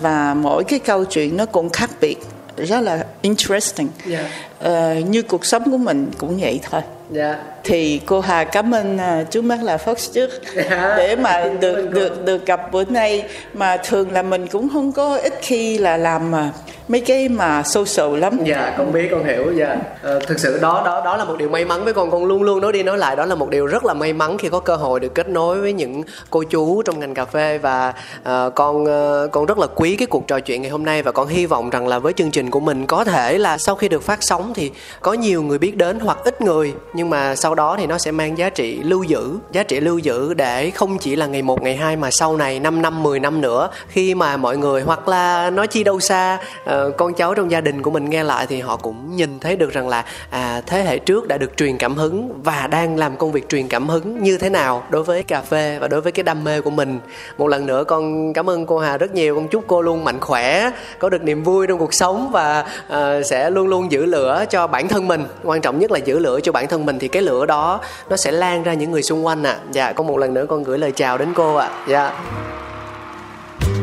Và 0.00 0.34
mỗi 0.34 0.64
cái 0.64 0.78
câu 0.78 1.04
chuyện 1.04 1.36
nó 1.36 1.46
cũng 1.46 1.70
khác 1.70 1.90
biệt. 2.00 2.16
Rất 2.56 2.80
là 2.80 3.04
interesting. 3.22 3.88
Dạ. 4.06 4.24
Ờ, 4.64 4.94
như 4.94 5.22
cuộc 5.22 5.44
sống 5.46 5.70
của 5.70 5.78
mình 5.78 6.10
cũng 6.18 6.38
vậy 6.40 6.60
thôi. 6.70 6.80
Dạ. 7.10 7.38
Thì 7.64 8.00
cô 8.06 8.20
Hà 8.20 8.44
cảm 8.44 8.74
ơn 8.74 8.96
uh, 8.96 9.30
trước 9.30 9.44
mắt 9.44 9.62
là 9.62 9.76
Fox 9.76 9.94
trước. 10.12 10.30
Dạ. 10.56 10.94
để 10.96 11.16
mà 11.16 11.44
được 11.60 11.90
được 11.90 12.24
được 12.24 12.46
gặp 12.46 12.72
bữa 12.72 12.84
nay. 12.84 13.24
Mà 13.54 13.76
thường 13.76 14.12
là 14.12 14.22
mình 14.22 14.46
cũng 14.46 14.68
không 14.72 14.92
có 14.92 15.16
ít 15.16 15.32
khi 15.40 15.78
là 15.78 15.96
làm 15.96 16.30
mà 16.30 16.52
mấy 16.88 17.00
cái 17.00 17.28
mà 17.28 17.62
social 17.62 18.18
lắm. 18.18 18.38
Dạ 18.44 18.74
con 18.78 18.92
biết 18.92 19.08
con 19.10 19.24
hiểu 19.24 19.52
dạ. 19.52 19.76
Ờ, 20.02 20.20
thực 20.20 20.40
sự 20.40 20.58
đó 20.60 20.82
đó 20.84 21.02
đó 21.04 21.16
là 21.16 21.24
một 21.24 21.34
điều 21.38 21.48
may 21.48 21.64
mắn 21.64 21.84
với 21.84 21.92
con. 21.92 22.10
Con 22.10 22.24
luôn 22.24 22.42
luôn 22.42 22.60
nói 22.60 22.72
đi 22.72 22.82
nói 22.82 22.98
lại 22.98 23.16
đó 23.16 23.24
là 23.26 23.34
một 23.34 23.50
điều 23.50 23.66
rất 23.66 23.84
là 23.84 23.94
may 23.94 24.12
mắn 24.12 24.38
khi 24.38 24.48
có 24.48 24.60
cơ 24.60 24.76
hội 24.76 25.00
được 25.00 25.14
kết 25.14 25.28
nối 25.28 25.60
với 25.60 25.72
những 25.72 26.02
cô 26.30 26.42
chú 26.42 26.82
trong 26.82 27.00
ngành 27.00 27.14
cà 27.14 27.24
phê. 27.24 27.58
Và 27.58 27.94
ờ, 28.22 28.50
con 28.54 28.86
ờ, 28.86 29.28
con 29.32 29.46
rất 29.46 29.58
là 29.58 29.66
quý 29.74 29.96
cái 29.96 30.06
cuộc 30.06 30.26
trò 30.26 30.40
chuyện 30.40 30.62
ngày 30.62 30.70
hôm 30.70 30.84
nay. 30.84 31.02
Và 31.02 31.12
con 31.12 31.28
hy 31.28 31.46
vọng 31.46 31.70
rằng 31.70 31.88
là 31.88 31.98
với 31.98 32.12
chương 32.12 32.30
trình 32.30 32.50
của 32.50 32.60
mình 32.60 32.86
có 32.86 33.04
thể 33.04 33.38
là 33.38 33.58
sau 33.58 33.74
khi 33.74 33.88
được 33.88 34.02
phát 34.02 34.22
sóng 34.22 34.52
thì 34.54 34.70
có 35.00 35.12
nhiều 35.12 35.42
người 35.42 35.58
biết 35.58 35.76
đến 35.76 36.00
hoặc 36.00 36.18
ít 36.24 36.40
người. 36.40 36.74
Nhưng 36.94 37.10
mà 37.10 37.36
sau 37.36 37.54
đó 37.54 37.76
thì 37.78 37.86
nó 37.86 37.98
sẽ 37.98 38.10
mang 38.10 38.38
giá 38.38 38.50
trị 38.50 38.78
lưu 38.82 39.02
giữ 39.02 39.38
giá 39.52 39.62
trị 39.62 39.80
lưu 39.80 39.98
giữ 39.98 40.34
để 40.34 40.70
không 40.70 40.98
chỉ 40.98 41.16
là 41.16 41.26
ngày 41.26 41.42
một 41.42 41.62
ngày 41.62 41.76
hai 41.76 41.96
mà 41.96 42.10
sau 42.10 42.36
này 42.36 42.60
5 42.60 42.82
năm 42.82 43.02
10 43.02 43.20
năm 43.20 43.40
nữa. 43.40 43.68
Khi 43.88 44.14
mà 44.14 44.36
mọi 44.36 44.56
người 44.56 44.82
hoặc 44.82 45.08
là 45.08 45.50
nói 45.50 45.66
chi 45.66 45.84
đâu 45.84 46.00
xa 46.00 46.38
Ờ, 46.74 46.90
con 46.96 47.14
cháu 47.14 47.34
trong 47.34 47.50
gia 47.50 47.60
đình 47.60 47.82
của 47.82 47.90
mình 47.90 48.10
nghe 48.10 48.24
lại 48.24 48.46
thì 48.46 48.60
họ 48.60 48.76
cũng 48.76 49.16
nhìn 49.16 49.38
thấy 49.40 49.56
được 49.56 49.72
rằng 49.72 49.88
là 49.88 50.04
à, 50.30 50.60
thế 50.66 50.82
hệ 50.82 50.98
trước 50.98 51.28
đã 51.28 51.38
được 51.38 51.56
truyền 51.56 51.78
cảm 51.78 51.94
hứng 51.94 52.40
và 52.42 52.66
đang 52.66 52.96
làm 52.96 53.16
công 53.16 53.32
việc 53.32 53.48
truyền 53.48 53.68
cảm 53.68 53.88
hứng 53.88 54.22
như 54.22 54.38
thế 54.38 54.50
nào 54.50 54.84
đối 54.90 55.02
với 55.02 55.22
cà 55.22 55.40
phê 55.40 55.78
và 55.80 55.88
đối 55.88 56.00
với 56.00 56.12
cái 56.12 56.22
đam 56.22 56.44
mê 56.44 56.60
của 56.60 56.70
mình 56.70 57.00
một 57.38 57.48
lần 57.48 57.66
nữa 57.66 57.84
con 57.84 58.32
cảm 58.32 58.50
ơn 58.50 58.66
cô 58.66 58.78
Hà 58.78 58.98
rất 58.98 59.14
nhiều 59.14 59.34
con 59.34 59.48
chúc 59.48 59.64
cô 59.66 59.82
luôn 59.82 60.04
mạnh 60.04 60.20
khỏe 60.20 60.70
có 60.98 61.08
được 61.08 61.22
niềm 61.22 61.42
vui 61.42 61.66
trong 61.66 61.78
cuộc 61.78 61.94
sống 61.94 62.30
và 62.32 62.64
ờ, 62.88 63.22
sẽ 63.22 63.50
luôn 63.50 63.68
luôn 63.68 63.92
giữ 63.92 64.04
lửa 64.06 64.44
cho 64.50 64.66
bản 64.66 64.88
thân 64.88 65.08
mình 65.08 65.24
quan 65.44 65.60
trọng 65.60 65.78
nhất 65.78 65.90
là 65.90 65.98
giữ 65.98 66.18
lửa 66.18 66.40
cho 66.42 66.52
bản 66.52 66.66
thân 66.68 66.86
mình 66.86 66.98
thì 66.98 67.08
cái 67.08 67.22
lửa 67.22 67.46
đó 67.46 67.80
nó 68.10 68.16
sẽ 68.16 68.30
lan 68.30 68.62
ra 68.62 68.74
những 68.74 68.90
người 68.90 69.02
xung 69.02 69.26
quanh 69.26 69.42
ạ 69.42 69.52
à. 69.52 69.60
dạ 69.72 69.92
con 69.92 70.06
một 70.06 70.18
lần 70.18 70.34
nữa 70.34 70.46
con 70.48 70.64
gửi 70.64 70.78
lời 70.78 70.92
chào 70.92 71.18
đến 71.18 71.28
cô 71.34 71.54
ạ 71.54 71.66
à. 71.66 71.84
dạ 71.88 72.12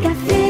cà 0.03 0.09
phê 0.27 0.40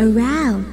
around. 0.00 0.69